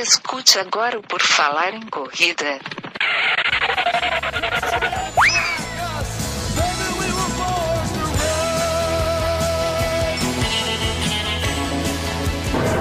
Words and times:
Escute 0.00 0.60
agora 0.60 0.96
o 0.96 1.02
Por 1.02 1.20
Falar 1.20 1.74
em 1.74 1.84
Corrida. 1.88 2.60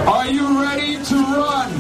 Are 0.05 0.32
you 0.32 0.61
ready 0.61 1.04
to 1.05 1.16
run? 1.16 1.71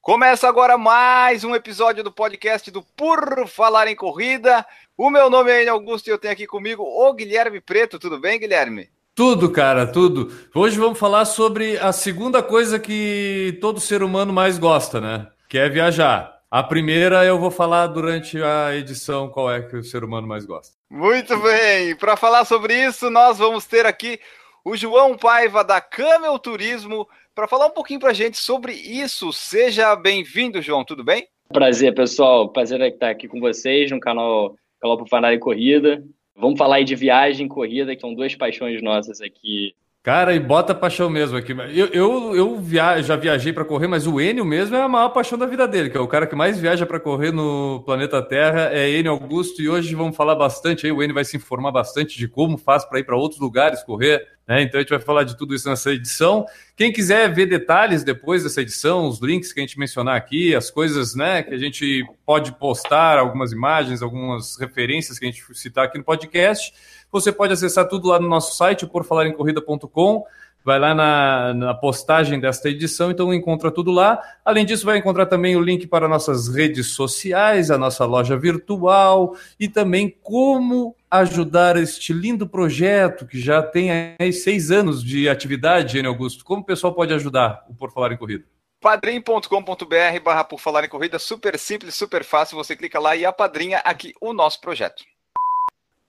Começa 0.00 0.48
agora 0.48 0.78
mais 0.78 1.42
um 1.42 1.56
episódio 1.56 2.04
do 2.04 2.12
podcast 2.12 2.70
do 2.70 2.80
Por 2.96 3.48
Falar 3.48 3.88
em 3.88 3.96
Corrida. 3.96 4.64
O 4.96 5.10
meu 5.10 5.28
nome 5.28 5.50
é 5.50 5.66
Augusto 5.66 6.06
e 6.06 6.10
eu 6.10 6.18
tenho 6.18 6.32
aqui 6.32 6.46
comigo 6.46 6.84
o 6.84 7.12
Guilherme 7.12 7.60
Preto. 7.60 7.98
Tudo 7.98 8.20
bem, 8.20 8.38
Guilherme? 8.38 8.88
Tudo, 9.14 9.52
cara, 9.52 9.86
tudo. 9.86 10.32
Hoje 10.54 10.78
vamos 10.78 10.98
falar 10.98 11.26
sobre 11.26 11.76
a 11.76 11.92
segunda 11.92 12.42
coisa 12.42 12.78
que 12.78 13.58
todo 13.60 13.78
ser 13.78 14.02
humano 14.02 14.32
mais 14.32 14.58
gosta, 14.58 15.02
né? 15.02 15.28
Que 15.50 15.58
é 15.58 15.68
viajar. 15.68 16.40
A 16.50 16.62
primeira 16.62 17.22
eu 17.22 17.38
vou 17.38 17.50
falar 17.50 17.88
durante 17.88 18.42
a 18.42 18.74
edição 18.74 19.28
qual 19.28 19.52
é 19.52 19.60
que 19.60 19.76
o 19.76 19.84
ser 19.84 20.02
humano 20.02 20.26
mais 20.26 20.46
gosta. 20.46 20.74
Muito 20.90 21.36
bem. 21.42 21.94
Para 21.96 22.16
falar 22.16 22.46
sobre 22.46 22.74
isso, 22.74 23.10
nós 23.10 23.36
vamos 23.36 23.66
ter 23.66 23.84
aqui 23.84 24.18
o 24.64 24.74
João 24.76 25.14
Paiva 25.14 25.62
da 25.62 25.78
Camel 25.78 26.38
Turismo 26.38 27.06
para 27.34 27.46
falar 27.46 27.66
um 27.66 27.70
pouquinho 27.70 28.00
para 28.00 28.10
a 28.10 28.14
gente 28.14 28.38
sobre 28.38 28.72
isso. 28.72 29.30
Seja 29.30 29.94
bem-vindo, 29.94 30.62
João. 30.62 30.86
Tudo 30.86 31.04
bem? 31.04 31.26
Prazer, 31.52 31.94
pessoal. 31.94 32.48
Prazer 32.48 32.80
estar 32.80 33.10
aqui 33.10 33.28
com 33.28 33.40
vocês 33.40 33.90
no 33.90 34.00
canal 34.00 34.56
para 34.80 35.06
Falar 35.06 35.34
em 35.34 35.38
Corrida. 35.38 36.02
Vamos 36.42 36.58
falar 36.58 36.76
aí 36.76 36.84
de 36.84 36.96
viagem 36.96 37.46
e 37.46 37.48
corrida, 37.48 37.94
que 37.94 38.00
são 38.00 38.12
duas 38.12 38.34
paixões 38.34 38.82
nossas 38.82 39.20
aqui. 39.20 39.76
Cara, 40.02 40.34
e 40.34 40.40
bota 40.40 40.74
paixão 40.74 41.08
mesmo 41.08 41.36
aqui. 41.36 41.52
Eu, 41.52 41.86
eu, 41.92 42.34
eu 42.34 42.60
via, 42.60 43.00
já 43.02 43.14
viajei 43.14 43.52
para 43.52 43.64
correr, 43.64 43.86
mas 43.86 44.04
o 44.04 44.20
Enio 44.20 44.44
mesmo 44.44 44.74
é 44.74 44.82
a 44.82 44.88
maior 44.88 45.10
paixão 45.10 45.38
da 45.38 45.46
vida 45.46 45.68
dele, 45.68 45.90
que 45.90 45.96
é 45.96 46.00
o 46.00 46.08
cara 46.08 46.26
que 46.26 46.34
mais 46.34 46.58
viaja 46.58 46.84
para 46.84 46.98
correr 46.98 47.30
no 47.30 47.84
planeta 47.86 48.20
Terra, 48.20 48.70
é 48.72 48.90
Enio 48.90 49.12
Augusto, 49.12 49.62
e 49.62 49.68
hoje 49.68 49.94
vamos 49.94 50.16
falar 50.16 50.34
bastante 50.34 50.86
aí, 50.86 50.90
o 50.90 51.00
Enio 51.00 51.14
vai 51.14 51.24
se 51.24 51.36
informar 51.36 51.70
bastante 51.70 52.18
de 52.18 52.26
como 52.26 52.58
faz 52.58 52.84
para 52.84 52.98
ir 52.98 53.04
para 53.04 53.16
outros 53.16 53.40
lugares 53.40 53.84
correr, 53.84 54.26
né? 54.44 54.62
Então 54.62 54.80
a 54.80 54.82
gente 54.82 54.90
vai 54.90 54.98
falar 54.98 55.22
de 55.22 55.36
tudo 55.36 55.54
isso 55.54 55.68
nessa 55.68 55.92
edição. 55.92 56.46
Quem 56.76 56.92
quiser 56.92 57.32
ver 57.32 57.46
detalhes 57.46 58.02
depois 58.02 58.42
dessa 58.42 58.60
edição, 58.60 59.06
os 59.06 59.20
links 59.20 59.52
que 59.52 59.60
a 59.60 59.62
gente 59.62 59.78
mencionar 59.78 60.16
aqui, 60.16 60.52
as 60.52 60.68
coisas, 60.68 61.14
né, 61.14 61.44
que 61.44 61.54
a 61.54 61.58
gente 61.58 62.04
pode 62.26 62.50
postar, 62.58 63.18
algumas 63.18 63.52
imagens, 63.52 64.02
algumas 64.02 64.56
referências 64.58 65.16
que 65.16 65.24
a 65.24 65.30
gente 65.30 65.44
citar 65.54 65.84
aqui 65.84 65.96
no 65.96 66.02
podcast, 66.02 66.72
você 67.12 67.30
pode 67.30 67.52
acessar 67.52 67.86
tudo 67.86 68.08
lá 68.08 68.18
no 68.18 68.28
nosso 68.28 68.56
site, 68.56 68.86
porfalarencorrida.com. 68.86 70.24
Vai 70.64 70.78
lá 70.78 70.94
na, 70.94 71.54
na, 71.54 71.74
postagem 71.74 72.38
desta 72.38 72.68
edição, 72.68 73.10
então 73.10 73.34
encontra 73.34 73.68
tudo 73.70 73.90
lá. 73.90 74.22
Além 74.44 74.64
disso, 74.64 74.86
vai 74.86 74.96
encontrar 74.96 75.26
também 75.26 75.56
o 75.56 75.60
link 75.60 75.88
para 75.88 76.08
nossas 76.08 76.48
redes 76.48 76.88
sociais, 76.88 77.68
a 77.68 77.76
nossa 77.76 78.04
loja 78.04 78.36
virtual 78.36 79.36
e 79.58 79.68
também 79.68 80.16
como 80.22 80.94
ajudar 81.10 81.76
este 81.76 82.12
lindo 82.12 82.46
projeto 82.46 83.26
que 83.26 83.40
já 83.40 83.60
tem 83.60 83.90
seis 84.32 84.70
anos 84.70 85.02
de 85.02 85.28
atividade, 85.28 85.94
Gênio 85.94 86.10
Augusto. 86.10 86.44
Como 86.44 86.62
o 86.62 86.64
pessoal 86.64 86.94
pode 86.94 87.12
ajudar 87.12 87.64
o 87.68 87.74
Por 87.74 87.90
Falar 87.90 88.12
em 88.12 88.16
Corrida? 88.16 88.44
padrim.com.br 88.82 90.20
barra 90.24 90.42
por 90.42 90.58
falar 90.58 90.84
em 90.84 90.88
corrida, 90.88 91.16
super 91.16 91.56
simples, 91.56 91.94
super 91.94 92.24
fácil, 92.24 92.56
você 92.56 92.74
clica 92.74 92.98
lá 92.98 93.14
e 93.14 93.24
apadrinha 93.24 93.78
aqui 93.78 94.12
o 94.20 94.32
nosso 94.32 94.60
projeto. 94.60 95.04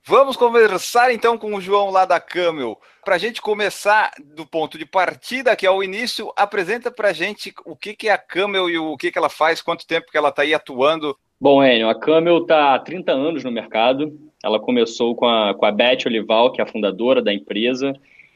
Vamos 0.05 0.35
conversar 0.35 1.13
então 1.13 1.37
com 1.37 1.55
o 1.55 1.61
João 1.61 1.89
lá 1.89 2.03
da 2.03 2.19
Camel. 2.19 2.77
Para 3.05 3.15
a 3.15 3.17
gente 3.17 3.41
começar 3.41 4.11
do 4.35 4.45
ponto 4.45 4.77
de 4.77 4.85
partida, 4.85 5.55
que 5.55 5.65
é 5.65 5.71
o 5.71 5.81
início, 5.81 6.29
apresenta 6.35 6.91
para 6.91 7.07
a 7.07 7.13
gente 7.13 7.53
o 7.65 7.73
que, 7.73 7.95
que 7.95 8.09
é 8.09 8.11
a 8.11 8.17
Camel 8.17 8.69
e 8.69 8.77
o 8.77 8.97
que, 8.97 9.09
que 9.09 9.17
ela 9.17 9.29
faz, 9.29 9.61
quanto 9.61 9.87
tempo 9.87 10.11
que 10.11 10.17
ela 10.17 10.27
está 10.27 10.41
aí 10.41 10.53
atuando. 10.53 11.15
Bom, 11.39 11.63
Enio, 11.63 11.87
a 11.87 11.95
Camel 11.95 12.39
está 12.39 12.75
há 12.75 12.79
30 12.79 13.13
anos 13.13 13.45
no 13.45 13.51
mercado. 13.51 14.11
Ela 14.43 14.59
começou 14.59 15.15
com 15.15 15.25
a, 15.25 15.53
com 15.53 15.65
a 15.65 15.71
Beth 15.71 16.05
Olival, 16.05 16.51
que 16.51 16.59
é 16.59 16.65
a 16.65 16.67
fundadora 16.67 17.21
da 17.21 17.33
empresa, 17.33 17.93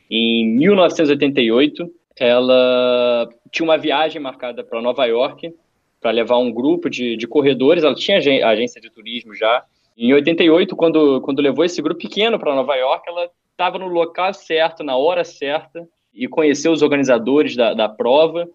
em 0.10 0.48
1988. 0.48 1.92
Ela 2.18 3.30
tinha 3.52 3.66
uma 3.66 3.78
viagem 3.78 4.22
marcada 4.22 4.64
para 4.64 4.82
Nova 4.82 5.06
York 5.06 5.54
para 6.00 6.12
levar 6.12 6.38
um 6.38 6.50
grupo 6.50 6.90
de, 6.90 7.18
de 7.18 7.28
corredores. 7.28 7.84
Ela 7.84 7.94
tinha 7.94 8.20
agência 8.20 8.80
de 8.80 8.90
turismo 8.90 9.36
já 9.36 9.66
em 9.98 10.14
88, 10.14 10.76
quando, 10.76 11.22
quando 11.22 11.42
levou 11.42 11.66
esse 11.66 11.82
grupo 11.82 12.00
pequeno 12.00 12.38
para 12.38 12.54
Nova 12.54 12.76
York, 12.76 13.04
ela 13.10 13.30
estava 13.52 13.80
no 13.80 13.88
local 13.88 14.32
certo, 14.32 14.84
na 14.84 14.96
hora 14.96 15.24
certa, 15.24 15.88
e 16.14 16.28
conheceu 16.28 16.72
os 16.72 16.84
organizadores 16.84 17.56
da, 17.56 17.74
da 17.74 17.90
prova. 17.90 18.48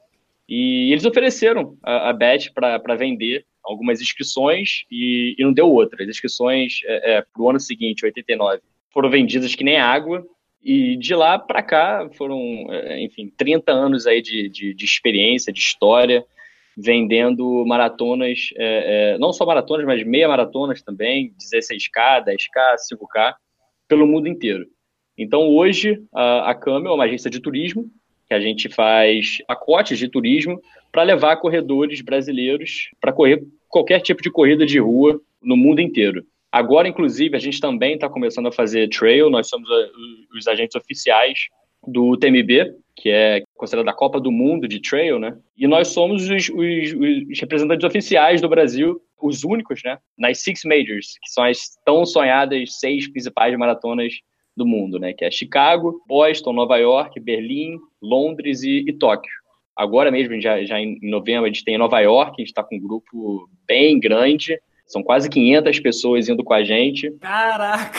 E 0.48 0.92
eles 0.92 1.04
ofereceram 1.04 1.76
a, 1.82 2.10
a 2.10 2.12
Beth 2.12 2.52
para 2.54 2.94
vender 2.94 3.44
algumas 3.64 4.00
inscrições 4.00 4.84
e, 4.90 5.34
e, 5.36 5.44
não 5.44 5.52
deu 5.52 5.68
outra. 5.68 6.02
As 6.02 6.08
inscrições 6.08 6.80
é, 6.84 7.14
é, 7.14 7.22
para 7.22 7.42
o 7.42 7.50
ano 7.50 7.58
seguinte, 7.58 8.04
89, 8.04 8.60
foram 8.90 9.10
vendidas 9.10 9.54
que 9.54 9.64
nem 9.64 9.78
água. 9.78 10.24
E 10.62 10.96
de 10.96 11.12
lá 11.12 11.40
para 11.40 11.60
cá 11.60 12.08
foram, 12.16 12.38
é, 12.70 13.02
enfim, 13.02 13.32
30 13.36 13.72
anos 13.72 14.06
aí 14.06 14.22
de, 14.22 14.48
de, 14.48 14.74
de 14.74 14.84
experiência, 14.84 15.52
de 15.52 15.58
história 15.58 16.24
vendendo 16.76 17.64
maratonas, 17.66 18.50
é, 18.56 19.14
é, 19.14 19.18
não 19.18 19.32
só 19.32 19.44
maratonas, 19.44 19.86
mas 19.86 20.04
meia 20.04 20.28
maratonas 20.28 20.82
também, 20.82 21.34
16K, 21.38 22.24
10K, 22.24 22.76
5K, 22.92 23.34
pelo 23.88 24.06
mundo 24.06 24.28
inteiro. 24.28 24.66
Então, 25.16 25.48
hoje, 25.48 26.02
a, 26.14 26.50
a 26.50 26.54
Camel 26.54 26.92
é 26.92 26.94
uma 26.94 27.04
agência 27.04 27.30
de 27.30 27.40
turismo, 27.40 27.90
que 28.26 28.34
a 28.34 28.40
gente 28.40 28.68
faz 28.68 29.38
pacotes 29.46 29.98
de 29.98 30.08
turismo 30.08 30.60
para 30.90 31.02
levar 31.02 31.36
corredores 31.36 32.00
brasileiros 32.00 32.90
para 33.00 33.12
correr 33.12 33.42
qualquer 33.68 34.00
tipo 34.00 34.22
de 34.22 34.30
corrida 34.30 34.64
de 34.64 34.78
rua 34.78 35.20
no 35.42 35.56
mundo 35.56 35.80
inteiro. 35.80 36.24
Agora, 36.50 36.86
inclusive, 36.86 37.34
a 37.34 37.38
gente 37.38 37.60
também 37.60 37.94
está 37.94 38.08
começando 38.08 38.48
a 38.48 38.52
fazer 38.52 38.88
trail, 38.88 39.30
nós 39.30 39.48
somos 39.48 39.68
os 40.36 40.46
agentes 40.46 40.76
oficiais 40.76 41.38
do 41.86 42.16
TMB, 42.16 42.74
que 43.02 43.10
é 43.10 43.42
considerada 43.56 43.90
a 43.90 43.94
Copa 43.94 44.20
do 44.20 44.30
Mundo 44.30 44.68
de 44.68 44.80
Trail, 44.80 45.18
né? 45.18 45.36
E 45.56 45.66
nós 45.66 45.88
somos 45.88 46.30
os, 46.30 46.48
os, 46.48 46.50
os, 46.50 47.40
representantes 47.40 47.84
oficiais 47.84 48.40
do 48.40 48.48
Brasil, 48.48 49.00
os 49.20 49.42
únicos, 49.42 49.80
né? 49.84 49.98
Nas 50.16 50.38
Six 50.38 50.62
Majors, 50.64 51.18
que 51.20 51.28
são 51.32 51.42
as 51.42 51.58
tão 51.84 52.06
sonhadas 52.06 52.78
seis 52.78 53.10
principais 53.10 53.58
maratonas 53.58 54.12
do 54.56 54.64
mundo, 54.64 55.00
né? 55.00 55.12
Que 55.12 55.24
é 55.24 55.32
Chicago, 55.32 56.00
Boston, 56.06 56.52
Nova 56.52 56.76
York, 56.76 57.18
Berlim, 57.18 57.76
Londres 58.00 58.62
e, 58.62 58.84
e 58.86 58.92
Tóquio. 58.92 59.32
Agora 59.76 60.08
mesmo, 60.08 60.40
já, 60.40 60.64
já 60.64 60.78
em 60.78 60.96
novembro, 61.02 61.46
a 61.46 61.48
gente 61.48 61.64
tem 61.64 61.76
Nova 61.76 61.98
York, 61.98 62.34
a 62.38 62.40
gente 62.40 62.50
está 62.50 62.62
com 62.62 62.76
um 62.76 62.80
grupo 62.80 63.48
bem 63.66 63.98
grande, 63.98 64.60
são 64.86 65.02
quase 65.02 65.28
500 65.28 65.80
pessoas 65.80 66.28
indo 66.28 66.44
com 66.44 66.54
a 66.54 66.62
gente. 66.62 67.10
Caraca! 67.18 67.98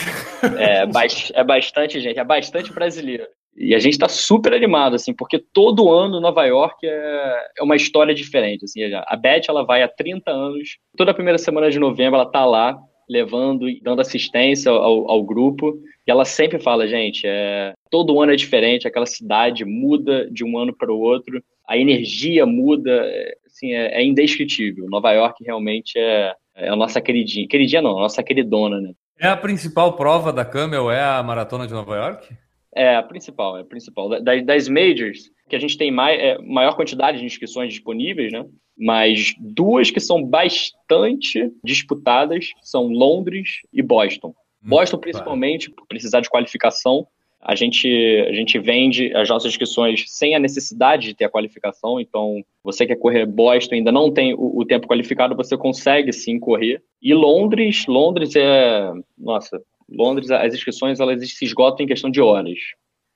É, 0.58 1.40
é 1.40 1.44
bastante 1.44 2.00
gente, 2.00 2.18
é 2.18 2.24
bastante 2.24 2.72
brasileiro. 2.72 3.26
E 3.56 3.74
a 3.74 3.78
gente 3.78 3.92
está 3.92 4.08
super 4.08 4.52
animado, 4.52 4.96
assim, 4.96 5.14
porque 5.14 5.38
todo 5.38 5.92
ano 5.92 6.20
Nova 6.20 6.44
York 6.44 6.84
é, 6.84 7.46
é 7.58 7.62
uma 7.62 7.76
história 7.76 8.14
diferente. 8.14 8.64
Assim, 8.64 8.80
a 8.82 9.16
Beth 9.16 9.42
ela 9.48 9.64
vai 9.64 9.82
há 9.82 9.88
30 9.88 10.30
anos, 10.30 10.78
toda 10.96 11.14
primeira 11.14 11.38
semana 11.38 11.70
de 11.70 11.78
novembro 11.78 12.16
ela 12.16 12.30
tá 12.30 12.44
lá, 12.44 12.76
levando 13.08 13.68
e 13.68 13.80
dando 13.80 14.00
assistência 14.00 14.70
ao, 14.70 15.10
ao, 15.10 15.22
grupo. 15.22 15.74
E 16.06 16.10
ela 16.10 16.24
sempre 16.24 16.58
fala, 16.58 16.88
gente, 16.88 17.26
é, 17.26 17.72
todo 17.90 18.20
ano 18.20 18.32
é 18.32 18.36
diferente, 18.36 18.88
aquela 18.88 19.06
cidade 19.06 19.64
muda 19.64 20.28
de 20.30 20.44
um 20.44 20.58
ano 20.58 20.74
para 20.76 20.92
o 20.92 20.98
outro, 20.98 21.42
a 21.68 21.76
energia 21.76 22.44
muda, 22.44 22.90
é, 22.90 23.34
assim, 23.46 23.72
é, 23.72 24.00
é 24.00 24.04
indescritível. 24.04 24.86
Nova 24.88 25.12
York 25.12 25.44
realmente 25.44 25.98
é, 25.98 26.34
é 26.56 26.68
a 26.68 26.76
nossa 26.76 27.00
queridinha. 27.00 27.48
Queridinha 27.48 27.82
não, 27.82 27.98
a 27.98 28.02
nossa 28.02 28.22
queridona, 28.22 28.80
né? 28.80 28.92
É 29.18 29.28
a 29.28 29.36
principal 29.36 29.92
prova 29.92 30.32
da 30.32 30.44
Camel, 30.44 30.90
é 30.90 31.00
a 31.00 31.22
Maratona 31.22 31.66
de 31.66 31.72
Nova 31.72 31.94
York? 31.94 32.34
É, 32.74 32.96
a 32.96 33.02
principal, 33.02 33.56
é 33.56 33.60
a 33.60 33.64
principal. 33.64 34.08
Das, 34.20 34.44
das 34.44 34.68
majors, 34.68 35.30
que 35.48 35.54
a 35.54 35.58
gente 35.58 35.78
tem 35.78 35.90
mai, 35.90 36.16
é, 36.16 36.38
maior 36.38 36.74
quantidade 36.74 37.18
de 37.18 37.24
inscrições 37.24 37.72
disponíveis, 37.72 38.32
né? 38.32 38.44
Mas 38.76 39.34
duas 39.38 39.90
que 39.90 40.00
são 40.00 40.22
bastante 40.22 41.52
disputadas 41.62 42.50
são 42.60 42.88
Londres 42.88 43.60
e 43.72 43.80
Boston. 43.80 44.28
Hum, 44.28 44.70
Boston, 44.70 44.98
principalmente, 44.98 45.70
por 45.70 45.86
precisar 45.86 46.20
de 46.20 46.28
qualificação, 46.28 47.06
a 47.44 47.54
gente, 47.54 47.86
a 48.26 48.32
gente 48.32 48.58
vende 48.58 49.14
as 49.14 49.28
nossas 49.28 49.50
inscrições 49.50 50.04
sem 50.08 50.34
a 50.34 50.38
necessidade 50.38 51.08
de 51.08 51.14
ter 51.14 51.26
a 51.26 51.30
qualificação. 51.30 52.00
Então, 52.00 52.42
você 52.62 52.86
quer 52.86 52.96
correr 52.96 53.26
Boston, 53.26 53.74
ainda 53.74 53.92
não 53.92 54.10
tem 54.10 54.32
o, 54.32 54.60
o 54.60 54.64
tempo 54.64 54.88
qualificado, 54.88 55.36
você 55.36 55.54
consegue 55.54 56.10
sim 56.10 56.40
correr. 56.40 56.82
E 57.02 57.12
Londres, 57.12 57.84
Londres 57.86 58.34
é, 58.34 58.90
nossa, 59.18 59.60
Londres, 59.90 60.30
as 60.30 60.54
inscrições 60.54 61.00
elas 61.00 61.28
se 61.30 61.44
esgotam 61.44 61.84
em 61.84 61.88
questão 61.88 62.10
de 62.10 62.20
horas. 62.20 62.58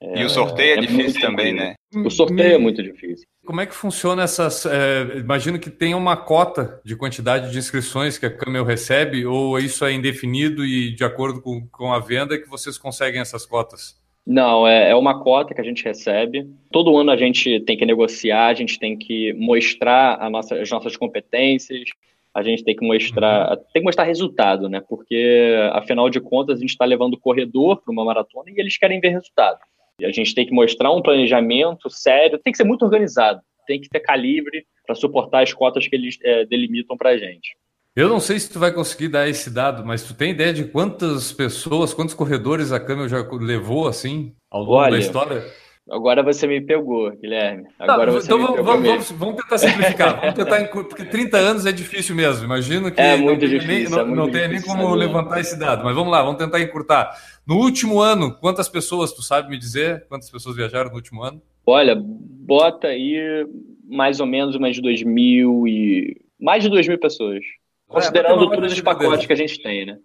E 0.01 0.23
o 0.23 0.29
sorteio 0.29 0.75
é, 0.75 0.77
é 0.77 0.81
difícil 0.81 1.19
também, 1.19 1.53
né? 1.53 1.75
O 1.93 2.09
sorteio 2.09 2.53
é 2.53 2.57
muito 2.57 2.81
difícil. 2.81 3.27
Como 3.45 3.59
é 3.59 3.65
que 3.65 3.75
funciona 3.75 4.23
essas. 4.23 4.65
É, 4.65 5.17
imagino 5.17 5.59
que 5.59 5.69
tem 5.69 5.93
uma 5.93 6.15
cota 6.15 6.79
de 6.85 6.95
quantidade 6.95 7.51
de 7.51 7.57
inscrições 7.57 8.17
que 8.17 8.25
a 8.25 8.29
Camel 8.29 8.63
recebe, 8.63 9.25
ou 9.25 9.59
isso 9.59 9.83
é 9.83 9.91
indefinido 9.91 10.65
e 10.65 10.93
de 10.95 11.03
acordo 11.03 11.41
com, 11.41 11.67
com 11.67 11.91
a 11.91 11.99
venda 11.99 12.37
que 12.37 12.47
vocês 12.47 12.77
conseguem 12.77 13.19
essas 13.19 13.45
cotas? 13.45 13.99
Não, 14.25 14.65
é, 14.67 14.91
é 14.91 14.95
uma 14.95 15.21
cota 15.21 15.53
que 15.53 15.59
a 15.59 15.63
gente 15.63 15.83
recebe. 15.83 16.47
Todo 16.71 16.95
ano 16.95 17.11
a 17.11 17.17
gente 17.17 17.59
tem 17.61 17.75
que 17.75 17.85
negociar, 17.85 18.47
a 18.47 18.53
gente 18.53 18.79
tem 18.79 18.95
que 18.95 19.33
mostrar 19.33 20.29
nossa, 20.29 20.55
as 20.55 20.69
nossas 20.69 20.95
competências, 20.95 21.89
a 22.33 22.43
gente 22.43 22.63
tem 22.63 22.75
que 22.75 22.85
mostrar, 22.85 23.51
uhum. 23.51 23.57
tem 23.73 23.81
que 23.81 23.85
mostrar 23.85 24.03
resultado, 24.03 24.69
né? 24.69 24.81
Porque 24.87 25.55
afinal 25.73 26.09
de 26.09 26.19
contas 26.19 26.57
a 26.57 26.61
gente 26.61 26.71
está 26.71 26.85
levando 26.85 27.13
o 27.15 27.19
corredor 27.19 27.81
para 27.81 27.91
uma 27.91 28.05
maratona 28.05 28.49
e 28.49 28.59
eles 28.59 28.77
querem 28.77 28.99
ver 28.99 29.09
resultado. 29.09 29.59
E 29.99 30.05
a 30.05 30.11
gente 30.11 30.33
tem 30.33 30.45
que 30.45 30.53
mostrar 30.53 30.91
um 30.91 31.01
planejamento 31.01 31.89
sério, 31.89 32.39
tem 32.39 32.51
que 32.51 32.57
ser 32.57 32.63
muito 32.63 32.85
organizado, 32.85 33.41
tem 33.67 33.81
que 33.81 33.89
ter 33.89 33.99
calibre 33.99 34.65
para 34.85 34.95
suportar 34.95 35.43
as 35.43 35.53
cotas 35.53 35.87
que 35.87 35.95
eles 35.95 36.17
é, 36.23 36.45
delimitam 36.45 36.97
para 36.97 37.11
a 37.11 37.17
gente. 37.17 37.55
Eu 37.95 38.07
não 38.07 38.19
sei 38.19 38.39
se 38.39 38.49
tu 38.49 38.59
vai 38.59 38.71
conseguir 38.71 39.09
dar 39.09 39.27
esse 39.27 39.49
dado, 39.49 39.85
mas 39.85 40.03
tu 40.03 40.13
tem 40.13 40.31
ideia 40.31 40.53
de 40.53 40.63
quantas 40.65 41.33
pessoas, 41.33 41.93
quantos 41.93 42.13
corredores 42.13 42.71
a 42.71 42.79
Câmara 42.79 43.09
já 43.09 43.27
levou 43.33 43.87
assim 43.87 44.33
ao 44.49 44.61
longo 44.61 44.73
Olha, 44.75 44.91
da 44.91 44.99
história? 44.99 45.43
Agora 45.89 46.21
você 46.21 46.45
me 46.45 46.61
pegou, 46.61 47.11
Guilherme. 47.17 47.67
Agora 47.79 48.11
tá, 48.11 48.19
você 48.19 48.27
então 48.27 48.37
me 48.37 48.43
vamos, 48.43 48.57
pegou 48.57 48.77
vamos, 48.77 49.11
vamos, 49.11 49.35
tentar 49.35 49.57
simplificar. 49.57 50.19
vamos 50.19 50.35
tentar, 50.35 50.67
porque 50.69 51.05
30 51.05 51.37
anos 51.37 51.65
é 51.65 51.71
difícil 51.71 52.15
mesmo. 52.15 52.45
Imagino 52.45 52.91
que 52.91 53.01
é 53.01 53.17
muito 53.17 53.41
não, 53.41 53.49
difícil, 53.49 53.67
nem, 53.67 53.89
não, 53.89 53.99
é 53.99 54.03
muito 54.03 54.17
não 54.17 54.31
tem 54.31 54.47
nem 54.47 54.61
como 54.61 54.93
levantar 54.93 55.39
esse 55.39 55.57
dado. 55.57 55.83
Mas 55.83 55.95
vamos 55.95 56.11
lá, 56.11 56.21
vamos 56.21 56.37
tentar 56.37 56.61
encurtar. 56.61 57.11
No 57.45 57.55
último 57.57 57.99
ano, 57.99 58.35
quantas 58.39 58.69
pessoas, 58.69 59.11
tu 59.11 59.23
sabe 59.23 59.49
me 59.49 59.57
dizer, 59.57 60.05
quantas 60.07 60.29
pessoas 60.29 60.55
viajaram 60.55 60.89
no 60.89 60.95
último 60.95 61.23
ano? 61.23 61.41
Olha, 61.65 61.95
bota 61.99 62.87
aí 62.87 63.45
mais 63.87 64.19
ou 64.19 64.27
menos 64.27 64.55
umas 64.55 64.75
de 64.75 64.81
2 64.81 65.03
mil 65.03 65.67
e... 65.67 66.21
Mais 66.39 66.63
de 66.63 66.69
2 66.69 66.87
mil 66.87 66.99
pessoas. 66.99 67.39
É, 67.39 67.93
Considerando 67.93 68.43
é, 68.45 68.55
todos 68.55 68.73
os 68.73 68.81
pacotes 68.81 69.25
que 69.25 69.33
a 69.33 69.35
gente 69.35 69.61
tem, 69.61 69.85
né? 69.87 69.97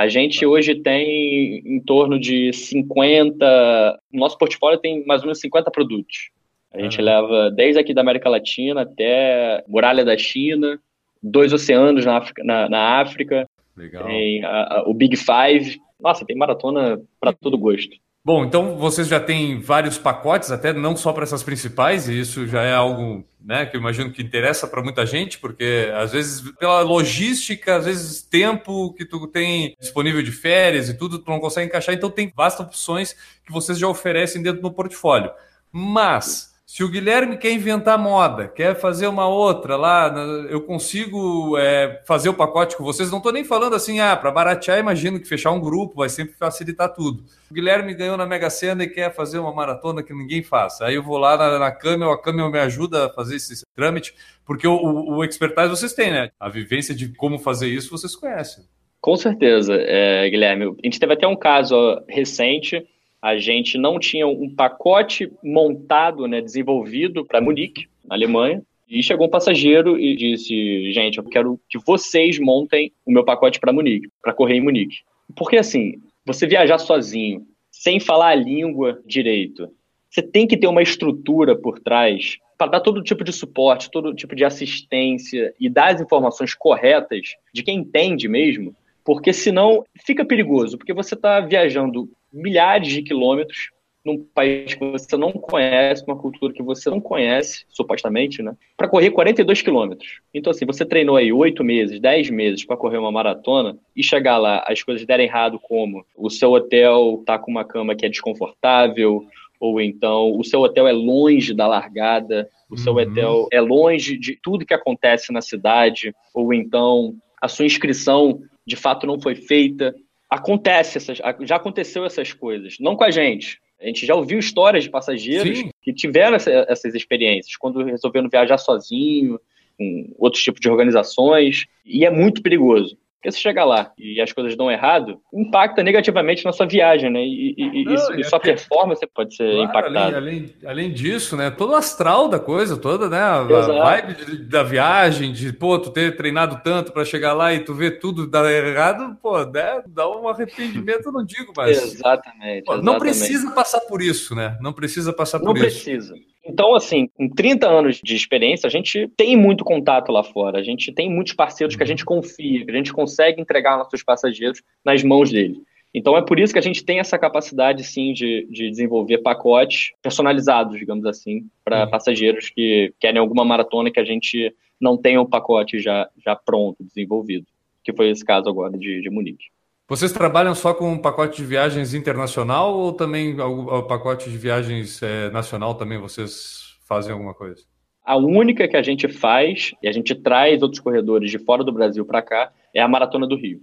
A 0.00 0.08
gente 0.08 0.46
hoje 0.46 0.74
tem 0.76 1.62
em 1.64 1.80
torno 1.80 2.18
de 2.18 2.52
50. 2.52 4.00
Nosso 4.12 4.38
portfólio 4.38 4.78
tem 4.78 5.04
mais 5.06 5.20
ou 5.20 5.26
menos 5.26 5.40
50 5.40 5.70
produtos. 5.70 6.30
A 6.72 6.80
gente 6.80 7.02
leva 7.02 7.50
desde 7.50 7.80
aqui 7.80 7.92
da 7.92 8.00
América 8.00 8.28
Latina 8.28 8.82
até 8.82 9.62
Muralha 9.68 10.04
da 10.04 10.16
China, 10.16 10.78
dois 11.22 11.52
oceanos 11.52 12.06
na 12.06 12.16
África. 12.16 12.44
Na, 12.44 12.68
na 12.68 13.00
África 13.00 13.46
Legal. 13.76 14.06
Tem 14.06 14.44
a, 14.44 14.78
a, 14.78 14.82
o 14.88 14.94
Big 14.94 15.16
Five. 15.16 15.80
Nossa, 16.00 16.24
tem 16.24 16.36
maratona 16.36 17.00
para 17.18 17.32
todo 17.32 17.58
gosto. 17.58 17.96
Bom, 18.22 18.44
então 18.44 18.76
vocês 18.76 19.08
já 19.08 19.18
têm 19.18 19.60
vários 19.60 19.96
pacotes, 19.96 20.50
até 20.50 20.74
não 20.74 20.94
só 20.94 21.10
para 21.10 21.22
essas 21.22 21.42
principais, 21.42 22.06
e 22.06 22.20
isso 22.20 22.46
já 22.46 22.62
é 22.62 22.74
algo 22.74 23.24
né, 23.40 23.64
que 23.64 23.74
eu 23.74 23.80
imagino 23.80 24.12
que 24.12 24.22
interessa 24.22 24.66
para 24.66 24.82
muita 24.82 25.06
gente, 25.06 25.38
porque 25.38 25.90
às 25.94 26.12
vezes 26.12 26.42
pela 26.58 26.82
logística, 26.82 27.76
às 27.76 27.86
vezes 27.86 28.20
tempo 28.20 28.92
que 28.92 29.06
tu 29.06 29.26
tem 29.26 29.74
disponível 29.80 30.22
de 30.22 30.30
férias 30.32 30.90
e 30.90 30.94
tudo, 30.94 31.18
tu 31.18 31.30
não 31.30 31.40
consegue 31.40 31.68
encaixar, 31.68 31.94
então 31.94 32.10
tem 32.10 32.30
vastas 32.36 32.66
opções 32.66 33.16
que 33.42 33.50
vocês 33.50 33.78
já 33.78 33.88
oferecem 33.88 34.42
dentro 34.42 34.60
do 34.60 34.70
portfólio. 34.70 35.32
Mas 35.72 36.49
se 36.70 36.84
o 36.84 36.88
Guilherme 36.88 37.36
quer 37.36 37.50
inventar 37.50 37.98
moda, 37.98 38.46
quer 38.46 38.76
fazer 38.76 39.08
uma 39.08 39.26
outra 39.26 39.74
lá, 39.74 40.06
eu 40.48 40.60
consigo 40.60 41.58
é, 41.58 42.00
fazer 42.06 42.28
o 42.28 42.34
pacote 42.34 42.76
com 42.76 42.84
vocês. 42.84 43.10
Não 43.10 43.18
estou 43.18 43.32
nem 43.32 43.42
falando 43.42 43.74
assim, 43.74 43.98
ah, 43.98 44.16
para 44.16 44.30
baratear, 44.30 44.78
imagino 44.78 45.18
que 45.18 45.26
fechar 45.26 45.50
um 45.50 45.60
grupo 45.60 45.96
vai 45.96 46.08
sempre 46.08 46.36
facilitar 46.36 46.94
tudo. 46.94 47.24
O 47.50 47.54
Guilherme 47.54 47.92
ganhou 47.92 48.16
na 48.16 48.24
Mega 48.24 48.48
Sena 48.48 48.84
e 48.84 48.88
quer 48.88 49.12
fazer 49.12 49.40
uma 49.40 49.52
maratona 49.52 50.00
que 50.00 50.14
ninguém 50.14 50.44
faça. 50.44 50.86
Aí 50.86 50.94
eu 50.94 51.02
vou 51.02 51.18
lá 51.18 51.36
na, 51.36 51.58
na 51.58 51.66
a 51.66 51.72
Camel 51.72 52.50
me 52.52 52.60
ajuda 52.60 53.06
a 53.06 53.10
fazer 53.10 53.34
esse 53.34 53.64
trâmite, 53.74 54.14
porque 54.46 54.68
o, 54.68 54.76
o, 54.76 55.16
o 55.16 55.24
expertise 55.24 55.70
vocês 55.70 55.92
têm, 55.92 56.12
né? 56.12 56.30
A 56.38 56.48
vivência 56.48 56.94
de 56.94 57.08
como 57.08 57.36
fazer 57.40 57.66
isso 57.66 57.90
vocês 57.90 58.14
conhecem. 58.14 58.62
Com 59.00 59.16
certeza, 59.16 59.74
é, 59.74 60.30
Guilherme. 60.30 60.66
A 60.66 60.86
gente 60.86 61.00
teve 61.00 61.14
até 61.14 61.26
um 61.26 61.36
caso 61.36 62.00
recente 62.08 62.86
a 63.22 63.38
gente 63.38 63.76
não 63.76 63.98
tinha 63.98 64.26
um 64.26 64.48
pacote 64.54 65.30
montado, 65.42 66.26
né, 66.26 66.40
desenvolvido 66.40 67.24
para 67.24 67.40
Munique, 67.40 67.86
na 68.04 68.14
Alemanha. 68.14 68.62
E 68.88 69.02
chegou 69.02 69.26
um 69.26 69.30
passageiro 69.30 69.98
e 69.98 70.16
disse: 70.16 70.90
Gente, 70.92 71.18
eu 71.18 71.24
quero 71.24 71.60
que 71.68 71.78
vocês 71.78 72.38
montem 72.40 72.92
o 73.06 73.12
meu 73.12 73.24
pacote 73.24 73.60
para 73.60 73.72
Munique, 73.72 74.08
para 74.20 74.32
correr 74.32 74.56
em 74.56 74.60
Munique. 74.60 74.98
Porque 75.36 75.58
assim, 75.58 75.94
você 76.26 76.46
viajar 76.46 76.78
sozinho, 76.78 77.46
sem 77.70 78.00
falar 78.00 78.30
a 78.30 78.34
língua 78.34 79.00
direito, 79.06 79.68
você 80.10 80.22
tem 80.22 80.46
que 80.46 80.56
ter 80.56 80.66
uma 80.66 80.82
estrutura 80.82 81.56
por 81.56 81.78
trás 81.78 82.36
para 82.58 82.72
dar 82.72 82.80
todo 82.80 83.02
tipo 83.02 83.22
de 83.22 83.32
suporte, 83.32 83.90
todo 83.90 84.14
tipo 84.14 84.34
de 84.34 84.44
assistência 84.44 85.54
e 85.58 85.68
dar 85.68 85.94
as 85.94 86.00
informações 86.00 86.52
corretas 86.52 87.36
de 87.54 87.62
quem 87.62 87.78
entende 87.78 88.28
mesmo, 88.28 88.74
porque 89.04 89.32
senão 89.32 89.84
fica 90.04 90.24
perigoso, 90.24 90.76
porque 90.76 90.92
você 90.92 91.14
está 91.14 91.40
viajando 91.40 92.10
milhares 92.32 92.88
de 92.88 93.02
quilômetros 93.02 93.70
num 94.04 94.18
país 94.34 94.74
que 94.74 94.90
você 94.90 95.16
não 95.16 95.32
conhece, 95.32 96.02
uma 96.06 96.16
cultura 96.16 96.52
que 96.52 96.62
você 96.62 96.88
não 96.88 97.00
conhece, 97.00 97.64
supostamente, 97.68 98.42
né? 98.42 98.56
Para 98.76 98.88
correr 98.88 99.10
42 99.10 99.60
quilômetros. 99.60 100.20
Então, 100.32 100.50
assim, 100.50 100.64
você 100.64 100.86
treinou 100.86 101.16
aí 101.16 101.32
oito 101.32 101.62
meses, 101.62 102.00
dez 102.00 102.30
meses 102.30 102.64
para 102.64 102.76
correr 102.76 102.96
uma 102.96 103.12
maratona 103.12 103.76
e 103.94 104.02
chegar 104.02 104.38
lá, 104.38 104.64
as 104.66 104.82
coisas 104.82 105.06
derem 105.06 105.26
errado, 105.26 105.58
como 105.58 106.04
o 106.16 106.30
seu 106.30 106.52
hotel 106.52 107.22
tá 107.26 107.38
com 107.38 107.50
uma 107.50 107.64
cama 107.64 107.94
que 107.94 108.06
é 108.06 108.08
desconfortável, 108.08 109.26
ou 109.60 109.80
então 109.80 110.34
o 110.38 110.42
seu 110.42 110.60
hotel 110.60 110.88
é 110.88 110.92
longe 110.92 111.52
da 111.52 111.66
largada, 111.66 112.48
o 112.70 112.78
seu 112.78 112.94
uhum. 112.94 113.00
hotel 113.00 113.48
é 113.52 113.60
longe 113.60 114.16
de 114.16 114.38
tudo 114.42 114.64
que 114.64 114.72
acontece 114.72 115.30
na 115.30 115.42
cidade, 115.42 116.14
ou 116.32 116.54
então 116.54 117.14
a 117.40 117.48
sua 117.48 117.66
inscrição 117.66 118.40
de 118.66 118.76
fato 118.76 119.06
não 119.06 119.20
foi 119.20 119.34
feita, 119.34 119.94
acontece 120.30 120.96
essas, 120.98 121.18
já 121.40 121.56
aconteceu 121.56 122.04
essas 122.04 122.32
coisas, 122.32 122.76
não 122.78 122.94
com 122.94 123.04
a 123.04 123.10
gente. 123.10 123.60
A 123.80 123.86
gente 123.86 124.06
já 124.06 124.14
ouviu 124.14 124.38
histórias 124.38 124.84
de 124.84 124.90
passageiros 124.90 125.58
Sim. 125.58 125.70
que 125.82 125.92
tiveram 125.92 126.36
essa, 126.36 126.50
essas 126.68 126.94
experiências 126.94 127.56
quando 127.56 127.82
resolveram 127.82 128.28
viajar 128.28 128.58
sozinho, 128.58 129.40
com 129.76 130.12
outros 130.18 130.42
tipos 130.42 130.60
de 130.60 130.68
organizações, 130.68 131.64
e 131.84 132.04
é 132.04 132.10
muito 132.10 132.42
perigoso. 132.42 132.96
Porque 133.20 133.32
se 133.32 133.38
chegar 133.38 133.66
lá 133.66 133.92
e 133.98 134.18
as 134.18 134.32
coisas 134.32 134.56
dão 134.56 134.70
errado, 134.70 135.20
impacta 135.30 135.82
negativamente 135.82 136.42
na 136.42 136.52
sua 136.52 136.64
viagem, 136.64 137.10
né? 137.10 137.20
E, 137.20 137.54
e, 137.54 137.84
Não, 137.84 137.92
isso, 137.92 138.14
e 138.14 138.24
sua 138.24 138.40
performance 138.40 139.06
pode 139.14 139.36
ser 139.36 139.44
claro, 139.44 139.62
impactada. 139.64 140.16
Além, 140.16 140.16
além, 140.16 140.54
além, 140.64 140.90
disso, 140.90 141.36
né? 141.36 141.50
Todo 141.50 141.72
o 141.72 141.76
astral 141.76 142.28
da 142.28 142.38
coisa 142.38 142.78
toda, 142.78 143.10
né? 143.10 143.20
A, 143.20 143.42
vibe 143.42 144.24
de, 144.24 144.44
da 144.44 144.62
viagem, 144.62 145.32
de 145.32 145.52
pô, 145.52 145.78
tu 145.78 145.90
ter 145.90 146.16
treinado 146.16 146.62
tanto 146.64 146.92
para 146.92 147.04
chegar 147.04 147.34
lá 147.34 147.52
e 147.52 147.60
tu 147.60 147.74
ver 147.74 147.98
tudo 147.98 148.26
dar 148.26 148.50
errado, 148.50 149.14
pô, 149.20 149.44
né? 149.44 149.82
dá 149.86 150.08
um 150.08 150.26
arrependimento, 150.26 151.04
eu 151.04 151.12
não 151.12 151.22
digo, 151.22 151.52
mas. 151.54 151.76
Exatamente, 152.00 152.64
pô, 152.64 152.72
exatamente. 152.72 152.84
Não 152.84 152.98
precisa 152.98 153.50
passar 153.50 153.80
por 153.80 154.00
isso, 154.00 154.34
né? 154.34 154.56
Não 154.62 154.72
precisa 154.72 155.12
passar 155.12 155.38
por 155.40 155.54
não 155.54 155.56
isso. 155.56 155.76
Não 155.76 155.94
precisa. 155.94 156.14
Então, 156.44 156.74
assim, 156.74 157.06
com 157.06 157.28
30 157.28 157.68
anos 157.68 158.00
de 158.02 158.16
experiência, 158.16 158.66
a 158.66 158.70
gente 158.70 159.08
tem 159.16 159.36
muito 159.36 159.62
contato 159.62 160.10
lá 160.10 160.22
fora, 160.24 160.58
a 160.58 160.62
gente 160.62 160.92
tem 160.92 161.10
muitos 161.10 161.34
parceiros 161.34 161.76
que 161.76 161.82
a 161.82 161.86
gente 161.86 162.04
confia, 162.04 162.64
que 162.64 162.70
a 162.70 162.74
gente 162.74 162.92
consegue 162.92 163.40
entregar 163.40 163.76
nossos 163.76 164.02
passageiros 164.02 164.62
nas 164.84 165.02
mãos 165.04 165.30
deles. 165.30 165.58
Então 165.92 166.16
é 166.16 166.22
por 166.22 166.38
isso 166.38 166.52
que 166.52 166.58
a 166.58 166.62
gente 166.62 166.84
tem 166.84 167.00
essa 167.00 167.18
capacidade, 167.18 167.82
sim, 167.84 168.12
de, 168.12 168.46
de 168.48 168.70
desenvolver 168.70 169.18
pacotes 169.18 169.92
personalizados, 170.00 170.78
digamos 170.78 171.04
assim, 171.04 171.48
para 171.64 171.84
uhum. 171.84 171.90
passageiros 171.90 172.48
que 172.48 172.94
querem 172.98 173.20
alguma 173.20 173.44
maratona 173.44 173.90
que 173.90 174.00
a 174.00 174.04
gente 174.04 174.54
não 174.80 174.96
tenha 174.96 175.20
um 175.20 175.26
pacote 175.26 175.80
já, 175.80 176.08
já 176.24 176.34
pronto, 176.34 176.82
desenvolvido, 176.84 177.46
que 177.84 177.92
foi 177.92 178.08
esse 178.08 178.24
caso 178.24 178.48
agora 178.48 178.78
de, 178.78 179.02
de 179.02 179.10
Munique. 179.10 179.46
Vocês 179.90 180.12
trabalham 180.12 180.54
só 180.54 180.72
com 180.72 180.92
um 180.92 180.96
pacote 180.96 181.38
de 181.38 181.44
viagens 181.44 181.94
internacional 181.94 182.78
ou 182.78 182.92
também 182.92 183.40
o 183.40 183.82
pacote 183.82 184.30
de 184.30 184.38
viagens 184.38 185.02
é, 185.02 185.28
nacional 185.30 185.74
também 185.74 185.98
vocês 185.98 186.76
fazem 186.86 187.12
alguma 187.12 187.34
coisa? 187.34 187.64
A 188.04 188.16
única 188.16 188.68
que 188.68 188.76
a 188.76 188.82
gente 188.82 189.08
faz, 189.08 189.72
e 189.82 189.88
a 189.88 189.92
gente 189.92 190.14
traz 190.14 190.62
outros 190.62 190.80
corredores 190.80 191.28
de 191.28 191.40
fora 191.40 191.64
do 191.64 191.72
Brasil 191.72 192.06
para 192.06 192.22
cá, 192.22 192.52
é 192.72 192.80
a 192.80 192.86
Maratona 192.86 193.26
do 193.26 193.34
Rio. 193.34 193.58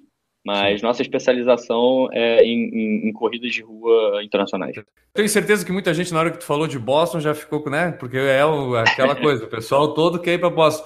Mas 0.46 0.82
Sim. 0.82 0.86
nossa 0.86 1.02
especialização 1.02 2.10
é 2.12 2.44
em, 2.44 2.70
em, 2.74 3.08
em, 3.08 3.14
corridas 3.14 3.54
de 3.54 3.62
rua 3.62 4.22
internacionais. 4.22 4.76
Tenho 5.14 5.30
certeza 5.30 5.66
que 5.66 5.72
muita 5.72 5.94
gente, 5.94 6.14
na 6.14 6.20
hora 6.20 6.32
que 6.32 6.40
tu 6.40 6.46
falou 6.46 6.68
de 6.68 6.78
Boston, 6.78 7.22
já 7.22 7.34
ficou, 7.34 7.64
né? 7.70 7.94
Porque 7.94 8.18
é 8.18 8.42
aquela 8.82 9.16
coisa, 9.16 9.46
o 9.46 9.50
pessoal 9.50 9.94
todo 9.94 10.20
quer 10.20 10.34
ir 10.34 10.40
para 10.40 10.50
Boston. 10.50 10.86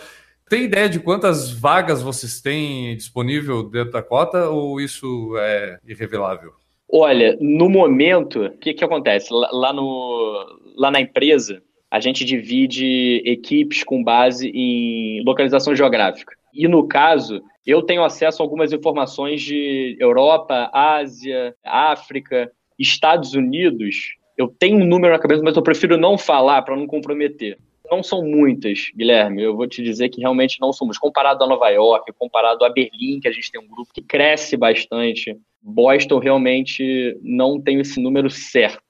Tem 0.51 0.65
ideia 0.65 0.89
de 0.89 0.99
quantas 0.99 1.49
vagas 1.49 2.01
vocês 2.01 2.41
têm 2.41 2.93
disponível 2.97 3.63
dentro 3.63 3.93
da 3.93 4.03
cota 4.03 4.49
ou 4.49 4.81
isso 4.81 5.33
é 5.37 5.79
irrevelável? 5.87 6.51
Olha, 6.91 7.37
no 7.39 7.69
momento, 7.69 8.47
o 8.47 8.57
que, 8.57 8.73
que 8.73 8.83
acontece? 8.83 9.29
Lá, 9.31 9.71
no, 9.71 10.45
lá 10.75 10.91
na 10.91 10.99
empresa, 10.99 11.63
a 11.89 12.01
gente 12.01 12.25
divide 12.25 13.23
equipes 13.25 13.81
com 13.81 14.03
base 14.03 14.49
em 14.53 15.23
localização 15.23 15.73
geográfica. 15.73 16.35
E 16.53 16.67
no 16.67 16.85
caso, 16.85 17.41
eu 17.65 17.81
tenho 17.81 18.03
acesso 18.03 18.41
a 18.41 18.45
algumas 18.45 18.73
informações 18.73 19.41
de 19.41 19.95
Europa, 20.01 20.69
Ásia, 20.73 21.55
África, 21.63 22.51
Estados 22.77 23.33
Unidos. 23.33 24.17
Eu 24.37 24.49
tenho 24.49 24.79
um 24.79 24.85
número 24.85 25.13
na 25.13 25.19
cabeça, 25.19 25.41
mas 25.41 25.55
eu 25.55 25.63
prefiro 25.63 25.95
não 25.95 26.17
falar 26.17 26.61
para 26.63 26.75
não 26.75 26.87
comprometer 26.87 27.57
não 27.91 28.01
são 28.01 28.23
muitas, 28.23 28.89
Guilherme. 28.95 29.43
Eu 29.43 29.55
vou 29.55 29.67
te 29.67 29.83
dizer 29.83 30.09
que 30.09 30.21
realmente 30.21 30.57
não 30.61 30.71
somos. 30.71 30.97
Comparado 30.97 31.43
a 31.43 31.47
Nova 31.47 31.69
York, 31.69 32.11
comparado 32.17 32.63
a 32.63 32.69
Berlim, 32.69 33.19
que 33.19 33.27
a 33.27 33.31
gente 33.31 33.51
tem 33.51 33.59
um 33.59 33.67
grupo 33.67 33.93
que 33.93 34.01
cresce 34.01 34.55
bastante, 34.55 35.37
Boston 35.61 36.17
realmente 36.19 37.17
não 37.21 37.59
tem 37.59 37.79
esse 37.81 38.01
número 38.01 38.29
certo. 38.29 38.81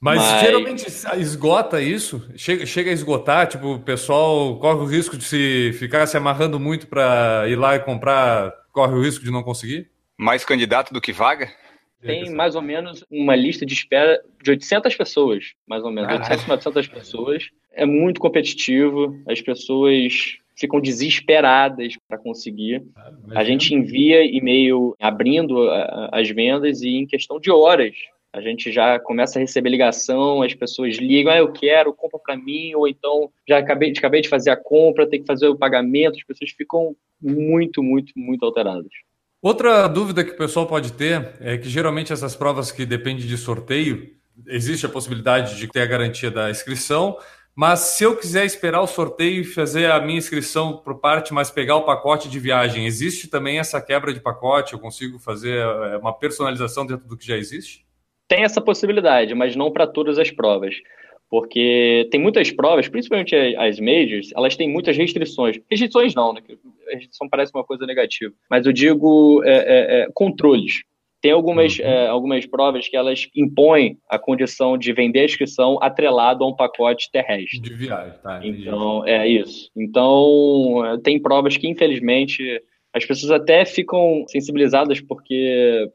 Mas, 0.00 0.18
Mas, 0.18 0.42
geralmente 0.42 0.86
esgota 1.16 1.80
isso? 1.80 2.30
Chega, 2.36 2.66
chega 2.66 2.90
a 2.90 2.92
esgotar? 2.92 3.46
Tipo, 3.46 3.74
o 3.74 3.80
pessoal 3.80 4.58
corre 4.58 4.80
o 4.80 4.84
risco 4.84 5.16
de 5.16 5.24
se 5.24 5.72
ficar 5.78 6.06
se 6.06 6.16
amarrando 6.16 6.60
muito 6.60 6.86
para 6.86 7.44
ir 7.48 7.56
lá 7.56 7.74
e 7.74 7.80
comprar, 7.80 8.52
corre 8.70 8.94
o 8.94 9.02
risco 9.02 9.24
de 9.24 9.30
não 9.30 9.42
conseguir? 9.42 9.90
Mais 10.18 10.44
candidato 10.44 10.92
do 10.92 11.00
que 11.00 11.10
vaga? 11.10 11.50
Tem 12.06 12.30
mais 12.30 12.54
ou 12.54 12.62
menos 12.62 13.04
uma 13.10 13.34
lista 13.34 13.64
de 13.64 13.74
espera 13.74 14.22
de 14.42 14.50
800 14.50 14.94
pessoas, 14.94 15.52
mais 15.66 15.82
ou 15.82 15.90
menos, 15.90 16.08
Caralho. 16.08 16.24
800, 16.24 16.46
900 16.46 16.88
pessoas. 16.88 17.50
É 17.72 17.84
muito 17.84 18.20
competitivo, 18.20 19.20
as 19.26 19.40
pessoas 19.40 20.38
ficam 20.56 20.80
desesperadas 20.80 21.94
para 22.08 22.18
conseguir. 22.18 22.82
a 23.34 23.42
gente 23.42 23.74
envia 23.74 24.24
e-mail 24.24 24.94
abrindo 25.00 25.68
as 26.12 26.28
vendas 26.30 26.82
e 26.82 26.90
em 26.90 27.06
questão 27.06 27.40
de 27.40 27.50
horas 27.50 27.94
a 28.34 28.40
gente 28.40 28.72
já 28.72 28.98
começa 28.98 29.38
a 29.38 29.40
receber 29.40 29.70
ligação, 29.70 30.42
as 30.42 30.52
pessoas 30.52 30.96
ligam, 30.96 31.32
ah, 31.32 31.38
eu 31.38 31.52
quero, 31.52 31.94
compra 31.94 32.18
para 32.18 32.36
mim, 32.36 32.74
ou 32.74 32.88
então 32.88 33.30
já 33.48 33.58
acabei, 33.58 33.92
acabei 33.96 34.20
de 34.20 34.28
fazer 34.28 34.50
a 34.50 34.56
compra, 34.56 35.08
tem 35.08 35.20
que 35.20 35.26
fazer 35.26 35.46
o 35.46 35.56
pagamento, 35.56 36.16
as 36.16 36.24
pessoas 36.24 36.50
ficam 36.50 36.96
muito, 37.22 37.80
muito, 37.80 38.12
muito 38.16 38.44
alteradas. 38.44 38.90
Outra 39.44 39.86
dúvida 39.88 40.24
que 40.24 40.30
o 40.30 40.36
pessoal 40.38 40.66
pode 40.66 40.94
ter 40.94 41.34
é 41.38 41.58
que 41.58 41.68
geralmente 41.68 42.10
essas 42.10 42.34
provas 42.34 42.72
que 42.72 42.86
dependem 42.86 43.26
de 43.26 43.36
sorteio, 43.36 44.10
existe 44.46 44.86
a 44.86 44.88
possibilidade 44.88 45.58
de 45.58 45.68
ter 45.68 45.82
a 45.82 45.86
garantia 45.86 46.30
da 46.30 46.48
inscrição, 46.48 47.18
mas 47.54 47.80
se 47.80 48.04
eu 48.04 48.16
quiser 48.16 48.46
esperar 48.46 48.80
o 48.80 48.86
sorteio 48.86 49.42
e 49.42 49.44
fazer 49.44 49.90
a 49.90 50.00
minha 50.00 50.16
inscrição 50.16 50.78
por 50.78 50.98
parte, 50.98 51.34
mas 51.34 51.50
pegar 51.50 51.76
o 51.76 51.82
pacote 51.82 52.26
de 52.26 52.38
viagem, 52.38 52.86
existe 52.86 53.28
também 53.28 53.58
essa 53.58 53.82
quebra 53.82 54.14
de 54.14 54.20
pacote? 54.20 54.72
Eu 54.72 54.78
consigo 54.78 55.18
fazer 55.18 55.58
é, 55.58 55.98
uma 55.98 56.18
personalização 56.18 56.86
dentro 56.86 57.06
do 57.06 57.14
que 57.14 57.26
já 57.26 57.36
existe? 57.36 57.84
Tem 58.26 58.44
essa 58.44 58.62
possibilidade, 58.62 59.34
mas 59.34 59.54
não 59.54 59.70
para 59.70 59.86
todas 59.86 60.18
as 60.18 60.30
provas. 60.30 60.74
Porque 61.30 62.08
tem 62.10 62.20
muitas 62.20 62.50
provas, 62.50 62.88
principalmente 62.88 63.34
as 63.34 63.80
majors, 63.80 64.30
elas 64.36 64.56
têm 64.56 64.70
muitas 64.70 64.96
restrições. 64.96 65.58
Restrições 65.70 66.14
não, 66.14 66.32
né? 66.32 66.40
Restrição 66.88 67.28
parece 67.28 67.52
uma 67.54 67.64
coisa 67.64 67.86
negativa. 67.86 68.32
Mas 68.48 68.66
eu 68.66 68.72
digo 68.72 69.42
é, 69.44 69.50
é, 69.50 70.00
é, 70.00 70.08
controles. 70.14 70.82
Tem 71.24 71.32
algumas, 71.32 71.78
uhum. 71.78 71.86
é, 71.86 72.06
algumas 72.06 72.44
provas 72.44 72.86
que 72.86 72.94
elas 72.94 73.28
impõem 73.34 73.96
a 74.10 74.18
condição 74.18 74.76
de 74.76 74.92
vender 74.92 75.20
a 75.20 75.24
inscrição 75.24 75.78
atrelado 75.80 76.44
a 76.44 76.46
um 76.46 76.54
pacote 76.54 77.10
terrestre. 77.10 77.60
De 77.60 77.72
viagem, 77.72 78.12
tá? 78.22 78.40
Então, 78.44 79.06
é 79.06 79.26
isso. 79.26 79.70
Então, 79.74 80.84
é, 80.84 80.98
tem 80.98 81.18
provas 81.18 81.56
que, 81.56 81.66
infelizmente, 81.66 82.62
as 82.92 83.06
pessoas 83.06 83.32
até 83.32 83.64
ficam 83.64 84.26
sensibilizadas 84.28 85.00
porque 85.00 85.90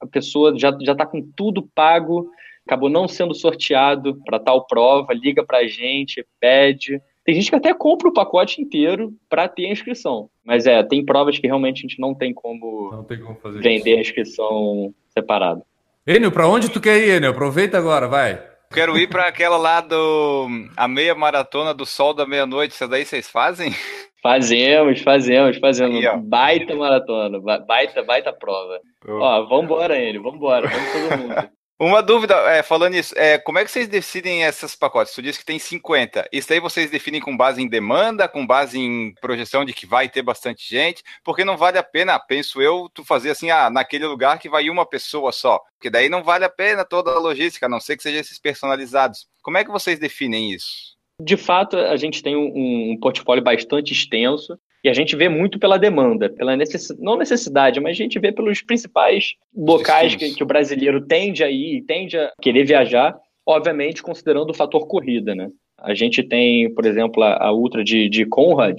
a 0.00 0.06
pessoa 0.06 0.54
já 0.58 0.68
está 0.68 1.06
com 1.06 1.22
tudo 1.34 1.66
pago, 1.74 2.30
acabou 2.66 2.88
não 2.88 3.06
sendo 3.06 3.34
sorteado 3.34 4.20
para 4.24 4.38
tal 4.38 4.66
prova, 4.66 5.12
liga 5.12 5.44
para 5.44 5.58
a 5.58 5.66
gente, 5.66 6.26
pede. 6.40 7.00
Tem 7.24 7.34
gente 7.34 7.50
que 7.50 7.56
até 7.56 7.72
compra 7.72 8.08
o 8.08 8.12
pacote 8.12 8.60
inteiro 8.60 9.12
para 9.28 9.48
ter 9.48 9.66
a 9.66 9.72
inscrição. 9.72 10.28
Mas 10.44 10.66
é, 10.66 10.82
tem 10.82 11.04
provas 11.04 11.38
que 11.38 11.46
realmente 11.46 11.78
a 11.78 11.88
gente 11.88 12.00
não 12.00 12.14
tem 12.14 12.34
como, 12.34 12.90
não 12.92 13.04
tem 13.04 13.18
como 13.20 13.38
vender 13.60 13.90
isso. 13.90 13.98
a 13.98 14.00
inscrição 14.00 14.94
separada. 15.08 15.62
Enio, 16.06 16.30
para 16.30 16.46
onde 16.46 16.70
tu 16.70 16.80
quer 16.80 16.98
ir, 16.98 17.16
Enio? 17.16 17.30
Aproveita 17.30 17.78
agora, 17.78 18.06
vai. 18.06 18.42
Quero 18.70 18.98
ir 18.98 19.08
para 19.08 19.28
aquela 19.28 19.56
lá 19.56 19.80
do. 19.80 20.48
a 20.76 20.88
meia 20.88 21.14
maratona 21.14 21.72
do 21.72 21.86
sol 21.86 22.12
da 22.12 22.26
meia-noite. 22.26 22.74
Isso 22.74 22.88
daí 22.88 23.04
vocês 23.04 23.30
fazem? 23.30 23.72
Fazemos, 24.20 25.00
fazemos, 25.00 25.58
fazemos. 25.58 26.04
Aí, 26.04 26.18
baita 26.18 26.74
maratona, 26.74 27.38
baita, 27.40 28.02
baita 28.02 28.32
prova. 28.32 28.80
Oh. 29.06 29.20
Ó, 29.20 29.46
vambora, 29.46 29.96
ele, 29.98 30.18
vambora, 30.18 30.66
vamos 30.66 30.92
todo 30.92 31.18
mundo. 31.18 31.50
Uma 31.78 32.00
dúvida, 32.00 32.34
é, 32.52 32.62
falando 32.62 32.94
isso, 32.94 33.12
é, 33.18 33.36
como 33.36 33.58
é 33.58 33.64
que 33.64 33.70
vocês 33.70 33.88
decidem 33.88 34.42
esses 34.42 34.76
pacotes? 34.76 35.12
Tu 35.12 35.20
disse 35.20 35.40
que 35.40 35.44
tem 35.44 35.58
50. 35.58 36.28
Isso 36.32 36.52
aí 36.52 36.60
vocês 36.60 36.88
definem 36.88 37.20
com 37.20 37.36
base 37.36 37.60
em 37.60 37.68
demanda, 37.68 38.28
com 38.28 38.46
base 38.46 38.78
em 38.78 39.12
projeção 39.20 39.64
de 39.64 39.72
que 39.72 39.84
vai 39.84 40.08
ter 40.08 40.22
bastante 40.22 40.68
gente? 40.68 41.02
Porque 41.24 41.44
não 41.44 41.56
vale 41.56 41.76
a 41.76 41.82
pena, 41.82 42.16
penso 42.18 42.62
eu, 42.62 42.88
tu 42.94 43.04
fazer 43.04 43.30
assim, 43.30 43.50
ah, 43.50 43.68
naquele 43.68 44.06
lugar 44.06 44.38
que 44.38 44.48
vai 44.48 44.70
uma 44.70 44.86
pessoa 44.86 45.32
só. 45.32 45.60
Porque 45.76 45.90
daí 45.90 46.08
não 46.08 46.22
vale 46.22 46.44
a 46.44 46.50
pena 46.50 46.84
toda 46.84 47.10
a 47.10 47.18
logística, 47.18 47.66
a 47.66 47.68
não 47.68 47.80
ser 47.80 47.96
que 47.96 48.04
sejam 48.04 48.20
esses 48.20 48.38
personalizados. 48.38 49.26
Como 49.42 49.58
é 49.58 49.64
que 49.64 49.70
vocês 49.70 49.98
definem 49.98 50.52
isso? 50.52 50.94
De 51.20 51.36
fato, 51.36 51.76
a 51.76 51.96
gente 51.96 52.22
tem 52.22 52.36
um, 52.36 52.92
um 52.92 52.98
portfólio 53.00 53.42
bastante 53.42 53.92
extenso 53.92 54.58
e 54.84 54.88
a 54.90 54.92
gente 54.92 55.16
vê 55.16 55.30
muito 55.30 55.58
pela 55.58 55.78
demanda, 55.78 56.28
pela 56.28 56.54
necessidade, 56.54 57.02
não 57.02 57.16
necessidade, 57.16 57.80
mas 57.80 57.92
a 57.92 58.02
gente 58.02 58.18
vê 58.18 58.30
pelos 58.30 58.60
principais 58.60 59.34
locais 59.56 60.14
que, 60.14 60.34
que, 60.34 60.42
o 60.42 60.46
brasileiro 60.46 61.00
tende 61.00 61.42
a 61.42 61.50
ir, 61.50 61.82
tende 61.86 62.18
a 62.18 62.30
querer 62.40 62.64
viajar, 62.64 63.18
obviamente 63.46 64.02
considerando 64.02 64.50
o 64.50 64.54
fator 64.54 64.86
corrida, 64.86 65.34
né? 65.34 65.48
A 65.78 65.94
gente 65.94 66.22
tem, 66.22 66.72
por 66.74 66.84
exemplo, 66.84 67.22
a, 67.22 67.46
a 67.46 67.52
Ultra 67.52 67.82
de, 67.82 68.10
de 68.10 68.26
Conrad, 68.26 68.78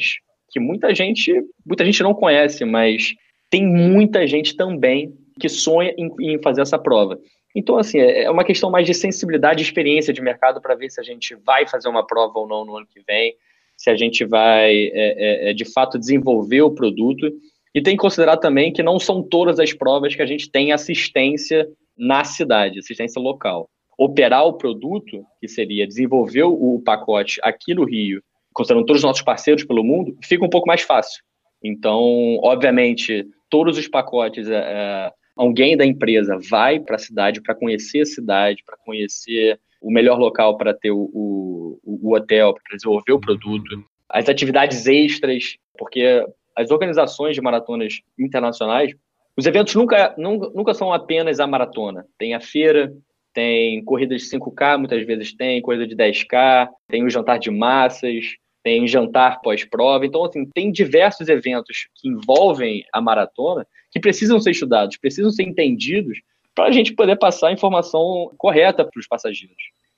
que 0.52 0.60
muita 0.60 0.94
gente, 0.94 1.34
muita 1.66 1.84
gente 1.84 2.04
não 2.04 2.14
conhece, 2.14 2.64
mas 2.64 3.16
tem 3.50 3.66
muita 3.66 4.28
gente 4.28 4.56
também 4.56 5.12
que 5.40 5.50
sonha 5.50 5.92
em, 5.98 6.10
em 6.20 6.42
fazer 6.42 6.62
essa 6.62 6.78
prova. 6.78 7.20
Então, 7.56 7.78
assim, 7.78 8.00
é, 8.00 8.26
é 8.26 8.30
uma 8.30 8.44
questão 8.44 8.70
mais 8.70 8.86
de 8.86 8.94
sensibilidade 8.94 9.60
e 9.62 9.66
experiência 9.66 10.14
de 10.14 10.22
mercado 10.22 10.62
para 10.62 10.76
ver 10.76 10.92
se 10.92 11.00
a 11.00 11.04
gente 11.04 11.34
vai 11.36 11.68
fazer 11.68 11.90
uma 11.90 12.06
prova 12.06 12.38
ou 12.38 12.48
não 12.48 12.64
no 12.64 12.78
ano 12.78 12.86
que 12.86 13.02
vem 13.08 13.36
se 13.78 13.90
a 13.90 13.96
gente 13.96 14.26
vai, 14.26 14.74
é, 14.74 14.92
é, 14.94 15.50
é, 15.50 15.54
de 15.54 15.66
fato, 15.66 16.00
desenvolver 16.00 16.62
o 16.62 16.72
produto. 16.72 17.32
E 17.74 17.82
tem 17.82 17.96
que 17.96 18.02
considerar 18.02 18.38
também 18.38 18.72
que 18.72 18.82
não 18.82 19.00
são 19.00 19.22
todas 19.22 19.60
as 19.60 19.74
provas 19.74 20.16
que 20.16 20.22
a 20.22 20.26
gente 20.26 20.50
tem 20.50 20.72
assistência 20.72 21.68
na 21.98 22.24
cidade, 22.24 22.80
assistência 22.80 23.22
local. 23.22 23.70
Operar 23.98 24.46
o 24.46 24.54
produto, 24.54 25.24
que 25.40 25.48
seria 25.48 25.88
desenvolver 25.88 26.44
o 26.44 26.82
pacote 26.84 27.40
aqui 27.44 27.74
no 27.74 27.86
Rio, 27.86 28.22
considerando 28.54 28.86
todos 28.86 29.02
os 29.02 29.06
nossos 29.06 29.24
parceiros 29.24 29.64
pelo 29.64 29.84
mundo, 29.84 30.18
fica 30.24 30.46
um 30.46 30.50
pouco 30.50 30.68
mais 30.68 30.82
fácil. 30.82 31.22
Então, 31.64 32.38
obviamente, 32.42 33.26
todos 33.50 33.78
os 33.78 33.88
pacotes, 33.88 34.50
é, 34.50 34.56
é 34.56 35.12
alguém 35.36 35.76
da 35.76 35.86
empresa 35.86 36.40
vai 36.50 36.80
para 36.80 36.96
a 36.96 37.00
cidade 37.00 37.42
para 37.42 37.56
conhecer 37.56 38.02
a 38.02 38.06
cidade, 38.06 38.64
para 38.66 38.78
conhecer 38.78 39.60
o 39.86 39.92
melhor 39.92 40.18
local 40.18 40.58
para 40.58 40.74
ter 40.74 40.90
o, 40.90 41.12
o, 41.14 41.80
o 41.84 42.16
hotel, 42.16 42.56
para 42.56 42.76
desenvolver 42.76 43.12
o 43.12 43.20
produto, 43.20 43.86
as 44.10 44.28
atividades 44.28 44.88
extras, 44.88 45.58
porque 45.78 46.26
as 46.56 46.72
organizações 46.72 47.36
de 47.36 47.42
maratonas 47.42 48.02
internacionais, 48.18 48.96
os 49.38 49.46
eventos 49.46 49.76
nunca, 49.76 50.16
nunca, 50.18 50.50
nunca 50.56 50.74
são 50.74 50.92
apenas 50.92 51.40
a 51.40 51.46
maratona. 51.46 52.04
Tem 52.18 52.34
a 52.34 52.40
feira, 52.40 52.92
tem 53.32 53.84
corrida 53.84 54.16
de 54.16 54.24
5K, 54.24 54.80
muitas 54.80 55.06
vezes 55.06 55.36
tem, 55.36 55.62
corrida 55.62 55.86
de 55.86 55.96
10K, 55.96 56.68
tem 56.88 57.04
o 57.04 57.10
jantar 57.10 57.38
de 57.38 57.52
massas, 57.52 58.26
tem 58.64 58.88
jantar 58.88 59.40
pós-prova. 59.42 60.04
Então, 60.04 60.26
assim, 60.26 60.50
tem 60.50 60.72
diversos 60.72 61.28
eventos 61.30 61.90
que 61.94 62.10
envolvem 62.10 62.84
a 62.92 63.00
maratona 63.00 63.68
que 63.92 64.00
precisam 64.00 64.40
ser 64.40 64.50
estudados, 64.50 64.98
precisam 64.98 65.30
ser 65.30 65.44
entendidos 65.44 66.18
para 66.56 66.66
a 66.66 66.72
gente 66.72 66.94
poder 66.94 67.18
passar 67.18 67.50
a 67.50 67.52
informação 67.52 68.32
correta 68.38 68.86
para 68.86 69.00
os 69.00 69.08
passageiros. 69.08 69.56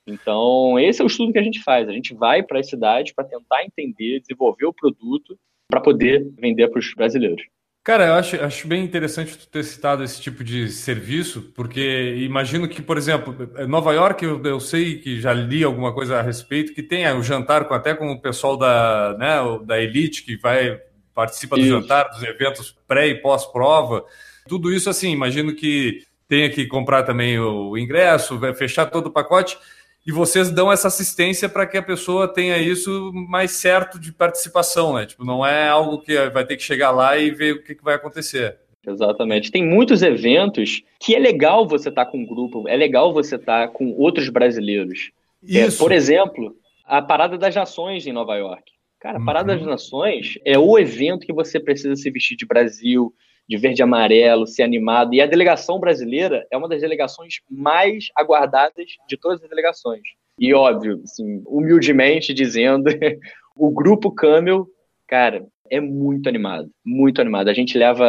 Então, 0.07 0.79
esse 0.79 1.01
é 1.01 1.03
o 1.03 1.07
estudo 1.07 1.31
que 1.31 1.39
a 1.39 1.43
gente 1.43 1.61
faz. 1.61 1.87
A 1.87 1.91
gente 1.91 2.13
vai 2.13 2.41
para 2.41 2.59
as 2.59 2.67
cidades 2.67 3.13
para 3.13 3.25
tentar 3.25 3.63
entender, 3.63 4.21
desenvolver 4.21 4.65
o 4.65 4.73
produto 4.73 5.37
para 5.69 5.81
poder 5.81 6.25
vender 6.39 6.67
para 6.69 6.79
os 6.79 6.93
brasileiros. 6.93 7.43
Cara, 7.83 8.07
eu 8.07 8.13
acho, 8.15 8.35
acho 8.43 8.67
bem 8.67 8.83
interessante 8.83 9.37
tu 9.37 9.47
ter 9.47 9.63
citado 9.63 10.03
esse 10.03 10.21
tipo 10.21 10.43
de 10.43 10.69
serviço, 10.69 11.53
porque 11.55 12.15
imagino 12.17 12.67
que, 12.67 12.81
por 12.81 12.97
exemplo, 12.97 13.33
Nova 13.65 13.93
York, 13.93 14.25
eu, 14.25 14.43
eu 14.43 14.59
sei 14.59 14.97
que 14.97 15.21
já 15.21 15.31
li 15.31 15.63
alguma 15.63 15.93
coisa 15.93 16.17
a 16.17 16.21
respeito, 16.21 16.73
que 16.73 16.83
tem 16.83 17.09
o 17.13 17.23
jantar 17.23 17.65
com, 17.65 17.73
até 17.73 17.93
com 17.93 18.11
o 18.11 18.21
pessoal 18.21 18.57
da, 18.57 19.15
né, 19.17 19.37
da 19.65 19.81
elite 19.81 20.23
que 20.23 20.35
vai 20.35 20.81
participa 21.13 21.55
do 21.55 21.61
isso. 21.61 21.69
jantar, 21.69 22.09
dos 22.09 22.21
eventos 22.23 22.77
pré 22.87 23.07
e 23.07 23.15
pós-prova. 23.15 24.03
Tudo 24.49 24.71
isso, 24.71 24.89
assim, 24.89 25.11
imagino 25.11 25.55
que 25.55 26.03
tenha 26.27 26.49
que 26.49 26.65
comprar 26.67 27.03
também 27.03 27.39
o 27.39 27.77
ingresso, 27.77 28.39
fechar 28.55 28.87
todo 28.87 29.07
o 29.07 29.11
pacote, 29.11 29.57
e 30.05 30.11
vocês 30.11 30.49
dão 30.49 30.71
essa 30.71 30.87
assistência 30.87 31.49
para 31.49 31.65
que 31.65 31.77
a 31.77 31.83
pessoa 31.83 32.27
tenha 32.27 32.57
isso 32.57 33.11
mais 33.13 33.51
certo 33.51 33.99
de 33.99 34.13
participação, 34.13 34.95
né? 34.95 35.05
Tipo, 35.05 35.25
não 35.25 35.45
é 35.45 35.67
algo 35.67 35.99
que 35.99 36.29
vai 36.29 36.45
ter 36.45 36.55
que 36.55 36.63
chegar 36.63 36.91
lá 36.91 37.17
e 37.17 37.29
ver 37.29 37.55
o 37.55 37.63
que, 37.63 37.75
que 37.75 37.83
vai 37.83 37.95
acontecer. 37.95 38.57
Exatamente. 38.87 39.51
Tem 39.51 39.65
muitos 39.65 40.01
eventos 40.01 40.81
que 40.97 41.13
é 41.13 41.19
legal 41.19 41.67
você 41.67 41.89
estar 41.89 42.05
tá 42.05 42.11
com 42.11 42.19
um 42.19 42.25
grupo, 42.25 42.69
é 42.69 42.75
legal 42.77 43.13
você 43.13 43.35
estar 43.35 43.67
tá 43.67 43.73
com 43.73 43.91
outros 43.97 44.29
brasileiros. 44.29 45.11
É, 45.49 45.69
por 45.71 45.91
exemplo, 45.91 46.55
a 46.85 47.01
Parada 47.01 47.37
das 47.37 47.53
Nações 47.53 48.07
em 48.07 48.13
Nova 48.13 48.35
York. 48.37 48.71
Cara, 48.99 49.17
a 49.17 49.23
Parada 49.23 49.51
uhum. 49.51 49.59
das 49.59 49.67
Nações 49.67 50.39
é 50.45 50.57
o 50.57 50.79
evento 50.79 51.25
que 51.25 51.33
você 51.33 51.59
precisa 51.59 51.95
se 51.97 52.09
vestir 52.09 52.37
de 52.37 52.45
Brasil, 52.45 53.13
de 53.47 53.57
verde 53.57 53.81
e 53.81 53.83
amarelo, 53.83 54.45
ser 54.45 54.63
animado. 54.63 55.13
E 55.13 55.21
a 55.21 55.25
delegação 55.25 55.79
brasileira 55.79 56.45
é 56.51 56.57
uma 56.57 56.67
das 56.67 56.81
delegações 56.81 57.35
mais 57.49 58.09
aguardadas 58.15 58.85
de 59.07 59.17
todas 59.17 59.41
as 59.41 59.49
delegações. 59.49 60.01
E 60.39 60.53
óbvio, 60.53 61.01
assim, 61.03 61.41
humildemente 61.45 62.33
dizendo, 62.33 62.89
o 63.55 63.71
grupo 63.71 64.11
Camel, 64.11 64.67
cara, 65.07 65.45
é 65.69 65.79
muito 65.79 66.27
animado, 66.27 66.69
muito 66.85 67.21
animado. 67.21 67.49
A 67.49 67.53
gente 67.53 67.77
leva 67.77 68.05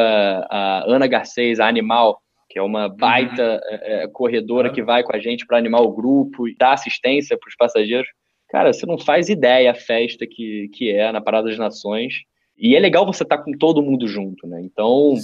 a 0.50 0.85
Ana 0.87 1.07
Garcês, 1.07 1.59
a 1.61 1.68
Animal, 1.68 2.21
que 2.49 2.59
é 2.59 2.62
uma 2.62 2.88
baita 2.88 3.61
é, 3.64 4.04
é, 4.04 4.09
corredora 4.09 4.73
que 4.73 4.83
vai 4.83 5.02
com 5.02 5.14
a 5.14 5.18
gente 5.18 5.47
para 5.47 5.59
animar 5.59 5.83
o 5.83 5.92
grupo 5.92 6.49
e 6.49 6.57
dar 6.57 6.73
assistência 6.73 7.37
para 7.38 7.49
os 7.49 7.57
passageiros. 7.57 8.09
Cara, 8.49 8.73
você 8.73 8.87
não 8.87 8.99
faz 8.99 9.28
ideia 9.28 9.71
a 9.71 9.75
festa 9.75 10.26
que, 10.26 10.71
que 10.73 10.90
é 10.90 11.12
na 11.12 11.21
Parada 11.21 11.49
das 11.49 11.59
Nações. 11.59 12.14
E 12.58 12.74
é 12.74 12.80
legal 12.80 13.06
você 13.06 13.22
estar 13.22 13.38
tá 13.38 13.42
com 13.42 13.52
todo 13.52 13.82
mundo 13.82 14.08
junto, 14.08 14.46
né? 14.46 14.60
Então, 14.62 15.14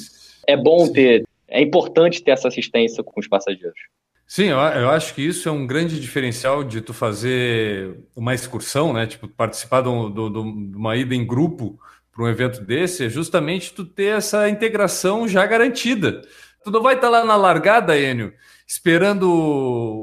é 0.47 0.57
bom 0.57 0.91
ter, 0.93 1.25
é 1.49 1.61
importante 1.61 2.23
ter 2.23 2.31
essa 2.31 2.49
assistência 2.49 3.03
com 3.03 3.19
os 3.19 3.27
passageiros. 3.27 3.79
Sim, 4.27 4.45
eu, 4.45 4.59
eu, 4.59 4.89
acho 4.91 5.15
que 5.15 5.23
isso 5.23 5.49
é 5.49 5.53
um 5.53 5.67
grande 5.67 6.01
diferencial 6.01 6.65
de 6.65 6.81
tu 6.81 6.95
fazer 6.95 7.99
uma 8.17 8.35
excursão, 8.35 8.93
né? 8.93 9.07
Tipo, 9.07 9.29
participar 9.29 9.83
de, 9.83 9.89
um, 9.89 10.11
de, 10.11 10.33
de 10.33 10.77
uma 10.77 10.97
ida 10.97 11.15
em 11.15 11.27
grupo 11.27 11.79
para 12.11 12.25
um 12.25 12.29
evento 12.29 12.61
desse, 12.63 13.05
é 13.05 13.09
justamente 13.09 13.75
tu 13.75 13.85
ter 13.85 14.17
essa 14.17 14.49
integração 14.49 15.27
já 15.27 15.45
garantida. 15.45 16.23
Tu 16.65 16.71
não 16.71 16.83
vai 16.83 16.95
estar 16.95 17.11
lá 17.11 17.25
na 17.25 17.37
largada, 17.37 17.99
Enio, 17.99 18.33
esperando 18.67 19.31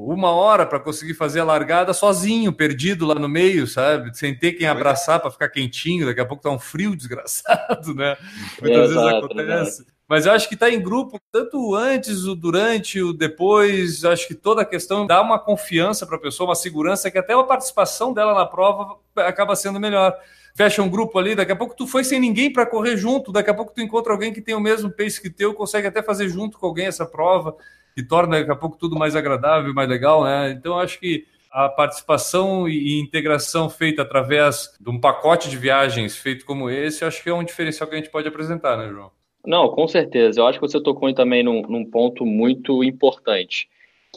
uma 0.08 0.30
hora 0.30 0.66
para 0.66 0.80
conseguir 0.80 1.16
fazer 1.16 1.40
a 1.40 1.44
largada 1.44 1.94
sozinho, 1.94 2.54
perdido 2.54 3.06
lá 3.06 3.16
no 3.16 3.28
meio, 3.28 3.66
sabe? 3.66 4.16
Sem 4.16 4.38
ter 4.38 4.54
quem 4.54 4.68
abraçar 4.68 5.20
para 5.20 5.32
ficar 5.32 5.50
quentinho. 5.50 6.06
Daqui 6.06 6.22
a 6.22 6.26
pouco 6.26 6.44
tá 6.44 6.52
um 6.52 6.60
frio 6.60 6.96
desgraçado, 6.96 7.96
né? 7.96 8.16
Muitas 8.62 8.92
é, 8.92 8.94
vezes 8.94 8.98
acontece. 8.98 9.86
Mas 10.08 10.26
eu 10.26 10.34
acho 10.34 10.50
que 10.50 10.56
está 10.56 10.70
em 10.70 10.82
grupo, 10.82 11.18
tanto 11.32 11.74
antes, 11.74 12.26
o 12.26 12.36
durante, 12.36 13.02
o 13.02 13.14
depois. 13.14 14.04
Acho 14.04 14.28
que 14.28 14.36
toda 14.36 14.62
a 14.62 14.66
questão 14.66 15.08
dá 15.08 15.22
uma 15.22 15.40
confiança 15.40 16.06
para 16.06 16.18
a 16.18 16.20
pessoa, 16.20 16.50
uma 16.50 16.56
segurança 16.56 17.10
que 17.10 17.18
até 17.18 17.34
a 17.34 17.44
participação 17.44 18.14
dela 18.14 18.34
na 18.34 18.46
prova 18.46 18.98
acaba 19.16 19.56
sendo 19.56 19.80
melhor 19.80 20.14
fecha 20.56 20.82
um 20.82 20.90
grupo 20.90 21.18
ali, 21.18 21.36
daqui 21.36 21.52
a 21.52 21.56
pouco 21.56 21.76
tu 21.76 21.88
foi 21.88 22.04
sem 22.04 22.20
ninguém 22.20 22.52
para 22.52 22.66
correr 22.66 22.98
junto, 22.98 23.32
daqui 23.32 23.50
a 23.50 23.54
pouco 23.54 23.74
tu 23.74 23.82
encontra 23.82 24.12
alguém 24.12 24.34
que 24.34 24.42
tem 24.42 24.56
o 24.56 24.60
mesmo 24.60 24.90
pace 24.92 25.22
que 25.22 25.30
teu, 25.30 25.54
consegue 25.54 25.88
até 25.88 26.02
fazer 26.02 26.30
junto 26.30 26.58
com 26.58 26.66
alguém 26.66 26.88
essa 26.88 27.06
prova, 27.06 27.56
que 27.96 28.04
torna 28.04 28.40
daqui 28.40 28.52
a 28.52 28.56
pouco 28.56 28.78
tudo 28.78 28.98
mais 28.98 29.16
agradável, 29.16 29.74
mais 29.74 29.90
legal, 29.90 30.24
né? 30.24 30.52
Então 30.52 30.80
acho 30.80 31.00
que 31.00 31.26
a 31.52 31.68
participação 31.68 32.68
e 32.68 33.00
integração 33.00 33.70
feita 33.70 34.04
através 34.04 34.74
de 34.80 34.90
um 34.90 35.00
pacote 35.00 35.50
de 35.50 35.58
viagens 35.58 36.16
feito 36.16 36.46
como 36.46 36.70
esse, 36.70 37.04
acho 37.04 37.22
que 37.22 37.30
é 37.30 37.34
um 37.34 37.44
diferencial 37.44 37.90
que 37.90 37.96
a 37.96 37.98
gente 37.98 38.10
pode 38.10 38.28
apresentar, 38.28 38.78
né, 38.78 38.88
João? 38.88 39.12
Não, 39.46 39.68
com 39.70 39.88
certeza. 39.88 40.40
Eu 40.40 40.48
acho 40.48 40.60
que 40.60 40.68
você 40.68 40.82
tocou 40.82 41.14
também 41.14 41.44
num, 41.44 41.62
num 41.64 41.84
ponto 41.84 42.26
muito 42.26 42.84
importante, 42.84 43.68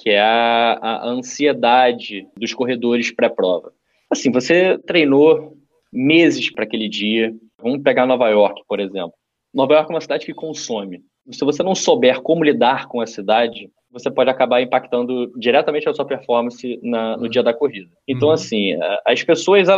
que 0.00 0.10
é 0.10 0.20
a, 0.20 0.78
a 0.80 1.06
ansiedade 1.08 2.28
dos 2.36 2.54
corredores 2.54 3.10
pré-prova. 3.10 3.72
Assim, 4.10 4.30
você 4.30 4.78
treinou 4.78 5.53
meses 5.94 6.50
para 6.50 6.64
aquele 6.64 6.88
dia. 6.88 7.32
Vamos 7.62 7.82
pegar 7.82 8.04
Nova 8.04 8.28
York, 8.28 8.62
por 8.68 8.80
exemplo. 8.80 9.14
Nova 9.54 9.74
York 9.74 9.90
é 9.90 9.94
uma 9.94 10.00
cidade 10.00 10.26
que 10.26 10.34
consome. 10.34 11.00
Se 11.30 11.44
você 11.44 11.62
não 11.62 11.74
souber 11.74 12.20
como 12.20 12.44
lidar 12.44 12.88
com 12.88 13.00
a 13.00 13.06
cidade, 13.06 13.70
você 13.90 14.10
pode 14.10 14.28
acabar 14.28 14.60
impactando 14.60 15.32
diretamente 15.38 15.88
a 15.88 15.94
sua 15.94 16.04
performance 16.04 16.80
na, 16.82 17.16
no 17.16 17.28
dia 17.28 17.42
da 17.42 17.54
corrida. 17.54 17.88
Então, 18.06 18.28
uhum. 18.28 18.34
assim, 18.34 18.72
as 19.06 19.22
pessoas, 19.22 19.68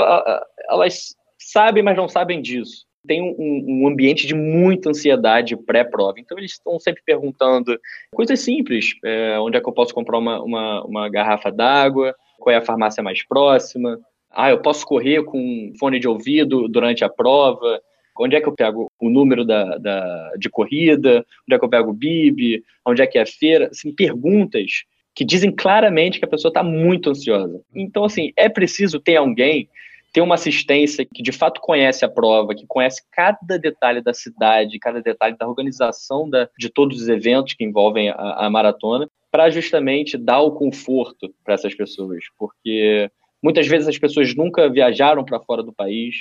elas 0.69 1.15
sabem, 1.39 1.83
mas 1.83 1.97
não 1.97 2.09
sabem 2.09 2.41
disso. 2.41 2.87
Tem 3.07 3.23
um, 3.23 3.85
um 3.85 3.87
ambiente 3.87 4.27
de 4.27 4.35
muita 4.35 4.89
ansiedade 4.89 5.57
pré-prova. 5.57 6.19
Então, 6.19 6.37
eles 6.39 6.53
estão 6.53 6.81
sempre 6.81 7.03
perguntando 7.05 7.79
coisas 8.13 8.41
simples. 8.41 8.95
É, 9.05 9.39
onde 9.39 9.59
é 9.59 9.61
que 9.61 9.69
eu 9.69 9.73
posso 9.73 9.95
comprar 9.95 10.19
uma, 10.19 10.43
uma, 10.43 10.85
uma 10.85 11.09
garrafa 11.09 11.53
d'água? 11.53 12.17
Qual 12.39 12.53
é 12.53 12.57
a 12.57 12.63
farmácia 12.65 13.03
mais 13.03 13.25
próxima? 13.25 14.01
Ah, 14.31 14.51
eu 14.51 14.61
posso 14.61 14.85
correr 14.85 15.25
com 15.25 15.73
fone 15.79 15.99
de 15.99 16.09
ouvido 16.09 16.69
durante 16.69 17.05
a 17.05 17.09
prova. 17.09 17.81
Onde 18.19 18.37
é 18.37 18.41
que 18.41 18.49
eu 18.49 18.55
pego 18.55 18.91
o 19.01 19.11
número 19.11 19.45
da, 19.45 19.77
da, 19.79 20.33
de 20.39 20.49
corrida? 20.49 21.25
Onde 21.47 21.55
é 21.55 21.59
que 21.59 21.65
eu 21.65 21.69
pego 21.69 21.91
o 21.91 21.95
BIB? 21.95 22.63
Onde 22.87 23.03
é 23.03 23.07
que 23.07 23.19
é 23.19 23.23
a 23.23 23.27
feira? 23.27 23.69
Assim, 23.69 23.95
perguntas 23.95 24.85
que 25.17 25.25
dizem 25.25 25.51
claramente 25.51 26.19
que 26.19 26.25
a 26.27 26.29
pessoa 26.29 26.51
está 26.51 26.63
muito 26.63 27.11
ansiosa. 27.11 27.63
Então, 27.75 28.05
assim, 28.05 28.33
é 28.37 28.51
preciso 28.51 29.01
ter 29.01 29.17
alguém, 29.17 29.67
ter 30.13 30.21
uma 30.21 30.35
assistência 30.35 31.07
que 31.07 31.23
de 31.23 31.33
fato 31.33 31.59
conhece 31.59 32.05
a 32.05 32.09
prova, 32.09 32.55
que 32.55 32.67
conhece 32.67 33.03
cada 33.11 33.59
detalhe 33.59 34.03
da 34.03 34.13
cidade, 34.13 34.79
cada 34.79 35.01
detalhe 35.01 35.35
da 35.39 35.49
organização 35.49 36.29
da, 36.29 36.49
de 36.59 36.69
todos 36.69 37.01
os 37.01 37.09
eventos 37.09 37.55
que 37.55 37.65
envolvem 37.65 38.11
a, 38.11 38.47
a 38.47 38.51
maratona, 38.51 39.09
para 39.31 39.49
justamente 39.49 40.19
dar 40.19 40.41
o 40.41 40.53
conforto 40.53 41.35
para 41.43 41.55
essas 41.55 41.75
pessoas. 41.75 42.25
Porque 42.39 43.11
Muitas 43.43 43.67
vezes 43.67 43.89
as 43.89 43.99
pessoas 43.99 44.35
nunca 44.35 44.69
viajaram 44.69 45.25
para 45.25 45.41
fora 45.41 45.63
do 45.63 45.73
país, 45.73 46.15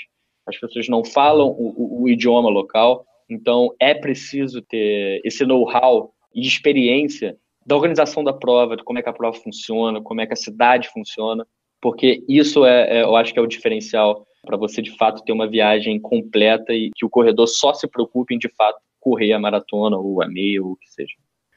as 0.46 0.58
pessoas 0.58 0.88
não 0.88 1.04
falam 1.04 1.48
o, 1.48 1.74
o, 1.76 2.04
o 2.04 2.10
idioma 2.10 2.50
local, 2.50 3.06
então 3.30 3.74
é 3.80 3.94
preciso 3.94 4.62
ter 4.62 5.22
esse 5.24 5.46
know-how 5.46 6.14
e 6.34 6.46
experiência 6.46 7.38
da 7.66 7.76
organização 7.76 8.24
da 8.24 8.34
prova, 8.34 8.78
de 8.78 8.84
como 8.84 9.00
é 9.00 9.02
que 9.02 9.10
a 9.10 9.14
prova 9.14 9.38
funciona, 9.38 10.02
como 10.02 10.22
é 10.22 10.28
que 10.28 10.34
a 10.34 10.38
cidade 10.38 10.90
funciona, 10.90 11.48
porque 11.82 12.24
isso 12.30 12.66
é, 12.66 13.00
é 13.00 13.04
eu 13.04 13.16
acho 13.16 13.34
que 13.34 13.40
é 13.40 13.42
o 13.42 13.48
diferencial 13.48 14.28
para 14.46 14.58
você 14.58 14.82
de 14.82 14.96
fato 14.96 15.24
ter 15.24 15.32
uma 15.32 15.48
viagem 15.48 16.00
completa 16.00 16.74
e 16.74 16.92
que 16.96 17.06
o 17.06 17.10
corredor 17.10 17.48
só 17.48 17.74
se 17.74 17.88
preocupe 17.88 18.36
em 18.36 18.38
de 18.38 18.50
fato 18.50 18.80
correr 19.00 19.34
a 19.34 19.40
maratona 19.40 19.98
ou 19.98 20.22
a 20.22 20.28
meia 20.28 20.64
ou 20.64 20.74
o 20.74 20.76
que 20.76 20.88
seja. 20.88 21.14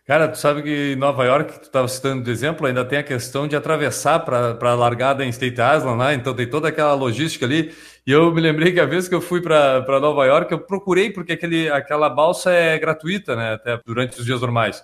Cara, 0.08 0.26
tu 0.26 0.38
sabe 0.38 0.62
que 0.62 0.92
em 0.94 0.96
Nova 0.96 1.22
York, 1.26 1.52
tu 1.58 1.64
estava 1.64 1.86
citando 1.86 2.24
de 2.24 2.30
exemplo, 2.30 2.66
ainda 2.66 2.82
tem 2.82 2.98
a 2.98 3.02
questão 3.02 3.46
de 3.46 3.54
atravessar 3.54 4.20
para 4.20 4.56
a 4.58 4.74
largada 4.74 5.22
em 5.22 5.28
State 5.28 5.60
Island, 5.60 5.98
né? 5.98 6.14
Então 6.14 6.32
tem 6.32 6.48
toda 6.48 6.68
aquela 6.68 6.94
logística 6.94 7.44
ali. 7.44 7.74
E 8.06 8.10
eu 8.10 8.32
me 8.32 8.40
lembrei 8.40 8.72
que 8.72 8.80
a 8.80 8.86
vez 8.86 9.06
que 9.06 9.14
eu 9.14 9.20
fui 9.20 9.42
para 9.42 10.00
Nova 10.00 10.24
York, 10.24 10.50
eu 10.50 10.60
procurei, 10.60 11.10
porque 11.12 11.32
aquele, 11.32 11.68
aquela 11.68 12.08
balsa 12.08 12.50
é 12.50 12.78
gratuita, 12.78 13.36
né? 13.36 13.52
Até 13.52 13.78
durante 13.84 14.18
os 14.18 14.24
dias 14.24 14.40
normais. 14.40 14.82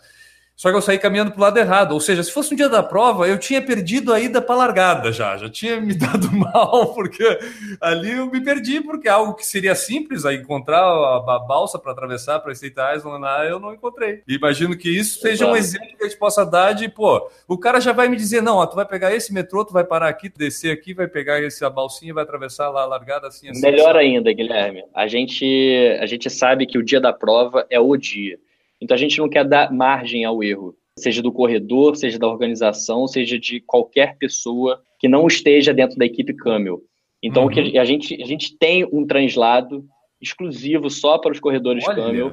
Só 0.56 0.70
que 0.70 0.76
eu 0.76 0.82
saí 0.82 0.98
caminhando 0.98 1.32
para 1.32 1.38
o 1.38 1.42
lado 1.42 1.58
errado. 1.58 1.92
Ou 1.92 2.00
seja, 2.00 2.22
se 2.22 2.30
fosse 2.30 2.54
um 2.54 2.56
dia 2.56 2.68
da 2.68 2.82
prova, 2.82 3.26
eu 3.26 3.38
tinha 3.38 3.60
perdido 3.60 4.12
a 4.12 4.20
ida 4.20 4.40
para 4.40 4.54
a 4.54 4.58
largada 4.58 5.10
já. 5.10 5.36
Já 5.36 5.50
tinha 5.50 5.80
me 5.80 5.94
dado 5.98 6.30
mal, 6.32 6.94
porque 6.94 7.24
ali 7.80 8.12
eu 8.12 8.30
me 8.30 8.40
perdi, 8.40 8.80
porque 8.80 9.08
algo 9.08 9.34
que 9.34 9.44
seria 9.44 9.74
simples, 9.74 10.24
a 10.24 10.32
encontrar 10.32 10.80
a, 10.80 11.44
balsa 11.46 11.78
para 11.78 11.92
atravessar 11.92 12.38
para 12.38 12.52
State 12.52 12.76
Island, 12.96 13.20
lá, 13.20 13.44
eu 13.44 13.58
não 13.58 13.74
encontrei. 13.74 14.22
E 14.28 14.36
imagino 14.36 14.76
que 14.76 14.88
isso 14.88 15.20
seja 15.20 15.46
um 15.46 15.56
exemplo 15.56 15.88
que 15.96 16.04
a 16.04 16.08
gente 16.08 16.18
possa 16.18 16.46
dar 16.46 16.72
de, 16.72 16.88
pô, 16.88 17.28
o 17.48 17.58
cara 17.58 17.80
já 17.80 17.92
vai 17.92 18.08
me 18.08 18.16
dizer, 18.16 18.40
não, 18.40 18.56
ó, 18.58 18.66
tu 18.66 18.76
vai 18.76 18.86
pegar 18.86 19.12
esse 19.12 19.32
metrô, 19.32 19.64
tu 19.64 19.72
vai 19.72 19.84
parar 19.84 20.08
aqui, 20.08 20.28
descer 20.28 20.72
aqui, 20.72 20.94
vai 20.94 21.08
pegar 21.08 21.40
esse, 21.40 21.64
a 21.64 21.70
balsinha, 21.70 22.14
vai 22.14 22.22
atravessar 22.22 22.70
lá 22.70 22.82
a 22.82 22.86
largada, 22.86 23.26
assim, 23.26 23.48
assim. 23.48 23.60
Melhor 23.60 23.96
assim. 23.96 24.06
ainda, 24.06 24.32
Guilherme. 24.32 24.84
A 24.94 25.08
gente, 25.08 25.98
a 26.00 26.06
gente 26.06 26.30
sabe 26.30 26.66
que 26.66 26.78
o 26.78 26.82
dia 26.82 27.00
da 27.00 27.12
prova 27.12 27.66
é 27.68 27.80
o 27.80 27.96
dia. 27.96 28.38
Então 28.84 28.94
a 28.94 28.98
gente 28.98 29.18
não 29.18 29.30
quer 29.30 29.48
dar 29.48 29.72
margem 29.72 30.26
ao 30.26 30.42
erro, 30.42 30.76
seja 30.98 31.22
do 31.22 31.32
corredor, 31.32 31.96
seja 31.96 32.18
da 32.18 32.28
organização, 32.28 33.08
seja 33.08 33.38
de 33.38 33.60
qualquer 33.60 34.18
pessoa 34.18 34.82
que 35.00 35.08
não 35.08 35.26
esteja 35.26 35.72
dentro 35.72 35.96
da 35.96 36.04
equipe 36.04 36.34
Camel. 36.34 36.82
Então 37.22 37.44
uhum. 37.44 37.80
a 37.80 37.84
gente, 37.84 38.22
a 38.22 38.26
gente 38.26 38.56
tem 38.58 38.84
um 38.84 39.06
translado 39.06 39.82
exclusivo 40.20 40.90
só 40.90 41.16
para 41.16 41.32
os 41.32 41.40
corredores 41.40 41.82
Olha 41.88 41.96
Camel 41.96 42.32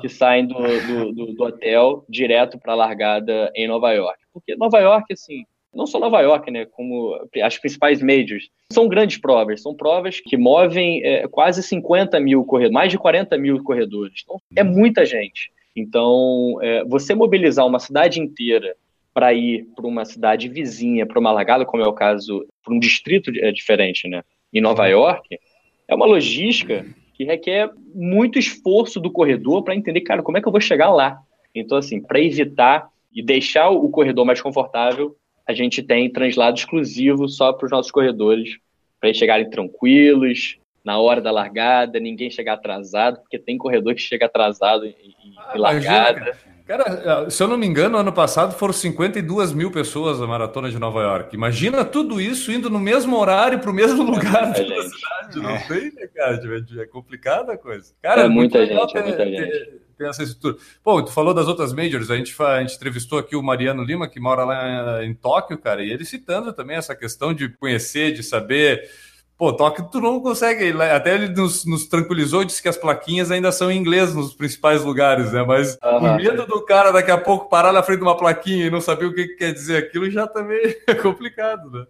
que 0.00 0.08
saem 0.08 0.46
do, 0.46 0.54
do, 0.54 1.12
do, 1.12 1.34
do 1.34 1.44
hotel 1.44 2.04
direto 2.08 2.58
para 2.58 2.72
a 2.72 2.76
largada 2.76 3.52
em 3.54 3.68
Nova 3.68 3.92
York. 3.92 4.18
Porque 4.32 4.56
Nova 4.56 4.78
York, 4.78 5.12
assim, 5.12 5.44
não 5.74 5.86
só 5.86 6.00
Nova 6.00 6.20
York, 6.22 6.50
né, 6.50 6.64
como 6.64 7.14
as 7.42 7.58
principais 7.58 8.02
majors, 8.02 8.48
são 8.72 8.88
grandes 8.88 9.18
provas, 9.18 9.62
são 9.62 9.74
provas 9.74 10.18
que 10.18 10.36
movem 10.36 11.04
é, 11.04 11.28
quase 11.28 11.62
50 11.62 12.18
mil 12.20 12.42
corredores, 12.44 12.74
mais 12.74 12.90
de 12.90 12.98
40 12.98 13.36
mil 13.36 13.62
corredores. 13.62 14.22
Então, 14.24 14.40
é 14.56 14.62
muita 14.62 15.04
gente. 15.04 15.52
Então, 15.74 16.58
é, 16.60 16.84
você 16.84 17.14
mobilizar 17.14 17.66
uma 17.66 17.78
cidade 17.78 18.20
inteira 18.20 18.74
para 19.12 19.32
ir 19.32 19.66
para 19.74 19.86
uma 19.86 20.04
cidade 20.04 20.48
vizinha, 20.48 21.06
para 21.06 21.18
uma 21.18 21.32
largada, 21.32 21.64
como 21.64 21.82
é 21.82 21.86
o 21.86 21.92
caso, 21.92 22.46
para 22.64 22.74
um 22.74 22.78
distrito 22.78 23.30
é 23.36 23.50
diferente, 23.50 24.08
né? 24.08 24.22
Em 24.52 24.60
Nova 24.60 24.86
York, 24.86 25.38
é 25.86 25.94
uma 25.94 26.06
logística 26.06 26.86
que 27.14 27.24
requer 27.24 27.70
muito 27.94 28.38
esforço 28.38 29.00
do 29.00 29.10
corredor 29.10 29.62
para 29.62 29.74
entender, 29.74 30.00
cara, 30.00 30.22
como 30.22 30.38
é 30.38 30.40
que 30.40 30.48
eu 30.48 30.52
vou 30.52 30.60
chegar 30.60 30.90
lá? 30.90 31.20
Então, 31.54 31.76
assim, 31.76 32.00
para 32.00 32.20
evitar 32.20 32.88
e 33.12 33.22
deixar 33.22 33.70
o 33.70 33.88
corredor 33.90 34.24
mais 34.24 34.40
confortável, 34.40 35.16
a 35.46 35.52
gente 35.52 35.82
tem 35.82 36.10
translado 36.10 36.56
exclusivo 36.56 37.28
só 37.28 37.52
para 37.52 37.66
os 37.66 37.70
nossos 37.70 37.90
corredores, 37.90 38.56
para 39.00 39.08
eles 39.08 39.18
chegarem 39.18 39.50
tranquilos, 39.50 40.56
na 40.84 40.98
hora 40.98 41.20
da 41.20 41.30
largada, 41.30 42.00
ninguém 42.00 42.30
chegar 42.30 42.54
atrasado, 42.54 43.20
porque 43.20 43.38
tem 43.38 43.58
corredor 43.58 43.94
que 43.94 44.00
chega 44.00 44.26
atrasado 44.26 44.86
em, 44.86 44.90
em 44.90 45.34
ah, 45.36 45.52
largada. 45.56 46.20
Imagina, 46.20 46.60
cara, 46.66 47.30
se 47.30 47.42
eu 47.42 47.48
não 47.48 47.58
me 47.58 47.66
engano, 47.66 47.98
ano 47.98 48.12
passado 48.12 48.54
foram 48.54 48.72
52 48.72 49.52
mil 49.52 49.70
pessoas 49.70 50.22
a 50.22 50.26
maratona 50.26 50.70
de 50.70 50.78
Nova 50.78 51.02
York. 51.02 51.34
Imagina 51.34 51.84
tudo 51.84 52.20
isso 52.20 52.50
indo 52.50 52.70
no 52.70 52.78
mesmo 52.78 53.16
horário 53.18 53.58
para 53.58 53.70
o 53.70 53.74
mesmo 53.74 54.02
lugar 54.02 54.56
é, 54.56 54.64
da 54.64 54.82
cidade. 54.82 55.36
Não 55.36 55.50
é. 55.50 55.66
tem, 55.66 55.92
né, 55.92 56.06
cara? 56.14 56.40
É 56.78 56.86
complicada 56.86 57.52
a 57.52 57.58
coisa. 57.58 57.92
Cara, 58.00 58.22
é 58.22 58.28
muita 58.28 58.64
gente, 58.64 58.92
ter, 58.92 58.98
é 58.98 59.02
muita 59.02 59.24
gente. 59.26 59.36
Ter, 59.36 59.80
ter 59.98 60.08
essa 60.08 60.22
estrutura. 60.22 60.56
Pô, 60.82 61.02
tu 61.02 61.12
falou 61.12 61.34
das 61.34 61.46
outras 61.46 61.74
majors, 61.74 62.10
a 62.10 62.16
gente, 62.16 62.34
a 62.42 62.60
gente 62.62 62.76
entrevistou 62.76 63.18
aqui 63.18 63.36
o 63.36 63.42
Mariano 63.42 63.84
Lima, 63.84 64.08
que 64.08 64.18
mora 64.18 64.44
lá 64.44 65.04
em, 65.04 65.10
em 65.10 65.14
Tóquio, 65.14 65.58
cara, 65.58 65.82
e 65.82 65.90
ele 65.90 66.06
citando 66.06 66.52
também 66.54 66.76
essa 66.76 66.94
questão 66.94 67.34
de 67.34 67.50
conhecer, 67.50 68.12
de 68.12 68.22
saber 68.22 68.88
Pô, 69.40 69.54
Tóquio 69.54 69.88
tu 69.90 70.02
não 70.02 70.20
consegue. 70.20 70.70
Até 70.82 71.14
ele 71.14 71.28
nos, 71.30 71.64
nos 71.64 71.86
tranquilizou, 71.86 72.44
disse 72.44 72.60
que 72.60 72.68
as 72.68 72.76
plaquinhas 72.76 73.30
ainda 73.30 73.50
são 73.50 73.72
em 73.72 73.78
inglês 73.78 74.14
nos 74.14 74.34
principais 74.34 74.84
lugares, 74.84 75.32
né? 75.32 75.42
Mas 75.42 75.78
o 75.82 76.14
medo 76.14 76.46
do 76.46 76.62
cara 76.62 76.90
daqui 76.90 77.10
a 77.10 77.16
pouco 77.16 77.48
parar 77.48 77.72
na 77.72 77.82
frente 77.82 78.00
de 78.00 78.04
uma 78.04 78.18
plaquinha 78.18 78.66
e 78.66 78.70
não 78.70 78.82
saber 78.82 79.06
o 79.06 79.14
que, 79.14 79.28
que 79.28 79.36
quer 79.36 79.54
dizer 79.54 79.78
aquilo 79.78 80.10
já 80.10 80.26
também 80.26 80.60
é 80.86 80.94
complicado, 80.94 81.70
né? 81.70 81.86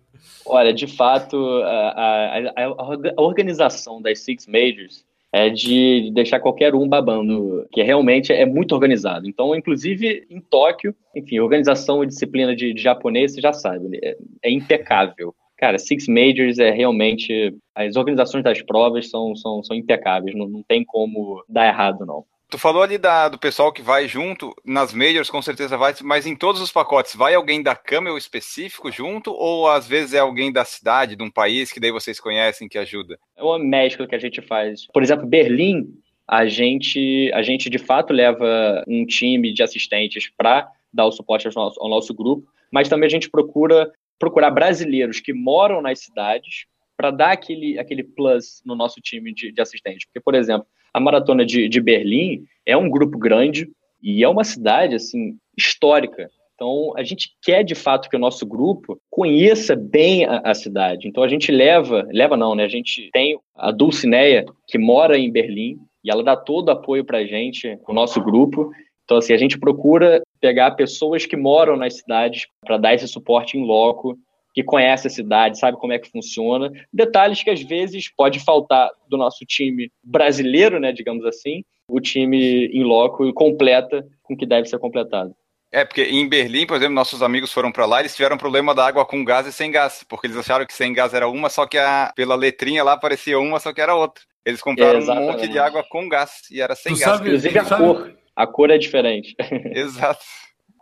Olha, 0.46 0.72
de 0.72 0.86
fato, 0.86 1.36
a, 1.64 2.38
a, 2.56 2.66
a, 2.66 3.20
organização 3.20 4.00
das 4.00 4.20
Six 4.20 4.46
Majors 4.46 5.04
é 5.32 5.50
de 5.50 6.12
deixar 6.14 6.38
qualquer 6.38 6.72
um 6.72 6.88
babando, 6.88 7.66
que 7.72 7.82
realmente 7.82 8.32
é 8.32 8.46
muito 8.46 8.76
organizado. 8.76 9.28
Então, 9.28 9.56
inclusive 9.56 10.24
em 10.30 10.40
Tóquio, 10.40 10.94
enfim, 11.16 11.40
organização 11.40 12.04
e 12.04 12.06
disciplina 12.06 12.54
de, 12.54 12.72
de 12.72 12.80
japonês, 12.80 13.34
você 13.34 13.40
já 13.40 13.52
sabe, 13.52 13.98
é, 14.00 14.16
é, 14.40 14.50
impecável. 14.52 15.34
Cara, 15.60 15.78
Six 15.78 16.08
Majors 16.08 16.58
é 16.58 16.70
realmente. 16.70 17.54
As 17.74 17.94
organizações 17.94 18.42
das 18.42 18.62
provas 18.62 19.10
são, 19.10 19.36
são, 19.36 19.62
são 19.62 19.76
impecáveis, 19.76 20.34
não, 20.34 20.48
não 20.48 20.62
tem 20.62 20.82
como 20.82 21.44
dar 21.46 21.68
errado, 21.68 22.06
não. 22.06 22.24
Tu 22.50 22.58
falou 22.58 22.82
ali 22.82 22.98
da, 22.98 23.28
do 23.28 23.38
pessoal 23.38 23.72
que 23.72 23.80
vai 23.80 24.08
junto, 24.08 24.52
nas 24.64 24.92
majors 24.92 25.30
com 25.30 25.40
certeza 25.40 25.76
vai, 25.76 25.94
mas 26.02 26.26
em 26.26 26.34
todos 26.34 26.60
os 26.60 26.72
pacotes, 26.72 27.14
vai 27.14 27.32
alguém 27.32 27.62
da 27.62 27.76
Camel 27.76 28.18
específico 28.18 28.90
junto 28.90 29.32
ou 29.32 29.68
às 29.68 29.86
vezes 29.86 30.14
é 30.14 30.18
alguém 30.18 30.52
da 30.52 30.64
cidade, 30.64 31.14
de 31.14 31.22
um 31.22 31.30
país 31.30 31.70
que 31.70 31.78
daí 31.78 31.92
vocês 31.92 32.18
conhecem 32.18 32.68
que 32.68 32.76
ajuda? 32.76 33.16
É 33.36 33.42
uma 33.42 33.58
mescla 33.58 34.08
que 34.08 34.16
a 34.16 34.18
gente 34.18 34.42
faz. 34.42 34.84
Por 34.92 35.00
exemplo, 35.00 35.28
Berlim, 35.28 35.94
a 36.26 36.46
gente, 36.46 37.30
a 37.32 37.42
gente 37.42 37.70
de 37.70 37.78
fato 37.78 38.12
leva 38.12 38.82
um 38.88 39.06
time 39.06 39.52
de 39.52 39.62
assistentes 39.62 40.28
para 40.36 40.68
dar 40.92 41.06
o 41.06 41.12
suporte 41.12 41.46
ao 41.46 41.52
nosso, 41.54 41.80
ao 41.80 41.88
nosso 41.88 42.12
grupo, 42.12 42.48
mas 42.72 42.88
também 42.88 43.06
a 43.06 43.10
gente 43.10 43.30
procura 43.30 43.92
procurar 44.20 44.50
brasileiros 44.50 45.18
que 45.18 45.32
moram 45.32 45.82
nas 45.82 46.00
cidades 46.00 46.66
para 46.96 47.10
dar 47.10 47.32
aquele, 47.32 47.78
aquele 47.78 48.04
plus 48.04 48.62
no 48.64 48.76
nosso 48.76 49.00
time 49.00 49.32
de, 49.32 49.50
de 49.50 49.60
assistentes. 49.60 50.04
Porque, 50.04 50.20
por 50.20 50.34
exemplo, 50.34 50.66
a 50.92 51.00
maratona 51.00 51.44
de, 51.44 51.66
de 51.66 51.80
Berlim 51.80 52.44
é 52.66 52.76
um 52.76 52.90
grupo 52.90 53.18
grande 53.18 53.68
e 54.02 54.22
é 54.22 54.28
uma 54.28 54.44
cidade 54.44 54.94
assim 54.94 55.36
histórica. 55.56 56.28
Então, 56.54 56.92
a 56.94 57.02
gente 57.02 57.30
quer 57.42 57.62
de 57.64 57.74
fato 57.74 58.10
que 58.10 58.16
o 58.16 58.18
nosso 58.18 58.44
grupo 58.44 59.00
conheça 59.08 59.74
bem 59.74 60.26
a, 60.26 60.42
a, 60.44 60.54
cidade. 60.54 61.08
Então, 61.08 61.22
a 61.22 61.28
gente 61.28 61.50
leva, 61.50 62.06
leva 62.12 62.36
não, 62.36 62.54
né? 62.54 62.64
A 62.64 62.68
gente 62.68 63.08
tem 63.14 63.38
a 63.56 63.70
Dulcineia, 63.70 64.44
que 64.66 64.76
mora 64.76 65.16
em 65.16 65.32
Berlim, 65.32 65.78
e 66.04 66.10
ela 66.10 66.22
dá 66.22 66.36
todo 66.36 66.68
o 66.68 66.72
apoio 66.72 67.02
para 67.02 67.18
a 67.18 67.24
gente, 67.24 67.78
o 67.88 67.94
nosso 67.94 68.22
grupo. 68.22 68.70
Então, 69.04 69.16
assim, 69.16 69.32
a 69.32 69.38
gente 69.38 69.58
procura 69.58 70.22
pegar 70.40 70.72
pessoas 70.72 71.26
que 71.26 71.36
moram 71.36 71.76
nas 71.76 71.96
cidades 71.96 72.46
para 72.64 72.78
dar 72.78 72.94
esse 72.94 73.06
suporte 73.06 73.58
em 73.58 73.64
loco 73.64 74.18
que 74.52 74.64
conhece 74.64 75.06
a 75.06 75.10
cidade, 75.10 75.58
sabe 75.58 75.78
como 75.78 75.92
é 75.92 75.98
que 75.98 76.10
funciona. 76.10 76.70
Detalhes 76.92 77.42
que 77.42 77.50
às 77.50 77.62
vezes 77.62 78.12
pode 78.12 78.40
faltar 78.40 78.90
do 79.08 79.16
nosso 79.16 79.44
time 79.44 79.92
brasileiro, 80.02 80.80
né, 80.80 80.92
digamos 80.92 81.24
assim, 81.24 81.62
o 81.88 82.00
time 82.00 82.66
em 82.66 82.82
loco 82.82 83.32
completa 83.32 84.04
com 84.22 84.34
o 84.34 84.36
que 84.36 84.46
deve 84.46 84.68
ser 84.68 84.78
completado. 84.78 85.34
É, 85.72 85.84
porque 85.84 86.02
em 86.02 86.28
Berlim, 86.28 86.66
por 86.66 86.76
exemplo, 86.76 86.94
nossos 86.94 87.22
amigos 87.22 87.52
foram 87.52 87.70
para 87.70 87.86
lá, 87.86 88.00
eles 88.00 88.16
tiveram 88.16 88.36
problema 88.36 88.74
da 88.74 88.84
água 88.84 89.04
com 89.04 89.24
gás 89.24 89.46
e 89.46 89.52
sem 89.52 89.70
gás, 89.70 90.04
porque 90.08 90.26
eles 90.26 90.36
acharam 90.36 90.66
que 90.66 90.74
sem 90.74 90.92
gás 90.92 91.14
era 91.14 91.28
uma, 91.28 91.48
só 91.48 91.64
que 91.64 91.78
a, 91.78 92.12
pela 92.16 92.34
letrinha 92.34 92.82
lá 92.82 92.96
parecia 92.96 93.38
uma, 93.38 93.60
só 93.60 93.72
que 93.72 93.80
era 93.80 93.94
outra. 93.94 94.24
Eles 94.44 94.60
compraram 94.60 94.98
é, 94.98 95.12
um 95.12 95.26
monte 95.26 95.46
de 95.46 95.58
água 95.60 95.84
com 95.88 96.08
gás 96.08 96.42
e 96.50 96.60
era 96.60 96.74
sem 96.74 96.94
tu 96.94 96.98
gás. 96.98 97.10
Sabe, 97.10 97.28
Inclusive 97.28 97.58
a 97.58 97.64
sabe... 97.64 97.84
cor. 97.84 98.19
A 98.34 98.46
cor 98.46 98.70
é 98.70 98.78
diferente. 98.78 99.34
Exato. 99.74 100.24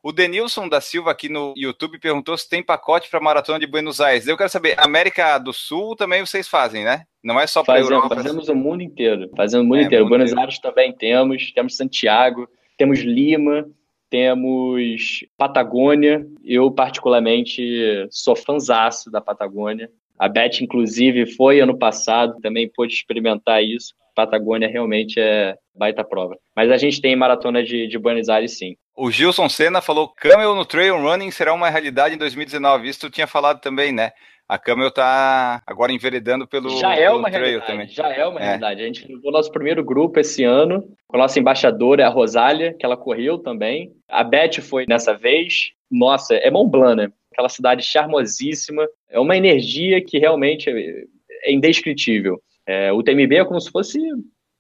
O 0.03 0.13
Denilson 0.13 0.69
da 0.69 0.81
Silva 0.81 1.11
aqui 1.11 1.29
no 1.29 1.53
YouTube 1.57 1.99
perguntou 1.99 2.37
se 2.39 2.49
tem 2.49 2.63
pacote 2.63 3.11
para 3.11 3.21
maratona 3.21 3.59
de 3.59 3.67
Buenos 3.67 4.01
Aires. 4.01 4.29
Eu 4.29 4.37
quero 4.37 4.49
saber, 4.49 4.75
América 4.79 5.39
do 5.39 5.53
Sul 5.53 5.97
também 5.97 6.25
vocês 6.25 6.47
fazem, 6.47 6.85
né? 6.85 7.03
Não 7.23 7.39
é 7.39 7.47
só 7.47 7.65
para 7.65 7.81
Europa. 7.81 8.15
Fazemos 8.15 8.49
o 8.49 8.55
mundo 8.55 8.83
inteiro. 8.83 9.29
Fazemos 9.37 9.67
o 9.67 9.69
mundo 9.69 9.81
é, 9.81 9.83
inteiro. 9.83 10.05
Mundo 10.05 10.11
Buenos 10.11 10.31
inteiro. 10.31 10.41
Aires 10.49 10.61
também 10.61 10.93
temos. 10.93 11.53
Temos 11.53 11.77
Santiago, 11.77 12.49
temos 12.77 13.01
Lima, 13.01 13.69
temos 14.09 15.25
Patagônia. 15.37 16.25
Eu, 16.45 16.71
particularmente, 16.71 18.07
sou 18.11 18.37
fanzaço 18.37 19.11
da 19.11 19.21
Patagônia. 19.21 19.91
A 20.19 20.29
Beth, 20.29 20.61
inclusive, 20.61 21.27
foi 21.27 21.61
ano 21.61 21.77
passado, 21.77 22.41
também 22.41 22.69
pôde 22.69 22.93
experimentar 22.93 23.63
isso. 23.63 23.95
Patagônia 24.19 24.67
realmente 24.67 25.21
é 25.21 25.55
baita 25.73 26.03
prova. 26.03 26.37
Mas 26.57 26.73
a 26.73 26.77
gente 26.77 27.01
tem 27.01 27.15
maratona 27.15 27.63
de, 27.63 27.87
de 27.87 27.97
Buenos 27.97 28.29
Aires, 28.29 28.59
sim. 28.59 28.75
O 28.97 29.13
Gilson 29.13 29.49
Senna 29.49 29.81
falou: 29.81 30.09
Camel 30.09 30.57
no 30.57 30.65
trail 30.65 31.01
running 31.01 31.31
será 31.31 31.55
uma 31.55 31.71
realidade 31.71 32.17
em 32.17 32.19
2019. 32.19 32.89
Isso 32.89 32.99
tu 32.99 33.11
tinha 33.11 33.29
falado 33.29 33.61
também, 33.61 33.93
né? 33.93 34.11
A 34.49 34.59
Camel 34.59 34.91
tá 34.91 35.63
agora 35.65 35.93
enveredando 35.93 36.49
pelo, 36.49 36.71
já 36.81 36.95
é 36.95 37.05
pelo 37.07 37.19
uma 37.19 37.31
trail 37.31 37.61
também. 37.61 37.87
Já 37.87 38.09
é 38.09 38.27
uma 38.27 38.41
é. 38.41 38.45
realidade. 38.45 38.83
A 38.83 38.87
gente 38.87 39.07
levou 39.07 39.31
nosso 39.31 39.53
primeiro 39.53 39.85
grupo 39.85 40.19
esse 40.19 40.43
ano, 40.43 40.83
com 41.07 41.17
a 41.17 41.21
nossa 41.21 41.39
embaixadora, 41.39 42.05
a 42.05 42.11
Rosália, 42.11 42.75
que 42.75 42.85
ela 42.85 42.97
correu 42.97 43.39
também. 43.39 43.93
A 44.09 44.25
Beth 44.25 44.61
foi 44.63 44.85
nessa 44.89 45.15
vez. 45.15 45.71
Nossa, 45.89 46.35
é 46.35 46.51
Mont 46.51 46.69
Blanc, 46.69 46.97
né? 46.97 47.13
Aquela 47.33 47.49
cidade 47.49 47.85
charmosíssima. 47.85 48.85
É 49.09 49.21
uma 49.21 49.37
energia 49.37 50.05
que 50.05 50.19
realmente 50.19 50.69
é, 50.69 51.05
é 51.45 51.53
indescritível. 51.53 52.41
É, 52.69 52.93
o 52.93 53.03
TMB 53.03 53.35
é 53.35 53.45
como 53.47 53.59
se 53.59 53.71
fosse 53.71 53.99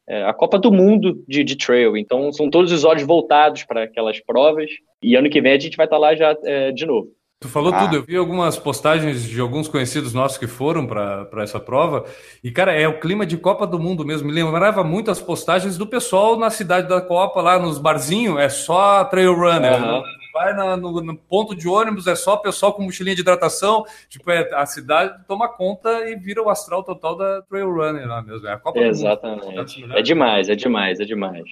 é, 0.08 0.24
a 0.24 0.32
Copa 0.32 0.58
do 0.58 0.72
Mundo 0.72 1.22
de, 1.28 1.44
de, 1.44 1.56
trail. 1.56 1.94
Então, 1.94 2.32
são 2.32 2.48
todos 2.48 2.72
os 2.72 2.82
olhos 2.82 3.02
voltados 3.02 3.64
para 3.64 3.82
aquelas 3.82 4.18
provas. 4.18 4.70
E 5.02 5.14
ano 5.14 5.28
que 5.28 5.42
vem 5.42 5.52
a 5.52 5.58
gente 5.58 5.76
vai 5.76 5.84
estar 5.84 5.96
tá 5.96 6.00
lá 6.00 6.16
já 6.16 6.34
é, 6.44 6.72
de 6.72 6.86
novo. 6.86 7.08
Tu 7.40 7.48
falou 7.48 7.72
ah. 7.72 7.84
tudo, 7.84 7.96
eu 7.96 8.02
vi 8.02 8.16
algumas 8.16 8.58
postagens 8.58 9.22
de 9.22 9.38
alguns 9.38 9.68
conhecidos 9.68 10.14
nossos 10.14 10.38
que 10.38 10.46
foram 10.46 10.86
para 10.86 11.42
essa 11.42 11.60
prova. 11.60 12.04
E, 12.42 12.50
cara, 12.50 12.72
é 12.72 12.88
o 12.88 12.98
clima 12.98 13.26
de 13.26 13.36
Copa 13.36 13.66
do 13.66 13.78
Mundo 13.78 14.04
mesmo. 14.04 14.26
Me 14.26 14.34
lembrava 14.34 14.82
muito 14.82 15.10
as 15.10 15.20
postagens 15.20 15.76
do 15.76 15.86
pessoal 15.86 16.36
na 16.36 16.50
cidade 16.50 16.88
da 16.88 17.00
Copa, 17.00 17.42
lá 17.42 17.58
nos 17.58 17.78
barzinhos, 17.78 18.40
é 18.40 18.48
só 18.48 19.04
trail 19.04 19.34
runner. 19.34 19.80
Uhum 19.80 20.02
vai 20.32 20.54
na, 20.54 20.76
no, 20.76 21.00
no, 21.00 21.16
ponto 21.16 21.54
de 21.54 21.68
ônibus, 21.68 22.06
é 22.06 22.14
só 22.14 22.36
pessoal 22.36 22.72
com 22.72 22.82
mochilinha 22.82 23.14
de 23.14 23.22
hidratação. 23.22 23.84
Tipo, 24.08 24.30
é, 24.30 24.48
a 24.54 24.66
cidade 24.66 25.24
toma 25.26 25.48
conta 25.48 26.08
e 26.08 26.16
vira 26.16 26.42
o 26.42 26.50
astral 26.50 26.82
total 26.82 27.16
da 27.16 27.42
Trail 27.42 27.72
Runner 27.72 28.06
lá 28.06 28.22
mesmo. 28.22 28.46
É 28.46 28.52
a 28.52 28.58
Copa 28.58 28.80
Exatamente. 28.80 29.84
É 29.92 30.02
demais, 30.02 30.48
é 30.48 30.54
demais, 30.54 31.00
é 31.00 31.04
demais. 31.04 31.44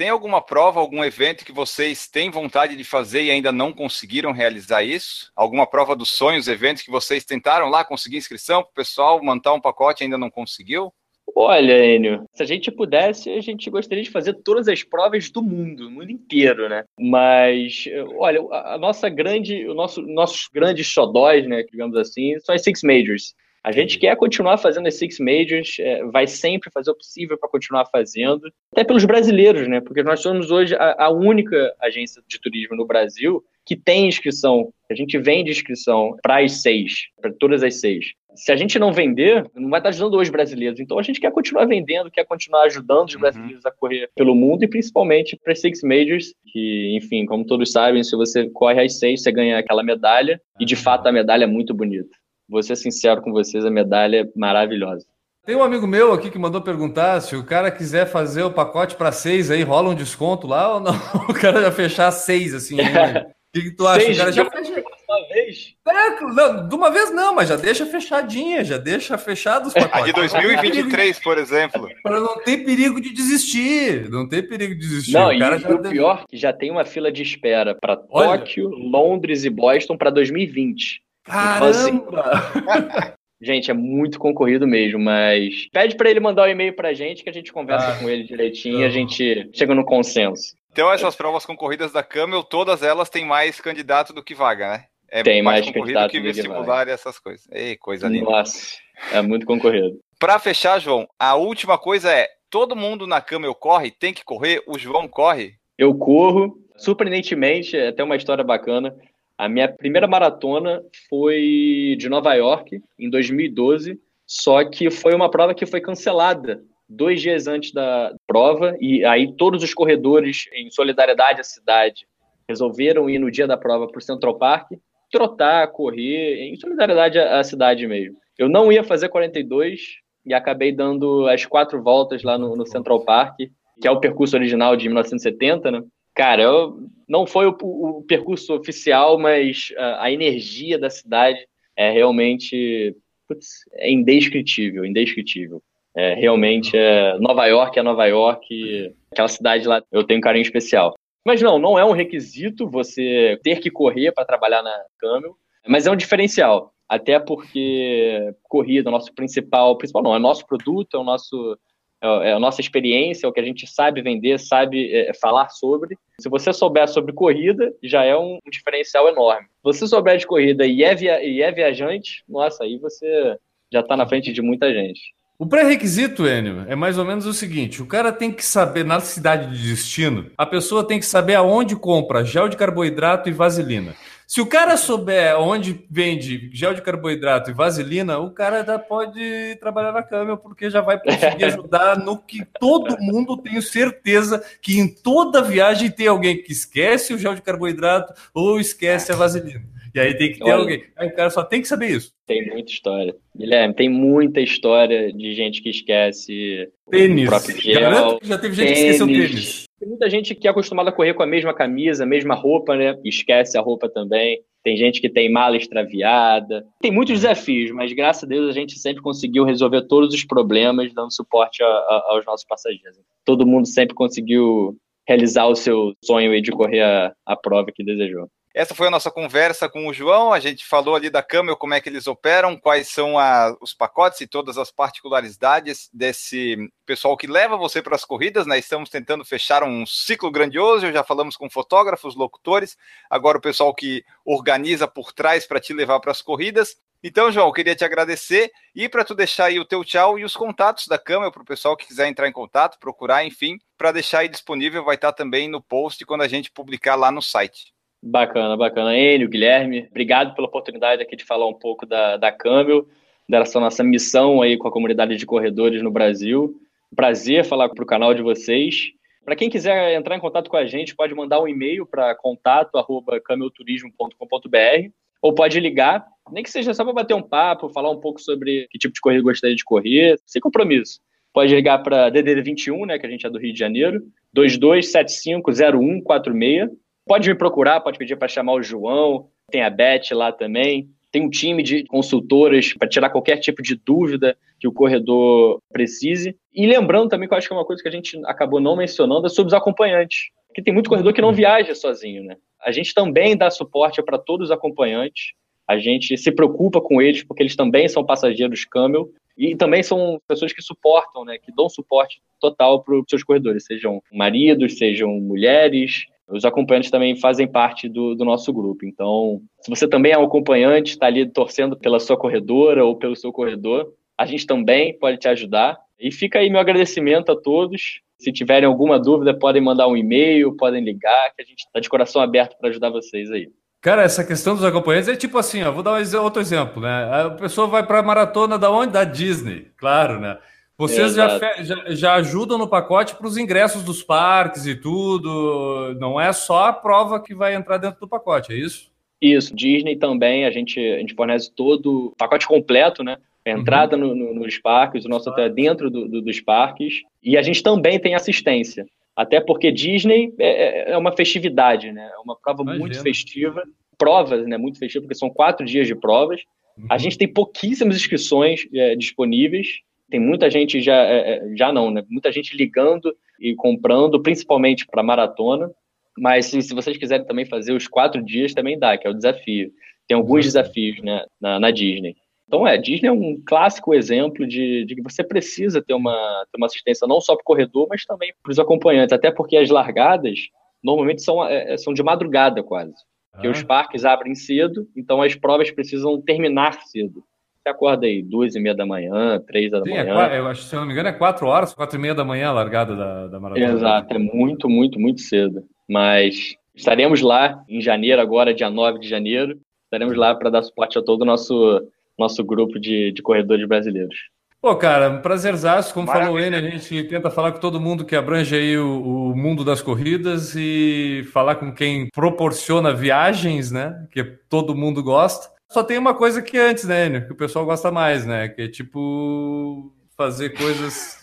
Tem 0.00 0.08
alguma 0.08 0.40
prova, 0.40 0.80
algum 0.80 1.04
evento 1.04 1.44
que 1.44 1.52
vocês 1.52 2.08
têm 2.08 2.30
vontade 2.30 2.74
de 2.74 2.84
fazer 2.84 3.24
e 3.24 3.30
ainda 3.30 3.52
não 3.52 3.70
conseguiram 3.70 4.32
realizar 4.32 4.82
isso? 4.82 5.30
Alguma 5.36 5.66
prova 5.66 5.94
dos 5.94 6.10
sonhos, 6.14 6.48
eventos 6.48 6.82
que 6.82 6.90
vocês 6.90 7.22
tentaram 7.22 7.68
lá 7.68 7.84
conseguir 7.84 8.16
inscrição 8.16 8.62
para 8.62 8.70
o 8.70 8.74
pessoal, 8.74 9.22
montar 9.22 9.52
um 9.52 9.60
pacote 9.60 10.02
e 10.02 10.04
ainda 10.04 10.16
não 10.16 10.30
conseguiu? 10.30 10.90
Olha, 11.34 11.84
Enio, 11.84 12.24
se 12.32 12.42
a 12.42 12.46
gente 12.46 12.70
pudesse, 12.70 13.30
a 13.30 13.40
gente 13.40 13.70
gostaria 13.70 14.02
de 14.02 14.10
fazer 14.10 14.34
todas 14.34 14.68
as 14.68 14.82
provas 14.82 15.30
do 15.30 15.42
mundo, 15.42 15.88
o 15.88 15.90
mundo 15.90 16.10
inteiro, 16.10 16.68
né? 16.68 16.84
Mas, 16.98 17.84
olha, 18.18 18.40
a 18.50 18.78
nossa 18.78 19.08
grande, 19.08 19.66
o 19.68 19.74
nosso, 19.74 20.02
nossos 20.02 20.48
grandes 20.52 20.86
xodóis, 20.86 21.46
né, 21.46 21.62
digamos 21.70 21.96
assim, 21.96 22.38
são 22.40 22.54
as 22.54 22.62
Six 22.62 22.82
Majors. 22.82 23.34
A 23.62 23.72
gente 23.72 23.98
quer 23.98 24.16
continuar 24.16 24.56
fazendo 24.56 24.86
as 24.86 24.94
Six 24.94 25.18
Majors, 25.18 25.76
é, 25.78 26.02
vai 26.04 26.26
sempre 26.26 26.70
fazer 26.72 26.90
o 26.90 26.96
possível 26.96 27.36
para 27.36 27.48
continuar 27.48 27.84
fazendo, 27.86 28.50
até 28.72 28.82
pelos 28.82 29.04
brasileiros, 29.04 29.68
né? 29.68 29.82
Porque 29.82 30.02
nós 30.02 30.20
somos 30.20 30.50
hoje 30.50 30.74
a, 30.74 31.04
a 31.04 31.10
única 31.10 31.74
agência 31.78 32.22
de 32.26 32.40
turismo 32.40 32.74
no 32.74 32.86
Brasil 32.86 33.44
que 33.70 33.76
tem 33.76 34.08
inscrição. 34.08 34.72
A 34.90 34.94
gente 34.96 35.16
vende 35.16 35.48
inscrição 35.48 36.16
para 36.20 36.40
as 36.40 36.60
seis, 36.60 37.06
para 37.22 37.32
todas 37.32 37.62
as 37.62 37.78
seis 37.78 38.06
se 38.34 38.52
a 38.52 38.56
gente 38.56 38.78
não 38.78 38.92
vender, 38.92 39.44
não 39.54 39.68
vai 39.68 39.80
estar 39.80 39.88
ajudando 39.90 40.20
os 40.20 40.30
brasileiros. 40.30 40.78
Então 40.78 40.98
a 40.98 41.02
gente 41.02 41.20
quer 41.20 41.32
continuar 41.32 41.66
vendendo, 41.66 42.10
quer 42.10 42.24
continuar 42.24 42.62
ajudando 42.62 43.08
os 43.08 43.14
uhum. 43.14 43.20
brasileiros 43.20 43.66
a 43.66 43.72
correr 43.72 44.08
pelo 44.14 44.36
mundo 44.36 44.62
e 44.62 44.68
principalmente 44.68 45.38
para 45.42 45.52
as 45.52 45.60
Six 45.60 45.82
Majors, 45.82 46.32
que, 46.46 46.96
enfim, 46.96 47.26
como 47.26 47.44
todos 47.44 47.72
sabem, 47.72 48.04
se 48.04 48.14
você 48.16 48.48
corre 48.50 48.82
às 48.84 48.98
seis, 48.98 49.22
você 49.22 49.32
ganha 49.32 49.58
aquela 49.58 49.82
medalha, 49.82 50.40
e 50.60 50.64
de 50.64 50.76
fato 50.76 51.08
a 51.08 51.12
medalha 51.12 51.44
é 51.44 51.48
muito 51.48 51.74
bonita. 51.74 52.10
Vou 52.48 52.62
ser 52.62 52.76
sincero 52.76 53.20
com 53.20 53.32
vocês, 53.32 53.64
a 53.66 53.70
medalha 53.70 54.22
é 54.22 54.38
maravilhosa. 54.38 55.04
Tem 55.44 55.56
um 55.56 55.62
amigo 55.62 55.86
meu 55.86 56.12
aqui 56.12 56.30
que 56.30 56.38
mandou 56.38 56.62
perguntar 56.62 57.20
se 57.20 57.34
o 57.34 57.44
cara 57.44 57.70
quiser 57.70 58.06
fazer 58.06 58.42
o 58.42 58.52
pacote 58.52 58.94
para 58.94 59.10
seis 59.10 59.50
aí, 59.50 59.62
rola 59.62 59.90
um 59.90 59.94
desconto 59.94 60.46
lá 60.46 60.74
ou 60.74 60.80
não? 60.80 60.92
O 61.28 61.34
cara 61.34 61.62
já 61.62 61.72
fechar 61.72 62.10
seis, 62.10 62.54
assim. 62.54 62.76
O 63.39 63.39
que, 63.52 63.62
que, 63.62 63.70
tu 63.72 63.86
acha? 63.86 64.00
Seis, 64.00 64.16
o 64.16 64.18
cara 64.18 64.32
já 64.32 64.50
fecha 64.50 64.84
uma 65.08 65.28
vez? 65.28 65.74
É, 65.88 66.20
não, 66.20 66.68
de 66.68 66.74
uma 66.74 66.90
vez 66.90 67.10
não, 67.12 67.34
mas 67.34 67.48
já 67.48 67.56
deixa 67.56 67.84
fechadinha, 67.84 68.62
já 68.64 68.78
deixa 68.78 69.18
fechado 69.18 69.66
os 69.66 69.74
pacotes. 69.74 70.02
A 70.02 70.06
de 70.06 70.12
2023, 70.12 71.18
por 71.18 71.36
exemplo. 71.36 71.88
Para 72.02 72.20
não 72.20 72.38
ter 72.42 72.58
perigo 72.58 73.00
de 73.00 73.10
desistir. 73.10 74.08
Não 74.08 74.28
ter 74.28 74.42
perigo 74.42 74.74
de 74.74 74.80
desistir. 74.80 75.12
Não, 75.12 75.34
o 75.34 75.38
cara 75.38 75.56
e 75.56 75.60
já 75.60 75.68
o 75.68 75.78
deve... 75.78 75.94
pior 75.94 76.24
que 76.28 76.36
já 76.36 76.52
tem 76.52 76.70
uma 76.70 76.84
fila 76.84 77.10
de 77.10 77.22
espera 77.22 77.74
para 77.74 77.96
Tóquio, 77.96 78.68
Londres 78.68 79.44
e 79.44 79.50
Boston 79.50 79.96
para 79.96 80.10
2020. 80.10 81.02
Caramba! 81.24 81.68
Então, 81.68 82.20
assim, 82.20 83.12
Gente, 83.42 83.70
é 83.70 83.74
muito 83.74 84.18
concorrido 84.18 84.66
mesmo, 84.66 84.98
mas 84.98 85.66
pede 85.72 85.96
para 85.96 86.10
ele 86.10 86.20
mandar 86.20 86.42
o 86.42 86.44
um 86.44 86.50
e-mail 86.50 86.74
pra 86.74 86.92
gente 86.92 87.24
que 87.24 87.30
a 87.30 87.32
gente 87.32 87.50
conversa 87.50 87.94
ah, 87.94 87.98
com 87.98 88.06
ele 88.06 88.22
direitinho 88.24 88.80
e 88.80 88.84
a 88.84 88.90
gente 88.90 89.48
chega 89.54 89.74
no 89.74 89.82
consenso. 89.82 90.54
Então 90.72 90.92
essas 90.92 91.16
provas 91.16 91.44
concorridas 91.44 91.92
da 91.92 92.02
Camel, 92.02 92.42
todas 92.42 92.82
elas 92.82 93.10
têm 93.10 93.24
mais 93.24 93.60
candidato 93.60 94.12
do 94.12 94.22
que 94.22 94.34
vaga, 94.34 94.72
né? 94.72 94.84
É 95.08 95.22
Tem 95.22 95.42
mais, 95.42 95.64
mais 95.64 95.74
candidato 95.74 96.10
que 96.12 96.20
vestibular 96.20 96.86
e 96.86 96.92
essas 96.92 97.18
coisas. 97.18 97.46
Ei, 97.50 97.76
coisa 97.76 98.08
linda. 98.08 98.30
Nossa. 98.30 98.76
É 99.12 99.20
muito 99.20 99.44
concorrido. 99.44 99.98
Para 100.18 100.38
fechar, 100.38 100.78
João, 100.78 101.08
a 101.18 101.34
última 101.34 101.76
coisa 101.76 102.12
é: 102.12 102.28
todo 102.48 102.76
mundo 102.76 103.06
na 103.06 103.20
Camel 103.20 103.54
corre, 103.54 103.90
tem 103.90 104.14
que 104.14 104.24
correr, 104.24 104.62
o 104.66 104.78
João 104.78 105.08
corre? 105.08 105.54
Eu 105.76 105.94
corro, 105.94 106.58
surpreendentemente, 106.76 107.76
é 107.76 107.88
até 107.88 108.04
uma 108.04 108.16
história 108.16 108.44
bacana. 108.44 108.94
A 109.36 109.48
minha 109.48 109.68
primeira 109.68 110.06
maratona 110.06 110.82
foi 111.08 111.96
de 111.98 112.08
Nova 112.08 112.34
York, 112.34 112.80
em 112.98 113.08
2012, 113.08 113.98
só 114.26 114.62
que 114.64 114.90
foi 114.90 115.14
uma 115.14 115.30
prova 115.30 115.54
que 115.54 115.64
foi 115.66 115.80
cancelada 115.80 116.62
dois 116.90 117.22
dias 117.22 117.46
antes 117.46 117.72
da 117.72 118.12
prova, 118.26 118.76
e 118.80 119.04
aí 119.04 119.32
todos 119.36 119.62
os 119.62 119.72
corredores, 119.72 120.48
em 120.52 120.70
solidariedade 120.70 121.40
à 121.40 121.44
cidade, 121.44 122.06
resolveram 122.48 123.08
ir 123.08 123.20
no 123.20 123.30
dia 123.30 123.46
da 123.46 123.56
prova 123.56 123.86
para 123.86 123.98
o 123.98 124.02
Central 124.02 124.36
Park, 124.36 124.72
trotar, 125.10 125.68
correr, 125.68 126.40
em 126.42 126.56
solidariedade 126.56 127.18
à 127.18 127.42
cidade 127.44 127.86
mesmo. 127.86 128.16
Eu 128.36 128.48
não 128.48 128.72
ia 128.72 128.82
fazer 128.82 129.08
42 129.08 129.80
e 130.26 130.34
acabei 130.34 130.72
dando 130.72 131.28
as 131.28 131.46
quatro 131.46 131.82
voltas 131.82 132.22
lá 132.22 132.36
no, 132.36 132.56
no 132.56 132.66
Central 132.66 133.04
Park, 133.04 133.36
que 133.80 133.86
é 133.88 133.90
o 133.90 134.00
percurso 134.00 134.36
original 134.36 134.76
de 134.76 134.88
1970, 134.88 135.70
né? 135.70 135.82
Cara, 136.14 136.42
eu, 136.42 136.88
não 137.08 137.26
foi 137.26 137.46
o, 137.46 137.56
o, 137.62 138.02
percurso 138.02 138.54
oficial, 138.54 139.18
mas 139.18 139.72
a, 139.78 140.04
a, 140.04 140.12
energia 140.12 140.78
da 140.78 140.90
cidade 140.90 141.38
é 141.76 141.90
realmente 141.90 142.96
putz, 143.28 143.60
é 143.74 143.90
indescritível, 143.90 144.84
indescritível. 144.84 145.62
É, 146.00 146.14
realmente 146.14 146.74
é 146.74 147.18
Nova 147.18 147.44
York 147.44 147.78
é 147.78 147.82
Nova 147.82 148.06
York, 148.06 148.94
aquela 149.12 149.28
cidade 149.28 149.68
lá 149.68 149.82
eu 149.92 150.02
tenho 150.02 150.16
um 150.16 150.22
carinho 150.22 150.42
especial. 150.42 150.94
Mas 151.26 151.42
não, 151.42 151.58
não 151.58 151.78
é 151.78 151.84
um 151.84 151.92
requisito 151.92 152.66
você 152.66 153.38
ter 153.42 153.60
que 153.60 153.70
correr 153.70 154.10
para 154.10 154.24
trabalhar 154.24 154.62
na 154.62 154.74
Camel, 154.98 155.36
mas 155.68 155.86
é 155.86 155.90
um 155.90 155.96
diferencial. 155.96 156.72
Até 156.88 157.18
porque 157.18 158.34
corrida, 158.44 158.88
é 158.88 158.90
o 158.90 158.92
nosso 158.92 159.12
principal, 159.12 159.76
principal 159.76 160.02
não, 160.02 160.16
é 160.16 160.18
nosso 160.18 160.46
produto, 160.46 160.96
é 160.96 161.00
o 161.00 161.04
nosso 161.04 161.58
é, 162.02 162.30
é 162.30 162.32
a 162.32 162.40
nossa 162.40 162.62
experiência, 162.62 163.26
é 163.26 163.28
o 163.28 163.32
que 163.32 163.40
a 163.40 163.44
gente 163.44 163.66
sabe 163.66 164.00
vender, 164.00 164.40
sabe 164.40 164.90
é, 164.90 165.12
falar 165.12 165.50
sobre. 165.50 165.98
Se 166.18 166.30
você 166.30 166.50
souber 166.50 166.88
sobre 166.88 167.12
corrida, 167.12 167.74
já 167.82 168.04
é 168.04 168.16
um 168.16 168.38
diferencial 168.50 169.06
enorme. 169.06 169.46
Se 169.48 169.62
você 169.64 169.86
souber 169.86 170.16
de 170.16 170.26
corrida 170.26 170.64
e 170.64 170.82
é, 170.82 170.94
via, 170.94 171.22
e 171.22 171.42
é 171.42 171.52
viajante, 171.52 172.24
nossa, 172.26 172.64
aí 172.64 172.78
você 172.78 173.36
já 173.70 173.80
está 173.80 173.98
na 173.98 174.08
frente 174.08 174.32
de 174.32 174.40
muita 174.40 174.72
gente. 174.72 175.19
O 175.40 175.46
pré-requisito, 175.46 176.28
Enio, 176.28 176.66
é 176.68 176.76
mais 176.76 176.98
ou 176.98 177.04
menos 177.06 177.24
o 177.24 177.32
seguinte: 177.32 177.80
o 177.80 177.86
cara 177.86 178.12
tem 178.12 178.30
que 178.30 178.44
saber, 178.44 178.84
na 178.84 179.00
cidade 179.00 179.56
de 179.56 179.70
destino, 179.70 180.30
a 180.36 180.44
pessoa 180.44 180.86
tem 180.86 181.00
que 181.00 181.06
saber 181.06 181.34
aonde 181.34 181.74
compra 181.74 182.22
gel 182.22 182.46
de 182.46 182.58
carboidrato 182.58 183.26
e 183.26 183.32
vaselina. 183.32 183.94
Se 184.26 184.42
o 184.42 184.46
cara 184.46 184.76
souber 184.76 185.40
onde 185.40 185.82
vende 185.90 186.50
gel 186.52 186.74
de 186.74 186.82
carboidrato 186.82 187.50
e 187.50 187.54
vaselina, 187.54 188.18
o 188.18 188.30
cara 188.30 188.62
já 188.62 188.78
pode 188.78 189.56
trabalhar 189.58 189.92
na 189.92 190.02
câmera, 190.02 190.36
porque 190.36 190.68
já 190.68 190.82
vai 190.82 191.00
conseguir 191.00 191.42
ajudar 191.46 191.96
no 191.96 192.18
que 192.18 192.44
todo 192.60 193.00
mundo 193.00 193.38
tenho 193.38 193.62
certeza 193.62 194.44
que 194.60 194.78
em 194.78 194.86
toda 194.86 195.40
viagem 195.40 195.90
tem 195.90 196.06
alguém 196.06 196.42
que 196.42 196.52
esquece 196.52 197.14
o 197.14 197.18
gel 197.18 197.34
de 197.34 197.40
carboidrato 197.40 198.12
ou 198.34 198.60
esquece 198.60 199.10
a 199.10 199.16
vaselina. 199.16 199.64
E 199.94 200.00
aí 200.00 200.16
tem 200.16 200.32
que 200.32 200.38
ter 200.38 200.44
Olha, 200.44 200.54
alguém. 200.54 200.84
Aí 200.96 201.08
o 201.08 201.14
cara 201.14 201.30
só 201.30 201.42
tem 201.42 201.60
que 201.60 201.68
saber 201.68 201.90
isso. 201.90 202.12
Tem 202.26 202.46
muita 202.46 202.70
história. 202.70 203.14
Guilherme, 203.36 203.74
tem 203.74 203.88
muita 203.88 204.40
história 204.40 205.12
de 205.12 205.34
gente 205.34 205.62
que 205.62 205.70
esquece 205.70 206.68
tênis. 206.90 207.24
o 207.24 207.28
próprio 207.28 207.60
gel. 207.60 208.18
já 208.22 208.38
teve 208.38 208.54
gente 208.54 208.66
tênis. 208.66 208.80
que 208.80 208.88
esqueceu 208.90 209.06
tênis. 209.06 209.64
Tem 209.80 209.88
muita 209.88 210.10
gente 210.10 210.34
que 210.34 210.46
é 210.46 210.50
acostumada 210.50 210.90
a 210.90 210.92
correr 210.92 211.14
com 211.14 211.22
a 211.22 211.26
mesma 211.26 211.54
camisa, 211.54 212.04
a 212.04 212.06
mesma 212.06 212.34
roupa, 212.34 212.76
né? 212.76 212.98
Esquece 213.04 213.56
a 213.56 213.62
roupa 213.62 213.88
também. 213.88 214.42
Tem 214.62 214.76
gente 214.76 215.00
que 215.00 215.08
tem 215.08 215.32
mala 215.32 215.56
extraviada. 215.56 216.66
Tem 216.80 216.90
muitos 216.90 217.20
desafios, 217.20 217.70
mas 217.70 217.92
graças 217.92 218.24
a 218.24 218.26
Deus 218.26 218.50
a 218.50 218.52
gente 218.52 218.78
sempre 218.78 219.02
conseguiu 219.02 219.44
resolver 219.44 219.86
todos 219.88 220.14
os 220.14 220.22
problemas, 220.22 220.92
dando 220.92 221.12
suporte 221.12 221.62
a, 221.62 221.66
a, 221.66 222.04
aos 222.10 222.26
nossos 222.26 222.46
passageiros. 222.46 222.98
Todo 223.24 223.46
mundo 223.46 223.66
sempre 223.66 223.94
conseguiu 223.94 224.76
realizar 225.08 225.46
o 225.46 225.56
seu 225.56 225.94
sonho 226.04 226.40
de 226.42 226.52
correr 226.52 226.82
a, 226.82 227.12
a 227.24 227.34
prova 227.34 227.72
que 227.74 227.82
desejou. 227.82 228.28
Essa 228.52 228.74
foi 228.74 228.88
a 228.88 228.90
nossa 228.90 229.12
conversa 229.12 229.68
com 229.68 229.86
o 229.86 229.92
João. 229.92 230.32
A 230.32 230.40
gente 230.40 230.66
falou 230.66 230.96
ali 230.96 231.08
da 231.08 231.22
Camel, 231.22 231.56
como 231.56 231.72
é 231.72 231.80
que 231.80 231.88
eles 231.88 232.08
operam, 232.08 232.56
quais 232.56 232.88
são 232.88 233.16
a, 233.16 233.56
os 233.60 233.72
pacotes 233.72 234.20
e 234.20 234.26
todas 234.26 234.58
as 234.58 234.72
particularidades 234.72 235.88
desse 235.92 236.56
pessoal 236.84 237.16
que 237.16 237.28
leva 237.28 237.56
você 237.56 237.80
para 237.80 237.94
as 237.94 238.04
corridas. 238.04 238.48
Né? 238.48 238.58
Estamos 238.58 238.90
tentando 238.90 239.24
fechar 239.24 239.62
um 239.62 239.86
ciclo 239.86 240.32
grandioso. 240.32 240.90
Já 240.90 241.04
falamos 241.04 241.36
com 241.36 241.48
fotógrafos, 241.48 242.16
locutores, 242.16 242.76
agora 243.08 243.38
o 243.38 243.40
pessoal 243.40 243.72
que 243.72 244.04
organiza 244.24 244.88
por 244.88 245.12
trás 245.12 245.46
para 245.46 245.60
te 245.60 245.72
levar 245.72 246.00
para 246.00 246.10
as 246.10 246.20
corridas. 246.20 246.76
Então, 247.02 247.30
João, 247.30 247.52
queria 247.52 247.76
te 247.76 247.84
agradecer 247.84 248.50
e 248.74 248.88
para 248.88 249.04
tu 249.04 249.14
deixar 249.14 249.46
aí 249.46 249.60
o 249.60 249.64
teu 249.64 249.84
tchau 249.84 250.18
e 250.18 250.24
os 250.24 250.36
contatos 250.36 250.86
da 250.88 250.98
Camel 250.98 251.30
para 251.30 251.40
o 251.40 251.46
pessoal 251.46 251.76
que 251.76 251.86
quiser 251.86 252.08
entrar 252.08 252.28
em 252.28 252.32
contato, 252.32 252.78
procurar, 252.78 253.24
enfim, 253.24 253.58
para 253.78 253.92
deixar 253.92 254.18
aí 254.18 254.28
disponível, 254.28 254.84
vai 254.84 254.96
estar 254.96 255.12
também 255.12 255.48
no 255.48 255.62
post 255.62 256.04
quando 256.04 256.22
a 256.22 256.28
gente 256.28 256.50
publicar 256.50 256.96
lá 256.96 257.10
no 257.10 257.22
site. 257.22 257.72
Bacana, 258.02 258.56
bacana. 258.56 258.96
Enio, 258.96 259.28
Guilherme, 259.28 259.86
obrigado 259.90 260.34
pela 260.34 260.48
oportunidade 260.48 261.02
aqui 261.02 261.14
de 261.14 261.24
falar 261.24 261.46
um 261.46 261.52
pouco 261.52 261.84
da, 261.84 262.16
da 262.16 262.32
Câmbio, 262.32 262.88
dessa 263.28 263.60
nossa 263.60 263.84
missão 263.84 264.40
aí 264.40 264.56
com 264.56 264.66
a 264.66 264.72
comunidade 264.72 265.16
de 265.16 265.26
corredores 265.26 265.82
no 265.82 265.90
Brasil. 265.90 266.58
Prazer 266.96 267.44
falar 267.44 267.68
para 267.68 267.84
o 267.84 267.86
canal 267.86 268.14
de 268.14 268.22
vocês. 268.22 268.92
Para 269.22 269.36
quem 269.36 269.50
quiser 269.50 269.94
entrar 269.94 270.16
em 270.16 270.20
contato 270.20 270.48
com 270.48 270.56
a 270.56 270.64
gente, 270.64 270.96
pode 270.96 271.14
mandar 271.14 271.42
um 271.42 271.48
e-mail 271.48 271.84
para 271.84 272.14
contato@camelturismo.com.br 272.14 274.90
ou 275.20 275.34
pode 275.34 275.60
ligar, 275.60 276.06
nem 276.32 276.42
que 276.42 276.50
seja 276.50 276.72
só 276.72 276.82
para 276.82 276.94
bater 276.94 277.12
um 277.12 277.20
papo, 277.20 277.68
falar 277.68 277.90
um 277.90 278.00
pouco 278.00 278.18
sobre 278.18 278.66
que 278.70 278.78
tipo 278.78 278.94
de 278.94 279.00
corrida 279.02 279.22
gostaria 279.22 279.54
de 279.54 279.62
correr, 279.62 280.18
sem 280.24 280.40
compromisso. 280.40 281.02
Pode 281.34 281.54
ligar 281.54 281.82
para 281.82 282.08
DDD 282.08 282.40
21, 282.40 282.86
né, 282.86 282.98
que 282.98 283.06
a 283.06 283.10
gente 283.10 283.26
é 283.26 283.30
do 283.30 283.38
Rio 283.38 283.52
de 283.52 283.58
Janeiro, 283.58 284.02
22750146 284.34 286.70
Pode 287.10 287.28
me 287.28 287.34
procurar, 287.34 287.80
pode 287.80 287.98
pedir 287.98 288.14
para 288.14 288.28
chamar 288.28 288.52
o 288.52 288.62
João, 288.62 289.26
tem 289.50 289.64
a 289.64 289.68
Beth 289.68 290.12
lá 290.12 290.30
também. 290.30 290.88
Tem 291.10 291.20
um 291.20 291.28
time 291.28 291.60
de 291.60 291.82
consultoras 291.86 292.72
para 292.72 292.88
tirar 292.88 293.10
qualquer 293.10 293.38
tipo 293.38 293.60
de 293.62 293.74
dúvida 293.74 294.38
que 294.60 294.68
o 294.68 294.72
corredor 294.72 295.58
precise. 295.72 296.36
E 296.54 296.68
lembrando 296.68 297.08
também 297.08 297.26
que 297.26 297.34
eu 297.34 297.38
acho 297.38 297.48
que 297.48 297.52
é 297.52 297.56
uma 297.56 297.64
coisa 297.64 297.82
que 297.82 297.88
a 297.88 297.90
gente 297.90 298.16
acabou 298.26 298.60
não 298.60 298.76
mencionando 298.76 299.26
é 299.26 299.28
sobre 299.28 299.48
os 299.48 299.54
acompanhantes. 299.54 300.28
Porque 300.46 300.62
tem 300.62 300.72
muito 300.72 300.88
corredor 300.88 301.12
que 301.12 301.20
não 301.20 301.32
viaja 301.32 301.74
sozinho, 301.74 302.22
né? 302.22 302.36
A 302.64 302.70
gente 302.70 302.94
também 302.94 303.36
dá 303.36 303.50
suporte 303.50 304.00
para 304.04 304.16
todos 304.16 304.50
os 304.50 304.52
acompanhantes. 304.52 305.32
A 305.66 305.78
gente 305.78 306.16
se 306.16 306.30
preocupa 306.30 306.80
com 306.80 307.02
eles 307.02 307.24
porque 307.24 307.42
eles 307.42 307.56
também 307.56 307.88
são 307.88 308.06
passageiros 308.06 308.64
Camel 308.64 309.08
e 309.36 309.56
também 309.56 309.82
são 309.82 310.20
pessoas 310.28 310.52
que 310.52 310.62
suportam, 310.62 311.24
né, 311.24 311.38
que 311.38 311.50
dão 311.50 311.68
suporte 311.68 312.20
total 312.38 312.84
para 312.84 312.94
os 312.94 313.04
seus 313.08 313.24
corredores, 313.24 313.64
sejam 313.64 314.00
maridos, 314.12 314.78
sejam 314.78 315.08
mulheres, 315.08 316.04
os 316.30 316.44
acompanhantes 316.44 316.90
também 316.90 317.16
fazem 317.16 317.46
parte 317.46 317.88
do, 317.88 318.14
do 318.14 318.24
nosso 318.24 318.52
grupo. 318.52 318.86
Então, 318.86 319.40
se 319.60 319.68
você 319.68 319.88
também 319.88 320.12
é 320.12 320.18
um 320.18 320.24
acompanhante, 320.24 320.92
está 320.92 321.06
ali 321.06 321.28
torcendo 321.28 321.76
pela 321.76 321.98
sua 321.98 322.16
corredora 322.16 322.84
ou 322.84 322.96
pelo 322.96 323.16
seu 323.16 323.32
corredor, 323.32 323.92
a 324.16 324.24
gente 324.26 324.46
também 324.46 324.96
pode 324.98 325.18
te 325.18 325.28
ajudar. 325.28 325.78
E 325.98 326.12
fica 326.12 326.38
aí 326.38 326.48
meu 326.48 326.60
agradecimento 326.60 327.32
a 327.32 327.36
todos. 327.36 328.00
Se 328.18 328.32
tiverem 328.32 328.66
alguma 328.66 328.98
dúvida, 328.98 329.32
podem 329.32 329.62
mandar 329.62 329.88
um 329.88 329.96
e-mail, 329.96 330.56
podem 330.56 330.84
ligar, 330.84 331.32
que 331.34 331.42
a 331.42 331.44
gente 331.44 331.60
está 331.60 331.80
de 331.80 331.88
coração 331.88 332.20
aberto 332.22 332.56
para 332.58 332.68
ajudar 332.68 332.90
vocês 332.90 333.30
aí. 333.30 333.48
Cara, 333.80 334.02
essa 334.02 334.22
questão 334.22 334.54
dos 334.54 334.64
acompanhantes 334.64 335.08
é 335.08 335.16
tipo 335.16 335.38
assim, 335.38 335.62
ó, 335.62 335.72
vou 335.72 335.82
dar 335.82 335.98
outro 336.20 336.42
exemplo, 336.42 336.82
né? 336.82 337.08
A 337.10 337.30
pessoa 337.30 337.66
vai 337.66 337.84
para 337.84 338.00
a 338.00 338.02
maratona 338.02 338.58
da 338.58 338.70
onde? 338.70 338.92
Da 338.92 339.04
Disney, 339.04 339.68
claro, 339.76 340.20
né? 340.20 340.36
Vocês 340.80 341.14
já, 341.14 341.38
já, 341.62 341.94
já, 341.94 342.14
ajudam 342.14 342.56
no 342.56 342.66
pacote 342.66 343.14
para 343.14 343.26
os 343.26 343.36
ingressos 343.36 343.84
dos 343.84 344.02
parques 344.02 344.64
e 344.64 344.74
tudo. 344.74 345.94
Não 346.00 346.18
é 346.18 346.32
só 346.32 346.68
a 346.68 346.72
prova 346.72 347.22
que 347.22 347.34
vai 347.34 347.54
entrar 347.54 347.76
dentro 347.76 348.00
do 348.00 348.08
pacote, 348.08 348.54
é 348.54 348.56
isso? 348.56 348.90
Isso. 349.20 349.54
Disney 349.54 349.96
também, 349.96 350.46
a 350.46 350.50
gente, 350.50 350.80
a 350.80 350.98
gente 350.98 351.14
fornece 351.14 351.52
todo 351.54 352.06
o 352.06 352.16
pacote 352.16 352.48
completo, 352.48 353.04
né? 353.04 353.18
A 353.44 353.50
entrada 353.50 353.94
uhum. 353.94 354.14
no, 354.14 354.32
no, 354.32 354.34
nos 354.40 354.56
parques, 354.56 355.04
o 355.04 355.08
nosso 355.10 355.28
hotel 355.28 355.44
é 355.44 355.48
dentro 355.50 355.90
do, 355.90 356.08
do, 356.08 356.22
dos 356.22 356.40
parques. 356.40 357.02
E 357.22 357.36
a 357.36 357.42
gente 357.42 357.62
também 357.62 358.00
tem 358.00 358.14
assistência. 358.14 358.86
Até 359.14 359.38
porque 359.38 359.70
Disney 359.70 360.32
é, 360.38 360.48
é, 360.48 360.92
é 360.92 360.96
uma 360.96 361.14
festividade, 361.14 361.92
né? 361.92 362.10
É 362.10 362.18
uma 362.20 362.34
prova 362.34 362.62
Imagina. 362.62 362.86
muito 362.86 363.02
festiva. 363.02 363.62
Provas, 363.98 364.46
né? 364.46 364.56
Muito 364.56 364.78
festiva, 364.78 365.02
porque 365.02 365.14
são 365.14 365.28
quatro 365.28 365.66
dias 365.66 365.86
de 365.86 365.94
provas. 365.94 366.40
Uhum. 366.78 366.86
A 366.88 366.96
gente 366.96 367.18
tem 367.18 367.28
pouquíssimas 367.28 367.96
inscrições 367.96 368.66
é, 368.72 368.96
disponíveis 368.96 369.82
tem 370.10 370.20
muita 370.20 370.50
gente 370.50 370.80
já, 370.80 370.96
é, 370.96 371.36
é, 371.36 371.56
já 371.56 371.72
não, 371.72 371.90
né? 371.90 372.04
Muita 372.08 372.32
gente 372.32 372.56
ligando 372.56 373.14
e 373.38 373.54
comprando, 373.54 374.20
principalmente 374.20 374.86
para 374.86 375.02
maratona. 375.02 375.70
Mas 376.18 376.46
se, 376.46 376.60
se, 376.60 376.74
vocês 376.74 376.96
quiserem 376.96 377.26
também 377.26 377.46
fazer 377.46 377.72
os 377.72 377.86
quatro 377.86 378.22
dias, 378.22 378.52
também 378.52 378.78
dá, 378.78 378.98
que 378.98 379.06
é 379.06 379.10
o 379.10 379.14
desafio. 379.14 379.70
Tem 380.06 380.16
alguns 380.16 380.44
desafios 380.44 381.00
né, 381.02 381.24
na, 381.40 381.60
na 381.60 381.70
Disney. 381.70 382.16
Então, 382.46 382.66
é, 382.66 382.76
Disney 382.76 383.08
é 383.08 383.12
um 383.12 383.40
clássico 383.46 383.94
exemplo 383.94 384.46
de, 384.46 384.84
de 384.84 384.96
que 384.96 385.02
você 385.02 385.22
precisa 385.22 385.80
ter 385.80 385.94
uma, 385.94 386.44
ter 386.50 386.58
uma 386.58 386.66
assistência 386.66 387.06
não 387.06 387.20
só 387.20 387.36
para 387.36 387.42
o 387.42 387.44
corredor, 387.44 387.86
mas 387.88 388.04
também 388.04 388.34
para 388.42 388.50
os 388.50 388.58
acompanhantes. 388.58 389.12
Até 389.12 389.30
porque 389.30 389.56
as 389.56 389.70
largadas 389.70 390.40
normalmente 390.82 391.22
são, 391.22 391.46
é, 391.46 391.76
são 391.76 391.94
de 391.94 392.02
madrugada 392.02 392.60
quase. 392.62 392.94
Porque 393.32 393.46
ah. 393.46 393.52
os 393.52 393.62
parques 393.62 394.04
abrem 394.04 394.34
cedo, 394.34 394.88
então 394.96 395.22
as 395.22 395.36
provas 395.36 395.70
precisam 395.70 396.20
terminar 396.20 396.82
cedo. 396.82 397.24
Você 397.62 397.68
acorda 397.68 398.06
aí 398.06 398.22
duas 398.22 398.54
e 398.54 398.60
meia 398.60 398.74
da 398.74 398.86
manhã, 398.86 399.38
três 399.46 399.70
da 399.70 399.82
Sim, 399.82 399.90
manhã. 399.90 400.28
É, 400.30 400.38
eu 400.38 400.46
acho, 400.46 400.62
se 400.62 400.74
eu 400.74 400.80
não 400.80 400.86
me 400.86 400.92
engano, 400.94 401.10
é 401.10 401.12
quatro 401.12 401.46
horas, 401.46 401.74
quatro 401.74 401.98
e 401.98 402.00
meia 402.00 402.14
da 402.14 402.24
manhã 402.24 402.48
a 402.48 402.52
largada 402.52 402.96
da, 402.96 403.26
da 403.26 403.38
maratona. 403.38 403.72
Exato, 403.72 404.14
é 404.14 404.18
muito, 404.18 404.68
muito, 404.68 404.98
muito 404.98 405.20
cedo. 405.20 405.62
Mas 405.86 406.54
estaremos 406.74 407.20
lá 407.20 407.62
em 407.68 407.80
janeiro, 407.82 408.22
agora, 408.22 408.54
dia 408.54 408.70
9 408.70 409.00
de 409.00 409.08
janeiro. 409.08 409.60
Estaremos 409.84 410.16
lá 410.16 410.34
para 410.34 410.48
dar 410.48 410.62
suporte 410.62 410.98
a 410.98 411.02
todo 411.02 411.20
o 411.20 411.24
nosso, 411.26 411.86
nosso 412.18 412.42
grupo 412.42 412.80
de, 412.80 413.12
de 413.12 413.20
corredores 413.20 413.68
brasileiros. 413.68 414.16
Pô, 414.62 414.76
cara, 414.76 415.18
prazerzaço. 415.18 415.92
Como 415.92 416.06
Maravilha. 416.06 416.32
falou 416.32 416.42
o 416.42 416.46
Enio, 416.46 416.58
a 416.58 416.70
gente 416.70 417.04
tenta 417.04 417.30
falar 417.30 417.52
com 417.52 417.60
todo 417.60 417.80
mundo 417.80 418.04
que 418.06 418.16
abrange 418.16 418.54
aí 418.54 418.78
o, 418.78 419.32
o 419.32 419.36
mundo 419.36 419.64
das 419.64 419.82
corridas 419.82 420.54
e 420.54 421.26
falar 421.32 421.56
com 421.56 421.72
quem 421.72 422.08
proporciona 422.10 422.94
viagens, 422.94 423.70
né? 423.70 424.06
Que 424.10 424.22
todo 424.22 424.74
mundo 424.74 425.02
gosta. 425.02 425.50
Só 425.70 425.84
tem 425.84 425.96
uma 425.96 426.14
coisa 426.14 426.42
que 426.42 426.58
antes, 426.58 426.84
né, 426.84 427.06
Enio? 427.06 427.26
Que 427.26 427.32
o 427.32 427.36
pessoal 427.36 427.64
gosta 427.64 427.92
mais, 427.92 428.26
né? 428.26 428.48
Que 428.48 428.62
é 428.62 428.68
tipo 428.68 429.94
fazer 430.16 430.50
coisas 430.50 431.18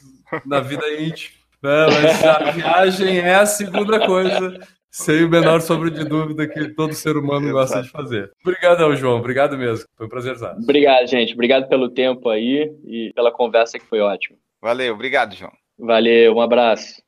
na 0.45 0.61
vida 0.61 0.87
íntima. 0.99 1.35
Não, 1.61 1.87
mas 1.91 2.23
a 2.23 2.51
viagem 2.51 3.19
é 3.19 3.35
a 3.35 3.45
segunda 3.45 4.05
coisa, 4.05 4.59
sem 4.89 5.25
o 5.25 5.29
menor 5.29 5.59
sombra 5.59 5.91
de 5.91 6.05
dúvida 6.05 6.47
que 6.47 6.69
todo 6.69 6.93
ser 6.93 7.17
humano 7.17 7.51
gosta 7.51 7.81
de 7.81 7.89
fazer. 7.89 8.31
Obrigado, 8.41 8.95
João. 8.95 9.17
Obrigado 9.17 9.57
mesmo. 9.57 9.85
Foi 9.97 10.05
um 10.05 10.09
prazerzaço. 10.09 10.61
Obrigado, 10.61 11.07
gente. 11.07 11.33
Obrigado 11.33 11.67
pelo 11.67 11.89
tempo 11.89 12.29
aí 12.29 12.71
e 12.85 13.11
pela 13.13 13.31
conversa 13.31 13.77
que 13.77 13.85
foi 13.85 13.99
ótima. 13.99 14.37
Valeu, 14.61 14.93
obrigado, 14.93 15.35
João. 15.35 15.51
Valeu, 15.77 16.35
um 16.35 16.41
abraço. 16.41 17.01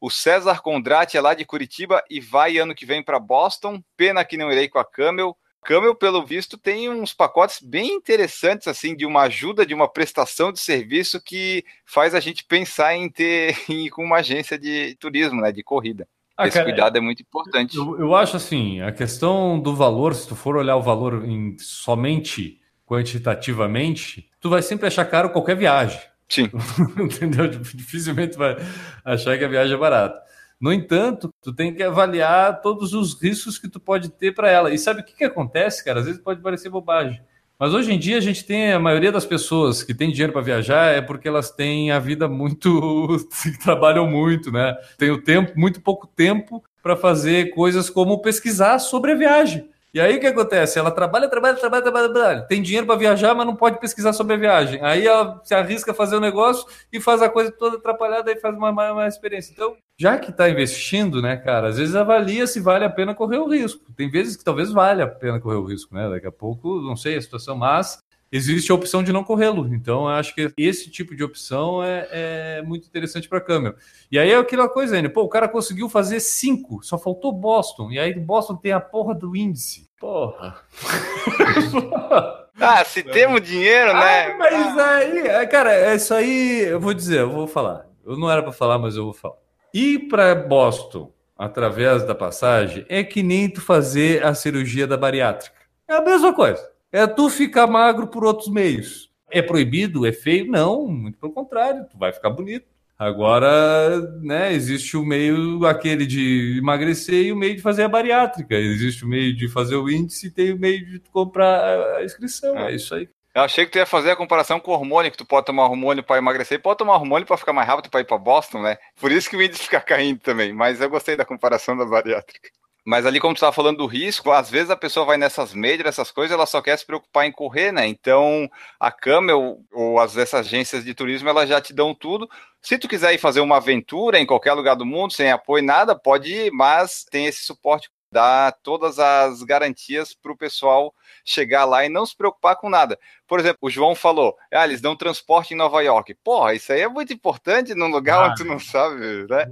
O 0.00 0.10
César 0.10 0.62
Condrati 0.62 1.16
é 1.16 1.20
lá 1.20 1.34
de 1.34 1.44
Curitiba 1.44 2.02
e 2.08 2.20
vai 2.20 2.56
ano 2.56 2.74
que 2.74 2.86
vem 2.86 3.02
para 3.02 3.18
Boston. 3.18 3.82
Pena 3.96 4.24
que 4.24 4.36
não 4.38 4.50
irei 4.50 4.68
com 4.68 4.78
a 4.78 4.84
Camel. 4.84 5.36
Camel, 5.62 5.94
pelo 5.94 6.24
visto, 6.24 6.56
tem 6.56 6.88
uns 6.88 7.12
pacotes 7.12 7.60
bem 7.60 7.92
interessantes, 7.92 8.66
assim, 8.66 8.96
de 8.96 9.04
uma 9.04 9.22
ajuda, 9.22 9.66
de 9.66 9.74
uma 9.74 9.86
prestação 9.86 10.50
de 10.50 10.58
serviço 10.58 11.22
que 11.22 11.62
faz 11.84 12.14
a 12.14 12.20
gente 12.20 12.44
pensar 12.44 12.96
em 12.96 13.10
ter 13.10 13.54
em 13.68 13.86
ir 13.86 13.90
com 13.90 14.02
uma 14.02 14.16
agência 14.16 14.58
de 14.58 14.96
turismo, 14.96 15.40
né, 15.42 15.52
de 15.52 15.62
corrida. 15.62 16.08
Ah, 16.34 16.48
Esse 16.48 16.56
cara, 16.56 16.70
cuidado 16.70 16.96
é 16.96 17.00
muito 17.00 17.20
importante. 17.20 17.76
Eu, 17.76 17.98
eu 17.98 18.14
acho 18.14 18.38
assim, 18.38 18.80
a 18.80 18.90
questão 18.90 19.60
do 19.60 19.76
valor, 19.76 20.14
se 20.14 20.26
tu 20.26 20.34
for 20.34 20.56
olhar 20.56 20.76
o 20.76 20.82
valor 20.82 21.26
em 21.26 21.54
somente 21.58 22.58
quantitativamente, 22.86 24.30
tu 24.40 24.48
vai 24.48 24.62
sempre 24.62 24.86
achar 24.86 25.04
caro 25.04 25.30
qualquer 25.30 25.56
viagem. 25.56 26.00
Sim. 26.30 26.48
Entendeu? 26.96 27.48
Dificilmente 27.48 28.38
vai 28.38 28.56
achar 29.04 29.36
que 29.36 29.44
a 29.44 29.48
viagem 29.48 29.74
é 29.74 29.78
barata. 29.78 30.22
No 30.60 30.72
entanto, 30.72 31.34
tu 31.42 31.52
tem 31.52 31.74
que 31.74 31.82
avaliar 31.82 32.60
todos 32.60 32.92
os 32.92 33.20
riscos 33.20 33.58
que 33.58 33.68
tu 33.68 33.80
pode 33.80 34.10
ter 34.10 34.32
para 34.32 34.48
ela. 34.48 34.72
E 34.72 34.78
sabe 34.78 35.00
o 35.00 35.04
que, 35.04 35.16
que 35.16 35.24
acontece, 35.24 35.84
cara? 35.84 36.00
Às 36.00 36.06
vezes 36.06 36.20
pode 36.20 36.40
parecer 36.40 36.68
bobagem. 36.68 37.20
Mas 37.58 37.74
hoje 37.74 37.92
em 37.92 37.98
dia 37.98 38.16
a 38.16 38.20
gente 38.20 38.44
tem 38.44 38.72
a 38.72 38.78
maioria 38.78 39.12
das 39.12 39.26
pessoas 39.26 39.82
que 39.82 39.92
tem 39.92 40.10
dinheiro 40.10 40.32
para 40.32 40.40
viajar 40.40 40.94
é 40.94 41.02
porque 41.02 41.28
elas 41.28 41.50
têm 41.50 41.90
a 41.90 41.98
vida 41.98 42.26
muito 42.26 43.18
trabalham 43.62 44.06
muito, 44.06 44.50
né? 44.50 44.74
Tem 44.96 45.10
o 45.10 45.22
tempo, 45.22 45.52
muito 45.58 45.80
pouco 45.80 46.06
tempo 46.06 46.62
para 46.82 46.96
fazer 46.96 47.50
coisas 47.50 47.90
como 47.90 48.22
pesquisar 48.22 48.78
sobre 48.78 49.12
a 49.12 49.14
viagem. 49.14 49.68
E 49.92 50.00
aí 50.00 50.16
o 50.16 50.20
que 50.20 50.26
acontece? 50.26 50.78
Ela 50.78 50.90
trabalha, 50.90 51.28
trabalha, 51.28 51.56
trabalha, 51.56 51.82
trabalha, 51.82 52.08
trabalha. 52.08 52.42
tem 52.42 52.62
dinheiro 52.62 52.86
para 52.86 52.96
viajar, 52.96 53.34
mas 53.34 53.44
não 53.44 53.56
pode 53.56 53.80
pesquisar 53.80 54.12
sobre 54.12 54.34
a 54.34 54.36
viagem. 54.36 54.80
Aí 54.82 55.06
ela 55.06 55.40
se 55.42 55.52
arrisca 55.52 55.90
a 55.90 55.94
fazer 55.94 56.16
o 56.16 56.20
negócio 56.20 56.64
e 56.92 57.00
faz 57.00 57.20
a 57.22 57.28
coisa 57.28 57.50
toda 57.50 57.76
atrapalhada 57.76 58.30
e 58.30 58.36
faz 58.36 58.56
uma, 58.56 58.70
uma, 58.70 58.92
uma 58.92 59.08
experiência. 59.08 59.52
Então, 59.52 59.76
já 59.98 60.16
que 60.16 60.30
está 60.30 60.48
investindo, 60.48 61.20
né, 61.20 61.36
cara, 61.36 61.68
às 61.68 61.76
vezes 61.76 61.96
avalia 61.96 62.46
se 62.46 62.60
vale 62.60 62.84
a 62.84 62.90
pena 62.90 63.14
correr 63.14 63.38
o 63.38 63.48
risco. 63.48 63.84
Tem 63.96 64.08
vezes 64.08 64.36
que 64.36 64.44
talvez 64.44 64.70
valha 64.70 65.04
a 65.04 65.08
pena 65.08 65.40
correr 65.40 65.56
o 65.56 65.64
risco, 65.64 65.94
né? 65.94 66.08
Daqui 66.08 66.26
a 66.26 66.32
pouco, 66.32 66.80
não 66.80 66.96
sei 66.96 67.16
a 67.16 67.22
situação, 67.22 67.56
mas 67.56 67.98
existe 68.30 68.70
a 68.70 68.74
opção 68.74 69.02
de 69.02 69.12
não 69.12 69.24
corrê-lo. 69.24 69.72
Então, 69.74 70.02
eu 70.02 70.08
acho 70.08 70.34
que 70.34 70.52
esse 70.56 70.90
tipo 70.90 71.14
de 71.14 71.24
opção 71.24 71.82
é, 71.82 72.08
é 72.10 72.62
muito 72.62 72.86
interessante 72.86 73.28
para 73.28 73.38
a 73.38 73.42
câmera. 73.42 73.76
E 74.10 74.18
aí 74.18 74.30
é 74.30 74.36
aquela 74.36 74.68
coisa, 74.68 75.00
né? 75.00 75.08
Pô, 75.08 75.22
o 75.22 75.28
cara 75.28 75.48
conseguiu 75.48 75.88
fazer 75.88 76.20
cinco, 76.20 76.82
só 76.82 76.98
faltou 76.98 77.32
Boston. 77.32 77.90
E 77.90 77.98
aí 77.98 78.14
Boston 78.14 78.56
tem 78.56 78.72
a 78.72 78.80
porra 78.80 79.14
do 79.14 79.36
índice. 79.36 79.88
Porra. 79.98 80.60
Ah, 82.62 82.84
se 82.84 83.02
temos 83.02 83.40
dinheiro, 83.40 83.94
né? 83.94 84.26
Ah, 84.26 84.36
mas 84.36 84.78
aí, 84.78 85.46
cara, 85.46 85.72
é 85.72 85.94
isso 85.94 86.12
aí, 86.12 86.60
eu 86.64 86.78
vou 86.78 86.92
dizer, 86.92 87.20
eu 87.20 87.30
vou 87.30 87.46
falar. 87.46 87.86
Eu 88.04 88.18
não 88.18 88.30
era 88.30 88.42
para 88.42 88.52
falar, 88.52 88.78
mas 88.78 88.96
eu 88.96 89.04
vou 89.04 89.14
falar. 89.14 89.36
Ir 89.72 90.08
para 90.08 90.34
Boston 90.34 91.10
através 91.38 92.04
da 92.04 92.14
passagem 92.14 92.84
é 92.86 93.02
que 93.02 93.22
nem 93.22 93.48
tu 93.48 93.62
fazer 93.62 94.22
a 94.22 94.34
cirurgia 94.34 94.86
da 94.86 94.96
bariátrica. 94.96 95.56
É 95.88 95.94
a 95.94 96.02
mesma 96.02 96.34
coisa. 96.34 96.70
É 96.92 97.06
tu 97.06 97.28
ficar 97.28 97.66
magro 97.66 98.06
por 98.08 98.24
outros 98.24 98.48
meios. 98.48 99.10
É 99.30 99.40
proibido? 99.40 100.06
É 100.06 100.12
feio? 100.12 100.50
Não, 100.50 100.86
muito 100.88 101.18
pelo 101.18 101.32
contrário, 101.32 101.86
tu 101.88 101.96
vai 101.96 102.12
ficar 102.12 102.30
bonito. 102.30 102.66
Agora, 102.98 103.98
né, 104.20 104.52
existe 104.52 104.94
o 104.94 105.02
meio 105.02 105.64
aquele 105.64 106.04
de 106.04 106.58
emagrecer 106.58 107.26
e 107.26 107.32
o 107.32 107.36
meio 107.36 107.56
de 107.56 107.62
fazer 107.62 107.84
a 107.84 107.88
bariátrica. 107.88 108.54
Existe 108.54 109.06
o 109.06 109.08
meio 109.08 109.34
de 109.34 109.48
fazer 109.48 109.76
o 109.76 109.88
índice 109.88 110.26
e 110.26 110.30
tem 110.30 110.52
o 110.52 110.58
meio 110.58 110.84
de 110.84 111.00
comprar 111.10 111.96
a 111.96 112.04
inscrição. 112.04 112.58
É, 112.58 112.72
é 112.72 112.74
isso 112.74 112.94
aí. 112.94 113.08
Eu 113.34 113.42
achei 113.42 113.64
que 113.64 113.70
tu 113.70 113.78
ia 113.78 113.86
fazer 113.86 114.10
a 114.10 114.16
comparação 114.16 114.60
com 114.60 114.72
o 114.72 114.74
hormônio, 114.74 115.10
que 115.10 115.16
tu 115.16 115.24
pode 115.24 115.46
tomar 115.46 115.64
hormônio 115.64 116.02
para 116.02 116.18
emagrecer 116.18 116.58
e 116.58 116.60
pode 116.60 116.78
tomar 116.78 116.96
hormônio 116.96 117.26
para 117.26 117.36
ficar 117.38 117.52
mais 117.52 117.66
rápido 117.66 117.88
para 117.88 118.00
ir 118.00 118.04
para 118.04 118.18
Boston, 118.18 118.60
né? 118.60 118.76
Por 119.00 119.10
isso 119.10 119.30
que 119.30 119.36
o 119.36 119.42
índice 119.42 119.62
fica 119.62 119.80
caindo 119.80 120.18
também. 120.18 120.52
Mas 120.52 120.80
eu 120.80 120.90
gostei 120.90 121.16
da 121.16 121.24
comparação 121.24 121.76
da 121.76 121.86
bariátrica. 121.86 122.50
Mas 122.84 123.04
ali, 123.06 123.20
como 123.20 123.34
tu 123.34 123.38
estava 123.38 123.52
falando 123.52 123.78
do 123.78 123.86
risco, 123.86 124.30
às 124.30 124.50
vezes 124.50 124.70
a 124.70 124.76
pessoa 124.76 125.04
vai 125.06 125.16
nessas 125.16 125.52
médias, 125.54 125.88
essas 125.88 126.10
coisas, 126.10 126.32
ela 126.32 126.46
só 126.46 126.62
quer 126.62 126.78
se 126.78 126.86
preocupar 126.86 127.26
em 127.26 127.32
correr, 127.32 127.72
né? 127.72 127.86
Então, 127.86 128.48
a 128.78 128.90
Camel 128.90 129.58
ou 129.72 129.98
as, 130.00 130.16
essas 130.16 130.46
agências 130.46 130.84
de 130.84 130.94
turismo, 130.94 131.28
elas 131.28 131.48
já 131.48 131.60
te 131.60 131.72
dão 131.72 131.94
tudo. 131.94 132.28
Se 132.62 132.78
tu 132.78 132.88
quiser 132.88 133.12
ir 133.14 133.18
fazer 133.18 133.40
uma 133.40 133.56
aventura 133.58 134.18
em 134.18 134.26
qualquer 134.26 134.52
lugar 134.54 134.74
do 134.76 134.86
mundo, 134.86 135.12
sem 135.12 135.30
apoio, 135.30 135.64
nada, 135.64 135.98
pode 135.98 136.32
ir, 136.32 136.52
mas 136.52 137.04
tem 137.10 137.26
esse 137.26 137.42
suporte 137.44 137.90
dá 138.12 138.52
todas 138.62 138.98
as 138.98 139.42
garantias 139.42 140.14
para 140.14 140.32
o 140.32 140.36
pessoal 140.36 140.92
chegar 141.24 141.64
lá 141.64 141.84
e 141.84 141.88
não 141.88 142.04
se 142.04 142.16
preocupar 142.16 142.56
com 142.56 142.68
nada. 142.68 142.98
Por 143.26 143.38
exemplo, 143.38 143.58
o 143.62 143.70
João 143.70 143.94
falou, 143.94 144.36
ah, 144.52 144.64
eles 144.64 144.80
dão 144.80 144.96
transporte 144.96 145.54
em 145.54 145.56
Nova 145.56 145.80
York. 145.82 146.14
Porra, 146.24 146.54
isso 146.54 146.72
aí 146.72 146.80
é 146.80 146.88
muito 146.88 147.12
importante 147.12 147.74
num 147.74 147.88
lugar 147.88 148.18
ah, 148.18 148.26
onde 148.26 148.42
tu 148.42 148.44
não 148.44 148.58
sabe, 148.58 149.26
né? 149.28 149.46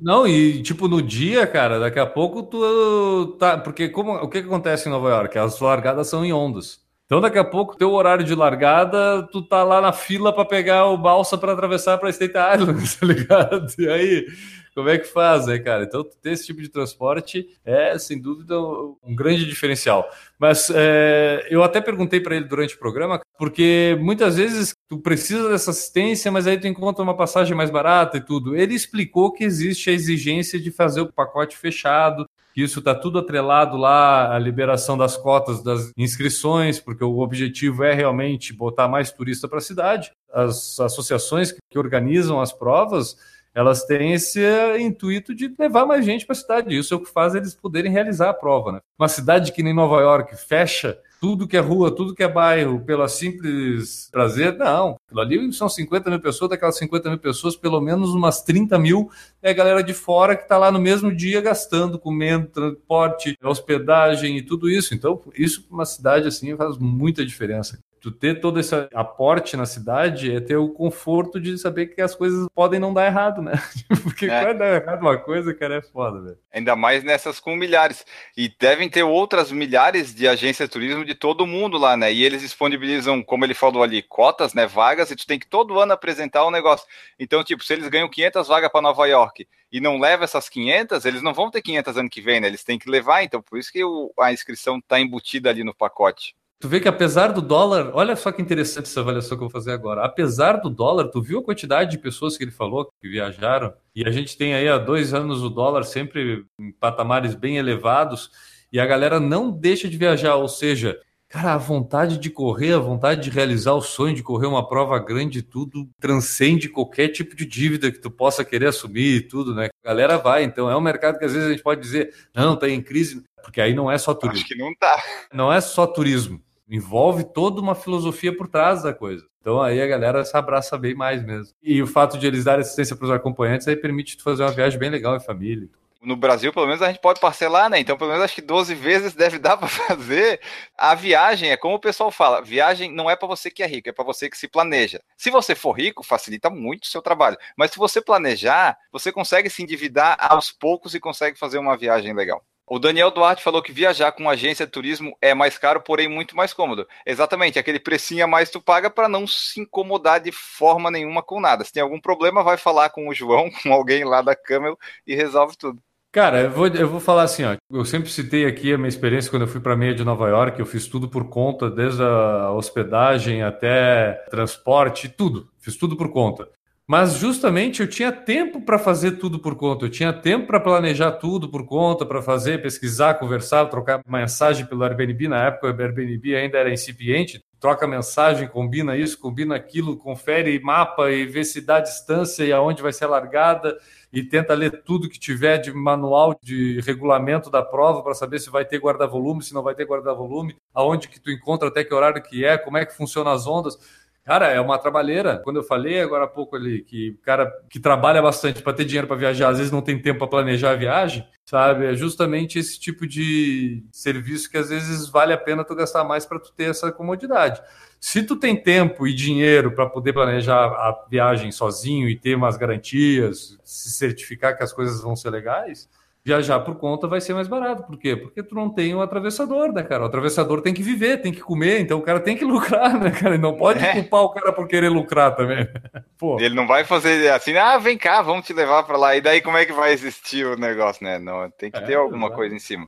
Não, 0.00 0.26
e 0.26 0.62
tipo, 0.62 0.88
no 0.88 1.00
dia, 1.00 1.46
cara, 1.46 1.78
daqui 1.78 1.98
a 1.98 2.06
pouco 2.06 2.42
tu 2.42 3.36
tá. 3.38 3.56
Porque 3.56 3.88
como, 3.88 4.14
o 4.14 4.28
que, 4.28 4.42
que 4.42 4.46
acontece 4.46 4.88
em 4.88 4.92
Nova 4.92 5.08
York? 5.08 5.38
As 5.38 5.58
largadas 5.60 6.08
são 6.08 6.24
em 6.24 6.32
ondas. 6.32 6.81
Então, 7.12 7.20
daqui 7.20 7.36
a 7.36 7.44
pouco, 7.44 7.76
teu 7.76 7.92
horário 7.92 8.24
de 8.24 8.34
largada, 8.34 9.28
tu 9.30 9.42
tá 9.42 9.62
lá 9.62 9.82
na 9.82 9.92
fila 9.92 10.32
para 10.32 10.46
pegar 10.46 10.86
o 10.86 10.96
balsa 10.96 11.36
para 11.36 11.52
atravessar 11.52 11.98
para 11.98 12.08
State 12.08 12.32
Island, 12.32 12.88
tá 12.98 13.06
ligado? 13.06 13.66
E 13.78 13.86
aí, 13.86 14.26
como 14.74 14.88
é 14.88 14.96
que 14.96 15.04
faz, 15.04 15.46
né, 15.46 15.58
cara? 15.58 15.84
Então, 15.84 16.02
ter 16.22 16.32
esse 16.32 16.46
tipo 16.46 16.62
de 16.62 16.70
transporte 16.70 17.46
é, 17.66 17.98
sem 17.98 18.18
dúvida, 18.18 18.58
um 18.58 19.14
grande 19.14 19.44
diferencial. 19.44 20.08
Mas 20.38 20.72
é, 20.74 21.46
eu 21.50 21.62
até 21.62 21.82
perguntei 21.82 22.18
para 22.18 22.34
ele 22.34 22.46
durante 22.46 22.76
o 22.76 22.78
programa, 22.78 23.20
porque 23.38 23.94
muitas 24.00 24.38
vezes 24.38 24.74
tu 24.88 24.98
precisa 24.98 25.50
dessa 25.50 25.70
assistência, 25.70 26.32
mas 26.32 26.46
aí 26.46 26.58
tu 26.58 26.66
encontra 26.66 27.02
uma 27.02 27.14
passagem 27.14 27.54
mais 27.54 27.68
barata 27.68 28.16
e 28.16 28.24
tudo. 28.24 28.56
Ele 28.56 28.72
explicou 28.72 29.30
que 29.30 29.44
existe 29.44 29.90
a 29.90 29.92
exigência 29.92 30.58
de 30.58 30.70
fazer 30.70 31.02
o 31.02 31.12
pacote 31.12 31.58
fechado, 31.58 32.24
isso 32.56 32.80
está 32.80 32.94
tudo 32.94 33.18
atrelado 33.18 33.76
lá 33.76 34.34
à 34.34 34.38
liberação 34.38 34.96
das 34.98 35.16
cotas 35.16 35.62
das 35.62 35.92
inscrições, 35.96 36.78
porque 36.78 37.02
o 37.02 37.18
objetivo 37.20 37.84
é 37.84 37.94
realmente 37.94 38.52
botar 38.52 38.88
mais 38.88 39.10
turista 39.10 39.48
para 39.48 39.58
a 39.58 39.62
cidade. 39.62 40.12
As 40.32 40.78
associações 40.80 41.52
que 41.52 41.78
organizam 41.78 42.40
as 42.40 42.52
provas, 42.52 43.16
elas 43.54 43.84
têm 43.84 44.12
esse 44.12 44.40
intuito 44.78 45.34
de 45.34 45.54
levar 45.58 45.86
mais 45.86 46.04
gente 46.04 46.26
para 46.26 46.32
a 46.32 46.36
cidade. 46.36 46.76
Isso 46.76 46.92
é 46.92 46.96
o 46.96 47.00
que 47.00 47.10
faz 47.10 47.34
eles 47.34 47.54
poderem 47.54 47.92
realizar 47.92 48.30
a 48.30 48.34
prova. 48.34 48.72
Né? 48.72 48.80
Uma 48.98 49.08
cidade 49.08 49.52
que 49.52 49.62
nem 49.62 49.74
Nova 49.74 50.00
York 50.00 50.36
fecha 50.36 50.98
tudo 51.22 51.46
que 51.46 51.56
é 51.56 51.60
rua, 51.60 51.94
tudo 51.94 52.16
que 52.16 52.22
é 52.24 52.26
bairro, 52.26 52.80
pela 52.80 53.06
simples 53.06 54.08
prazer, 54.10 54.58
não. 54.58 54.96
Ali 55.16 55.52
são 55.52 55.68
50 55.68 56.10
mil 56.10 56.18
pessoas, 56.18 56.50
daquelas 56.50 56.76
50 56.76 57.10
mil 57.10 57.18
pessoas, 57.20 57.54
pelo 57.54 57.80
menos 57.80 58.10
umas 58.10 58.42
30 58.42 58.76
mil 58.76 59.08
é 59.40 59.50
a 59.50 59.54
galera 59.54 59.84
de 59.84 59.94
fora 59.94 60.34
que 60.34 60.42
está 60.42 60.58
lá 60.58 60.72
no 60.72 60.80
mesmo 60.80 61.14
dia 61.14 61.40
gastando, 61.40 61.96
comendo, 61.96 62.48
transporte, 62.48 63.38
hospedagem 63.40 64.36
e 64.36 64.42
tudo 64.42 64.68
isso. 64.68 64.96
Então, 64.96 65.22
isso 65.36 65.62
para 65.62 65.74
uma 65.74 65.86
cidade 65.86 66.26
assim 66.26 66.56
faz 66.56 66.76
muita 66.76 67.24
diferença 67.24 67.78
tu 68.02 68.10
ter 68.10 68.40
todo 68.40 68.58
esse 68.58 68.74
aporte 68.92 69.56
na 69.56 69.64
cidade 69.64 70.34
é 70.34 70.40
ter 70.40 70.56
o 70.56 70.68
conforto 70.68 71.40
de 71.40 71.56
saber 71.56 71.86
que 71.86 72.02
as 72.02 72.16
coisas 72.16 72.48
podem 72.52 72.80
não 72.80 72.92
dar 72.92 73.06
errado, 73.06 73.40
né? 73.40 73.52
Porque 74.02 74.26
é. 74.26 74.44
quando 74.44 74.58
dá 74.58 74.74
errado 74.74 75.00
uma 75.00 75.16
coisa, 75.16 75.54
cara, 75.54 75.76
é 75.76 75.82
foda, 75.82 76.20
velho. 76.20 76.38
Ainda 76.52 76.74
mais 76.74 77.04
nessas 77.04 77.38
com 77.38 77.54
milhares. 77.54 78.04
E 78.36 78.52
devem 78.58 78.90
ter 78.90 79.04
outras 79.04 79.52
milhares 79.52 80.12
de 80.12 80.26
agências 80.26 80.68
de 80.68 80.72
turismo 80.72 81.04
de 81.04 81.14
todo 81.14 81.46
mundo 81.46 81.78
lá, 81.78 81.96
né? 81.96 82.12
E 82.12 82.24
eles 82.24 82.42
disponibilizam, 82.42 83.22
como 83.22 83.44
ele 83.44 83.54
falou 83.54 83.84
ali, 83.84 84.02
cotas, 84.02 84.52
né? 84.52 84.66
Vagas, 84.66 85.12
e 85.12 85.16
tu 85.16 85.24
tem 85.24 85.38
que 85.38 85.46
todo 85.46 85.78
ano 85.78 85.92
apresentar 85.92 86.42
o 86.44 86.48
um 86.48 86.50
negócio. 86.50 86.84
Então, 87.20 87.44
tipo, 87.44 87.62
se 87.62 87.72
eles 87.72 87.86
ganham 87.88 88.08
500 88.08 88.48
vagas 88.48 88.72
para 88.72 88.82
Nova 88.82 89.06
York 89.06 89.46
e 89.70 89.80
não 89.80 90.00
leva 90.00 90.24
essas 90.24 90.48
500, 90.48 91.04
eles 91.04 91.22
não 91.22 91.32
vão 91.32 91.52
ter 91.52 91.62
500 91.62 91.96
ano 91.96 92.10
que 92.10 92.20
vem, 92.20 92.40
né? 92.40 92.48
Eles 92.48 92.64
têm 92.64 92.80
que 92.80 92.90
levar, 92.90 93.22
então 93.22 93.40
por 93.40 93.60
isso 93.60 93.72
que 93.72 93.84
o, 93.84 94.12
a 94.18 94.32
inscrição 94.32 94.78
está 94.78 94.98
embutida 94.98 95.50
ali 95.50 95.62
no 95.62 95.72
pacote. 95.72 96.34
Tu 96.62 96.68
vê 96.68 96.78
que 96.78 96.86
apesar 96.86 97.32
do 97.32 97.42
dólar, 97.42 97.90
olha 97.92 98.14
só 98.14 98.30
que 98.30 98.40
interessante 98.40 98.84
essa 98.84 99.00
avaliação 99.00 99.36
que 99.36 99.42
eu 99.42 99.48
vou 99.48 99.50
fazer 99.50 99.72
agora. 99.72 100.04
Apesar 100.04 100.58
do 100.58 100.70
dólar, 100.70 101.08
tu 101.08 101.20
viu 101.20 101.40
a 101.40 101.42
quantidade 101.42 101.90
de 101.90 101.98
pessoas 101.98 102.36
que 102.36 102.44
ele 102.44 102.52
falou 102.52 102.88
que 103.00 103.08
viajaram? 103.08 103.74
E 103.96 104.06
a 104.06 104.12
gente 104.12 104.38
tem 104.38 104.54
aí 104.54 104.68
há 104.68 104.78
dois 104.78 105.12
anos 105.12 105.42
o 105.42 105.50
dólar 105.50 105.82
sempre 105.82 106.46
em 106.60 106.70
patamares 106.70 107.34
bem 107.34 107.56
elevados 107.56 108.30
e 108.72 108.78
a 108.78 108.86
galera 108.86 109.18
não 109.18 109.50
deixa 109.50 109.88
de 109.88 109.96
viajar. 109.96 110.36
Ou 110.36 110.46
seja, 110.46 111.00
cara, 111.28 111.54
a 111.54 111.58
vontade 111.58 112.16
de 112.16 112.30
correr, 112.30 112.74
a 112.74 112.78
vontade 112.78 113.22
de 113.22 113.30
realizar 113.30 113.72
o 113.72 113.82
sonho 113.82 114.14
de 114.14 114.22
correr 114.22 114.46
uma 114.46 114.64
prova 114.64 115.00
grande, 115.00 115.42
tudo 115.42 115.88
transcende 115.98 116.68
qualquer 116.68 117.08
tipo 117.08 117.34
de 117.34 117.44
dívida 117.44 117.90
que 117.90 117.98
tu 117.98 118.08
possa 118.08 118.44
querer 118.44 118.68
assumir 118.68 119.16
e 119.16 119.20
tudo, 119.20 119.52
né? 119.52 119.68
A 119.82 119.88
galera 119.88 120.16
vai. 120.16 120.44
Então 120.44 120.70
é 120.70 120.76
um 120.76 120.80
mercado 120.80 121.18
que 121.18 121.24
às 121.24 121.32
vezes 121.32 121.48
a 121.48 121.50
gente 121.50 121.62
pode 121.64 121.80
dizer, 121.80 122.14
não, 122.32 122.54
tá 122.54 122.68
em 122.68 122.80
crise, 122.80 123.20
porque 123.42 123.60
aí 123.60 123.74
não 123.74 123.90
é 123.90 123.98
só 123.98 124.14
turismo. 124.14 124.44
Acho 124.44 124.46
que 124.46 124.56
não 124.56 124.72
tá. 124.76 125.02
Não 125.34 125.52
é 125.52 125.60
só 125.60 125.88
turismo 125.88 126.40
envolve 126.72 127.22
toda 127.22 127.60
uma 127.60 127.74
filosofia 127.74 128.34
por 128.34 128.48
trás 128.48 128.82
da 128.82 128.94
coisa. 128.94 129.26
Então 129.40 129.60
aí 129.60 129.82
a 129.82 129.86
galera 129.86 130.24
se 130.24 130.34
abraça 130.34 130.78
bem 130.78 130.94
mais 130.94 131.22
mesmo. 131.22 131.54
E 131.62 131.82
o 131.82 131.86
fato 131.86 132.18
de 132.18 132.26
eles 132.26 132.44
darem 132.44 132.62
assistência 132.62 132.96
para 132.96 133.04
os 133.04 133.10
acompanhantes 133.10 133.68
aí 133.68 133.76
permite 133.76 134.16
tu 134.16 134.22
fazer 134.22 134.42
uma 134.42 134.52
viagem 134.52 134.78
bem 134.78 134.88
legal 134.88 135.14
em 135.14 135.20
família. 135.20 135.68
No 136.00 136.16
Brasil, 136.16 136.52
pelo 136.52 136.66
menos, 136.66 136.82
a 136.82 136.88
gente 136.88 136.98
pode 137.00 137.20
parcelar, 137.20 137.70
né? 137.70 137.78
Então, 137.78 137.96
pelo 137.96 138.10
menos, 138.10 138.24
acho 138.24 138.34
que 138.34 138.42
12 138.42 138.74
vezes 138.74 139.14
deve 139.14 139.38
dar 139.38 139.54
para 139.58 139.68
fazer. 139.68 140.40
A 140.76 140.96
viagem 140.96 141.50
é 141.52 141.56
como 141.56 141.76
o 141.76 141.80
pessoal 141.80 142.10
fala: 142.10 142.42
viagem 142.42 142.90
não 142.90 143.08
é 143.08 143.14
para 143.14 143.28
você 143.28 143.52
que 143.52 143.62
é 143.62 143.66
rico, 143.66 143.88
é 143.88 143.92
para 143.92 144.04
você 144.04 144.28
que 144.28 144.36
se 144.36 144.48
planeja. 144.48 145.00
Se 145.16 145.30
você 145.30 145.54
for 145.54 145.72
rico, 145.72 146.02
facilita 146.02 146.50
muito 146.50 146.84
o 146.84 146.88
seu 146.88 147.00
trabalho. 147.00 147.36
Mas 147.56 147.70
se 147.70 147.78
você 147.78 148.00
planejar, 148.00 148.76
você 148.90 149.12
consegue 149.12 149.48
se 149.48 149.62
endividar 149.62 150.16
aos 150.18 150.50
poucos 150.50 150.92
e 150.92 150.98
consegue 150.98 151.38
fazer 151.38 151.58
uma 151.58 151.76
viagem 151.76 152.12
legal. 152.12 152.44
O 152.74 152.78
Daniel 152.78 153.10
Duarte 153.10 153.42
falou 153.42 153.62
que 153.62 153.70
viajar 153.70 154.12
com 154.12 154.30
agência 154.30 154.64
de 154.64 154.72
turismo 154.72 155.14
é 155.20 155.34
mais 155.34 155.58
caro, 155.58 155.82
porém 155.82 156.08
muito 156.08 156.34
mais 156.34 156.54
cômodo. 156.54 156.88
Exatamente, 157.04 157.58
aquele 157.58 157.78
precinho 157.78 158.24
a 158.24 158.26
mais 158.26 158.48
tu 158.48 158.62
paga 158.62 158.88
para 158.88 159.10
não 159.10 159.26
se 159.26 159.60
incomodar 159.60 160.18
de 160.20 160.32
forma 160.32 160.90
nenhuma 160.90 161.22
com 161.22 161.38
nada. 161.38 161.64
Se 161.64 161.70
tem 161.70 161.82
algum 161.82 162.00
problema, 162.00 162.42
vai 162.42 162.56
falar 162.56 162.88
com 162.88 163.10
o 163.10 163.14
João, 163.14 163.50
com 163.62 163.74
alguém 163.74 164.04
lá 164.04 164.22
da 164.22 164.34
Camel 164.34 164.78
e 165.06 165.14
resolve 165.14 165.54
tudo. 165.58 165.82
Cara, 166.10 166.40
eu 166.40 166.50
vou, 166.50 166.66
eu 166.66 166.88
vou 166.88 166.98
falar 166.98 167.24
assim, 167.24 167.44
ó. 167.44 167.56
Eu 167.70 167.84
sempre 167.84 168.08
citei 168.08 168.46
aqui 168.46 168.72
a 168.72 168.78
minha 168.78 168.88
experiência 168.88 169.30
quando 169.30 169.42
eu 169.42 169.48
fui 169.48 169.60
para 169.60 169.74
a 169.74 169.76
meia 169.76 169.94
de 169.94 170.02
Nova 170.02 170.26
York. 170.30 170.58
Eu 170.58 170.64
fiz 170.64 170.86
tudo 170.86 171.10
por 171.10 171.28
conta, 171.28 171.70
desde 171.70 172.02
a 172.02 172.52
hospedagem 172.52 173.42
até 173.42 174.14
transporte, 174.30 175.10
tudo. 175.10 175.46
Fiz 175.58 175.76
tudo 175.76 175.94
por 175.94 176.10
conta. 176.10 176.48
Mas 176.86 177.14
justamente 177.14 177.80
eu 177.80 177.88
tinha 177.88 178.10
tempo 178.10 178.60
para 178.60 178.78
fazer 178.78 179.12
tudo 179.12 179.38
por 179.38 179.54
conta, 179.54 179.86
eu 179.86 179.90
tinha 179.90 180.12
tempo 180.12 180.48
para 180.48 180.58
planejar 180.58 181.12
tudo 181.12 181.48
por 181.48 181.64
conta, 181.64 182.04
para 182.04 182.20
fazer, 182.20 182.60
pesquisar, 182.60 183.14
conversar, 183.14 183.66
trocar 183.66 184.02
mensagem 184.06 184.66
pelo 184.66 184.82
Airbnb. 184.82 185.28
Na 185.28 185.46
época 185.46 185.68
o 185.68 185.70
Airbnb 185.70 186.34
ainda 186.34 186.58
era 186.58 186.72
incipiente, 186.72 187.42
troca 187.60 187.86
mensagem, 187.86 188.48
combina 188.48 188.96
isso, 188.96 189.18
combina 189.20 189.54
aquilo, 189.54 189.96
confere 189.96 190.58
mapa 190.58 191.08
e 191.12 191.24
vê 191.24 191.44
se 191.44 191.60
dá 191.60 191.78
distância 191.78 192.42
e 192.42 192.52
aonde 192.52 192.82
vai 192.82 192.92
ser 192.92 193.06
largada 193.06 193.78
e 194.12 194.22
tenta 194.22 194.52
ler 194.52 194.82
tudo 194.82 195.08
que 195.08 195.18
tiver 195.18 195.58
de 195.58 195.72
manual 195.72 196.36
de 196.42 196.80
regulamento 196.80 197.48
da 197.48 197.62
prova 197.62 198.02
para 198.02 198.14
saber 198.14 198.40
se 198.40 198.50
vai 198.50 198.64
ter 198.64 198.78
guarda-volume, 198.78 199.42
se 199.42 199.54
não 199.54 199.62
vai 199.62 199.74
ter 199.74 199.86
guarda-volume, 199.86 200.56
aonde 200.74 201.08
que 201.08 201.20
tu 201.20 201.30
encontra, 201.30 201.68
até 201.68 201.84
que 201.84 201.94
horário 201.94 202.22
que 202.22 202.44
é, 202.44 202.58
como 202.58 202.76
é 202.76 202.84
que 202.84 202.96
funcionam 202.96 203.32
as 203.32 203.46
ondas. 203.46 203.78
Cara, 204.24 204.46
é 204.48 204.60
uma 204.60 204.78
trabalheira. 204.78 205.38
Quando 205.38 205.56
eu 205.56 205.64
falei 205.64 206.00
agora 206.00 206.24
há 206.24 206.28
pouco 206.28 206.54
ali 206.54 206.82
que 206.82 207.10
o 207.10 207.18
cara 207.24 207.52
que 207.68 207.80
trabalha 207.80 208.22
bastante 208.22 208.62
para 208.62 208.72
ter 208.72 208.84
dinheiro 208.84 209.08
para 209.08 209.16
viajar, 209.16 209.48
às 209.48 209.58
vezes 209.58 209.72
não 209.72 209.82
tem 209.82 210.00
tempo 210.00 210.20
para 210.20 210.28
planejar 210.28 210.70
a 210.70 210.76
viagem, 210.76 211.26
sabe? 211.44 211.86
É 211.86 211.94
justamente 211.94 212.56
esse 212.56 212.78
tipo 212.78 213.04
de 213.04 213.84
serviço 213.90 214.48
que 214.48 214.56
às 214.56 214.68
vezes 214.68 215.08
vale 215.08 215.32
a 215.32 215.38
pena 215.38 215.64
tu 215.64 215.74
gastar 215.74 216.04
mais 216.04 216.24
para 216.24 216.38
tu 216.38 216.52
ter 216.52 216.70
essa 216.70 216.92
comodidade. 216.92 217.60
Se 217.98 218.22
tu 218.22 218.36
tem 218.36 218.56
tempo 218.60 219.08
e 219.08 219.14
dinheiro 219.14 219.72
para 219.74 219.86
poder 219.86 220.12
planejar 220.12 220.66
a 220.66 221.04
viagem 221.10 221.50
sozinho 221.50 222.08
e 222.08 222.16
ter 222.16 222.36
umas 222.36 222.56
garantias, 222.56 223.58
se 223.64 223.90
certificar 223.90 224.56
que 224.56 224.62
as 224.62 224.72
coisas 224.72 225.02
vão 225.02 225.16
ser 225.16 225.30
legais, 225.30 225.88
viajar 226.24 226.60
por 226.60 226.76
conta 226.76 227.08
vai 227.08 227.20
ser 227.20 227.34
mais 227.34 227.48
barato. 227.48 227.82
Por 227.84 227.98
quê? 227.98 228.16
Porque 228.16 228.42
tu 228.42 228.54
não 228.54 228.70
tem 228.70 228.94
o 228.94 228.98
um 228.98 229.00
atravessador, 229.00 229.72
né, 229.72 229.82
cara? 229.82 230.04
O 230.04 230.06
atravessador 230.06 230.60
tem 230.60 230.72
que 230.72 230.82
viver, 230.82 231.20
tem 231.20 231.32
que 231.32 231.40
comer, 231.40 231.80
então 231.80 231.98
o 231.98 232.02
cara 232.02 232.20
tem 232.20 232.36
que 232.36 232.44
lucrar, 232.46 232.98
né, 232.98 233.10
cara? 233.10 233.34
Ele 233.34 233.42
não 233.42 233.56
pode 233.56 233.84
é. 233.84 233.92
culpar 233.92 234.22
o 234.22 234.30
cara 234.30 234.52
por 234.52 234.66
querer 234.68 234.88
lucrar 234.88 235.34
também. 235.34 235.66
Pô. 236.16 236.38
Ele 236.38 236.54
não 236.54 236.66
vai 236.66 236.84
fazer 236.84 237.30
assim, 237.32 237.56
ah, 237.56 237.78
vem 237.78 237.98
cá, 237.98 238.22
vamos 238.22 238.46
te 238.46 238.52
levar 238.52 238.84
para 238.84 238.96
lá. 238.96 239.16
E 239.16 239.20
daí 239.20 239.40
como 239.40 239.56
é 239.56 239.64
que 239.64 239.72
vai 239.72 239.92
existir 239.92 240.46
o 240.46 240.56
negócio, 240.56 241.04
né? 241.04 241.18
Não, 241.18 241.50
tem 241.50 241.70
que 241.70 241.78
é, 241.78 241.82
ter 241.82 241.94
alguma 241.94 242.26
exatamente. 242.26 242.36
coisa 242.36 242.54
em 242.54 242.60
cima. 242.60 242.86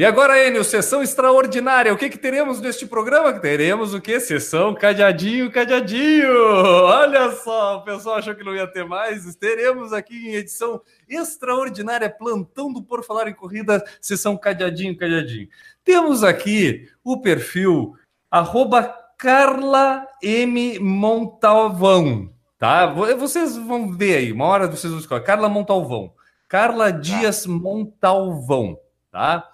E 0.00 0.04
agora, 0.06 0.48
Enio, 0.48 0.64
sessão 0.64 1.02
extraordinária. 1.02 1.92
O 1.92 1.96
que, 1.98 2.08
que 2.08 2.16
teremos 2.16 2.58
neste 2.58 2.86
programa? 2.86 3.38
Teremos 3.38 3.92
o 3.92 4.00
que? 4.00 4.18
Sessão 4.18 4.72
cadeadinho, 4.72 5.52
cadeadinho. 5.52 6.32
Olha 6.86 7.30
só, 7.32 7.76
o 7.76 7.84
pessoal 7.84 8.16
achou 8.16 8.34
que 8.34 8.42
não 8.42 8.54
ia 8.54 8.66
ter 8.66 8.82
mais. 8.82 9.36
Teremos 9.36 9.92
aqui 9.92 10.28
em 10.28 10.36
edição 10.36 10.80
extraordinária, 11.06 12.08
plantão 12.08 12.72
do 12.72 12.82
Por 12.82 13.04
Falar 13.04 13.28
em 13.28 13.34
Corrida, 13.34 13.84
sessão 14.00 14.38
cadeadinho, 14.38 14.96
cadeadinho. 14.96 15.48
Temos 15.84 16.24
aqui 16.24 16.88
o 17.04 17.20
perfil 17.20 17.94
arroba 18.30 18.84
Carla 19.18 20.06
M. 20.22 20.78
Montalvão, 20.78 22.32
tá? 22.58 22.86
Vocês 22.86 23.54
vão 23.54 23.92
ver 23.92 24.16
aí, 24.16 24.32
uma 24.32 24.46
hora 24.46 24.66
vocês 24.66 24.90
vão 24.90 24.98
escolher. 24.98 25.24
Carla 25.24 25.50
Montalvão. 25.50 26.14
Carla 26.48 26.90
Dias 26.90 27.44
Montalvão, 27.44 28.78
tá? 29.12 29.46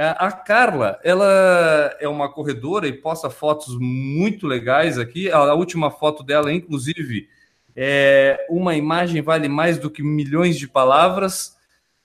É, 0.00 0.14
a 0.16 0.30
Carla, 0.30 1.00
ela 1.02 1.26
é 1.98 2.06
uma 2.06 2.30
corredora 2.32 2.86
e 2.86 2.92
posta 2.92 3.28
fotos 3.28 3.76
muito 3.80 4.46
legais 4.46 4.96
aqui. 4.96 5.28
A 5.28 5.52
última 5.54 5.90
foto 5.90 6.22
dela, 6.22 6.52
inclusive, 6.52 7.28
é 7.74 8.46
uma 8.48 8.76
imagem 8.76 9.20
vale 9.20 9.48
mais 9.48 9.76
do 9.76 9.90
que 9.90 10.00
milhões 10.00 10.56
de 10.56 10.68
palavras. 10.68 11.56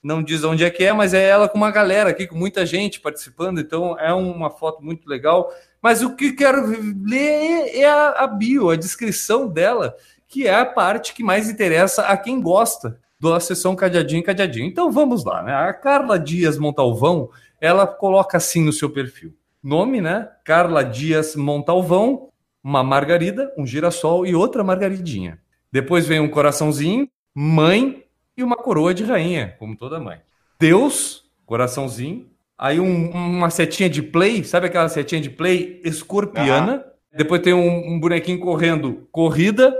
Não 0.01 0.23
diz 0.23 0.43
onde 0.43 0.63
é 0.63 0.71
que 0.71 0.83
é, 0.83 0.91
mas 0.91 1.13
é 1.13 1.23
ela 1.23 1.47
com 1.47 1.55
uma 1.55 1.69
galera 1.69 2.09
aqui, 2.09 2.25
com 2.25 2.35
muita 2.35 2.65
gente 2.65 2.99
participando. 2.99 3.59
Então 3.59 3.95
é 3.99 4.11
uma 4.11 4.49
foto 4.49 4.83
muito 4.83 5.07
legal. 5.07 5.53
Mas 5.79 6.01
o 6.01 6.15
que 6.15 6.31
quero 6.31 6.65
ler 7.05 7.77
é 7.77 7.87
a, 7.87 8.25
bio, 8.25 8.71
a 8.71 8.75
descrição 8.75 9.47
dela, 9.47 9.95
que 10.27 10.47
é 10.47 10.55
a 10.55 10.65
parte 10.65 11.13
que 11.13 11.21
mais 11.21 11.47
interessa 11.47 12.07
a 12.07 12.17
quem 12.17 12.41
gosta 12.41 12.99
da 13.31 13.39
sessão 13.39 13.75
cadeadinho 13.75 14.23
cadeadinho. 14.23 14.65
Então 14.65 14.91
vamos 14.91 15.23
lá, 15.23 15.43
né? 15.43 15.53
A 15.53 15.73
Carla 15.73 16.19
Dias 16.19 16.57
Montalvão 16.57 17.29
ela 17.59 17.87
coloca 17.87 18.37
assim 18.37 18.63
no 18.63 18.73
seu 18.73 18.89
perfil. 18.89 19.33
Nome, 19.63 20.01
né? 20.01 20.27
Carla 20.43 20.83
Dias 20.83 21.35
Montalvão, 21.35 22.29
uma 22.63 22.83
margarida, 22.83 23.53
um 23.57 23.65
girassol 23.65 24.25
e 24.25 24.35
outra 24.35 24.63
margaridinha. 24.63 25.39
Depois 25.71 26.05
vem 26.05 26.19
um 26.19 26.29
coraçãozinho, 26.29 27.07
mãe 27.33 28.03
e 28.35 28.43
uma 28.43 28.57
coroa 28.57 28.93
de 28.93 29.03
rainha, 29.03 29.55
como 29.57 29.77
toda 29.77 29.99
mãe. 29.99 30.19
Deus, 30.59 31.23
coraçãozinho. 31.45 32.27
Aí 32.57 32.79
um, 32.79 33.09
uma 33.11 33.49
setinha 33.49 33.89
de 33.89 34.01
play, 34.01 34.43
sabe 34.43 34.67
aquela 34.67 34.89
setinha 34.89 35.21
de 35.21 35.29
play 35.29 35.81
escorpiana? 35.83 36.85
Depois 37.15 37.41
tem 37.41 37.53
um, 37.53 37.93
um 37.93 37.99
bonequinho 37.99 38.39
correndo, 38.39 39.07
corrida. 39.11 39.75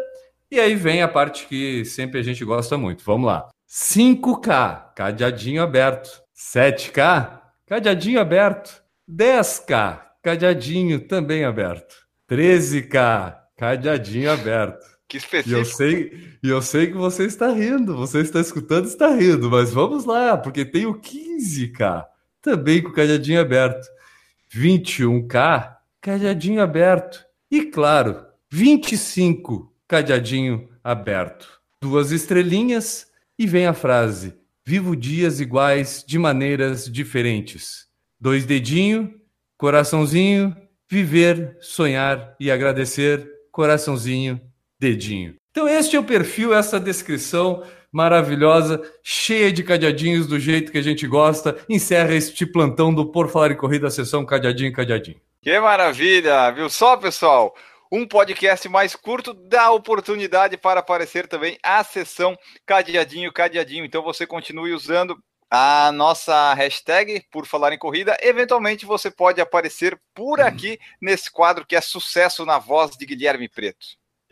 E 0.53 0.59
aí 0.59 0.75
vem 0.75 1.01
a 1.01 1.07
parte 1.07 1.47
que 1.47 1.83
sempre 1.83 2.19
a 2.19 2.21
gente 2.21 2.45
gosta 2.45 2.77
muito. 2.77 3.03
Vamos 3.03 3.25
lá. 3.25 3.49
5K, 3.67 4.93
cadeadinho 4.93 5.63
aberto. 5.63 6.21
7K, 6.37 7.41
cadeadinho 7.65 8.21
aberto. 8.21 8.83
10K, 9.09 9.99
cadeadinho 10.21 10.99
também 11.07 11.43
aberto. 11.43 11.95
13K, 12.29 13.35
cadeadinho 13.57 14.31
aberto. 14.31 14.85
Que 15.07 15.17
específico. 15.17 15.55
E 15.55 15.59
eu 15.59 15.65
sei, 15.65 16.37
e 16.43 16.49
eu 16.49 16.61
sei 16.61 16.85
que 16.85 16.97
você 16.97 17.25
está 17.25 17.51
rindo, 17.51 17.97
você 17.97 18.19
está 18.19 18.39
escutando, 18.39 18.85
está 18.85 19.07
rindo, 19.07 19.49
mas 19.49 19.73
vamos 19.73 20.05
lá, 20.05 20.37
porque 20.37 20.63
tem 20.63 20.85
o 20.85 21.01
15K, 21.01 22.05
também 22.43 22.79
com 22.79 22.91
cadeadinho 22.91 23.41
aberto. 23.41 23.87
21K, 24.55 25.77
cadeadinho 25.99 26.61
aberto. 26.61 27.25
E 27.49 27.63
claro, 27.63 28.23
25 28.51 29.72
cadeadinho 29.93 30.67
aberto. 30.83 31.61
Duas 31.79 32.11
estrelinhas 32.11 33.05
e 33.37 33.45
vem 33.45 33.67
a 33.67 33.75
frase: 33.75 34.33
Vivo 34.65 34.95
dias 34.95 35.39
iguais 35.39 36.03
de 36.07 36.17
maneiras 36.17 36.91
diferentes. 36.91 37.85
Dois 38.19 38.43
dedinho, 38.43 39.13
coraçãozinho, 39.55 40.55
viver, 40.89 41.57
sonhar 41.61 42.35
e 42.39 42.49
agradecer, 42.49 43.29
coraçãozinho, 43.51 44.41
dedinho. 44.79 45.35
Então 45.51 45.67
este 45.67 45.95
é 45.95 45.99
o 45.99 46.03
perfil, 46.03 46.55
essa 46.55 46.79
descrição 46.79 47.61
maravilhosa, 47.91 48.81
cheia 49.03 49.53
de 49.53 49.61
cadeadinhos 49.61 50.25
do 50.25 50.39
jeito 50.39 50.71
que 50.71 50.79
a 50.79 50.81
gente 50.81 51.05
gosta. 51.05 51.55
Encerra 51.69 52.15
este 52.15 52.47
plantão 52.47 52.91
do 52.91 53.11
Por 53.11 53.29
Falar 53.29 53.51
em 53.51 53.55
Corrida, 53.55 53.91
sessão 53.91 54.25
cadeadinho, 54.25 54.73
cadeadinho. 54.73 55.21
Que 55.39 55.59
maravilha, 55.59 56.49
viu 56.49 56.67
só, 56.67 56.97
pessoal? 56.97 57.53
Um 57.95 58.07
podcast 58.07 58.67
mais 58.67 58.95
curto 58.95 59.35
dá 59.35 59.69
oportunidade 59.69 60.57
para 60.57 60.79
aparecer 60.79 61.27
também 61.27 61.59
a 61.61 61.83
sessão 61.83 62.35
cadeadinho, 62.65 63.31
cadeadinho. 63.31 63.85
Então 63.85 64.01
você 64.01 64.25
continue 64.25 64.73
usando 64.73 65.15
a 65.47 65.91
nossa 65.91 66.55
hashtag 66.55 67.23
por 67.31 67.45
falar 67.45 67.71
em 67.71 67.77
corrida. 67.77 68.17
Eventualmente 68.19 68.83
você 68.83 69.11
pode 69.11 69.39
aparecer 69.39 69.95
por 70.11 70.41
aqui 70.41 70.79
nesse 70.99 71.31
quadro 71.31 71.67
que 71.67 71.75
é 71.75 71.81
sucesso 71.81 72.43
na 72.47 72.57
voz 72.57 72.97
de 72.97 73.05
Guilherme 73.05 73.47
Preto. 73.47 73.85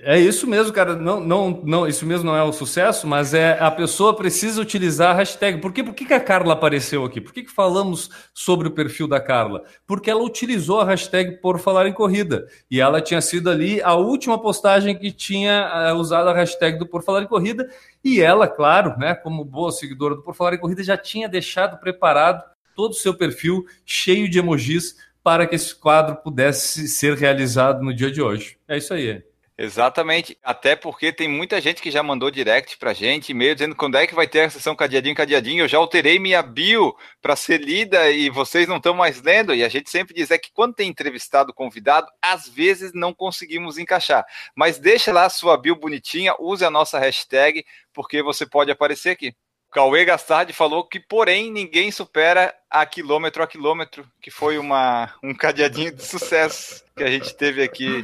É 0.03 0.19
isso 0.19 0.47
mesmo, 0.47 0.73
cara. 0.73 0.95
Não, 0.95 1.19
não, 1.19 1.61
não, 1.63 1.87
isso 1.87 2.05
mesmo 2.07 2.25
não 2.25 2.35
é 2.35 2.43
o 2.43 2.51
sucesso, 2.51 3.05
mas 3.05 3.35
é 3.35 3.57
a 3.59 3.69
pessoa 3.69 4.15
precisa 4.15 4.59
utilizar 4.59 5.11
a 5.11 5.19
hashtag. 5.19 5.59
Por, 5.59 5.71
quê? 5.71 5.83
Por 5.83 5.93
que, 5.93 6.05
que 6.05 6.13
a 6.13 6.19
Carla 6.19 6.53
apareceu 6.53 7.05
aqui? 7.05 7.21
Por 7.21 7.31
que, 7.31 7.43
que 7.43 7.51
falamos 7.51 8.09
sobre 8.33 8.67
o 8.67 8.71
perfil 8.71 9.07
da 9.07 9.19
Carla? 9.19 9.63
Porque 9.85 10.09
ela 10.09 10.23
utilizou 10.23 10.81
a 10.81 10.85
hashtag 10.85 11.37
por 11.37 11.59
falar 11.59 11.85
em 11.85 11.93
corrida. 11.93 12.47
E 12.69 12.81
ela 12.81 12.99
tinha 12.99 13.21
sido 13.21 13.49
ali 13.49 13.79
a 13.81 13.93
última 13.93 14.41
postagem 14.41 14.97
que 14.97 15.11
tinha 15.11 15.93
uh, 15.93 15.97
usado 15.97 16.29
a 16.29 16.33
hashtag 16.33 16.79
do 16.79 16.87
Por 16.87 17.03
Falar 17.03 17.21
em 17.21 17.27
Corrida. 17.27 17.69
E 18.03 18.21
ela, 18.21 18.47
claro, 18.47 18.97
né, 18.97 19.13
como 19.13 19.45
boa 19.45 19.71
seguidora 19.71 20.15
do 20.15 20.23
Por 20.23 20.33
Falar 20.33 20.55
em 20.55 20.59
Corrida, 20.59 20.83
já 20.83 20.97
tinha 20.97 21.29
deixado 21.29 21.79
preparado 21.79 22.43
todo 22.75 22.91
o 22.91 22.95
seu 22.95 23.13
perfil 23.13 23.65
cheio 23.85 24.27
de 24.27 24.39
emojis 24.39 24.95
para 25.23 25.45
que 25.45 25.53
esse 25.53 25.75
quadro 25.75 26.15
pudesse 26.15 26.87
ser 26.87 27.15
realizado 27.15 27.83
no 27.83 27.93
dia 27.93 28.11
de 28.11 28.19
hoje. 28.19 28.57
É 28.67 28.77
isso 28.77 28.93
aí. 28.95 29.23
Exatamente, 29.63 30.35
até 30.41 30.75
porque 30.75 31.13
tem 31.13 31.27
muita 31.27 31.61
gente 31.61 31.83
que 31.83 31.91
já 31.91 32.01
mandou 32.01 32.31
direct 32.31 32.79
pra 32.79 32.93
gente, 32.93 33.29
e-mail 33.29 33.53
dizendo 33.53 33.75
quando 33.75 33.95
é 33.95 34.07
que 34.07 34.15
vai 34.15 34.25
ter 34.27 34.45
a 34.45 34.49
sessão 34.49 34.75
cadeadinho, 34.75 35.13
cadeadinho. 35.13 35.63
Eu 35.63 35.67
já 35.67 35.77
alterei 35.77 36.17
minha 36.17 36.41
bio 36.41 36.95
para 37.21 37.35
ser 37.35 37.61
lida 37.61 38.09
e 38.09 38.27
vocês 38.31 38.67
não 38.67 38.77
estão 38.77 38.95
mais 38.95 39.21
lendo. 39.21 39.53
E 39.53 39.63
a 39.63 39.69
gente 39.69 39.87
sempre 39.87 40.15
diz 40.15 40.31
é 40.31 40.39
que 40.39 40.49
quando 40.51 40.73
tem 40.73 40.89
entrevistado 40.89 41.53
convidado, 41.53 42.07
às 42.19 42.49
vezes 42.49 42.91
não 42.91 43.13
conseguimos 43.13 43.77
encaixar. 43.77 44.25
Mas 44.55 44.79
deixa 44.79 45.13
lá 45.13 45.25
a 45.25 45.29
sua 45.29 45.55
bio 45.57 45.75
bonitinha, 45.75 46.33
use 46.39 46.65
a 46.65 46.71
nossa 46.71 46.97
hashtag, 46.97 47.63
porque 47.93 48.23
você 48.23 48.47
pode 48.47 48.71
aparecer 48.71 49.11
aqui. 49.11 49.31
Cauê 49.69 50.03
Gastardi 50.03 50.53
falou 50.53 50.83
que, 50.83 50.99
porém, 50.99 51.51
ninguém 51.51 51.91
supera 51.91 52.51
a 52.67 52.83
quilômetro 52.83 53.43
a 53.43 53.47
quilômetro, 53.47 54.09
que 54.19 54.31
foi 54.31 54.57
uma, 54.57 55.13
um 55.23 55.35
cadeadinho 55.35 55.95
de 55.95 56.03
sucesso 56.03 56.83
que 56.97 57.03
a 57.03 57.11
gente 57.11 57.33
teve 57.35 57.61
aqui 57.61 58.03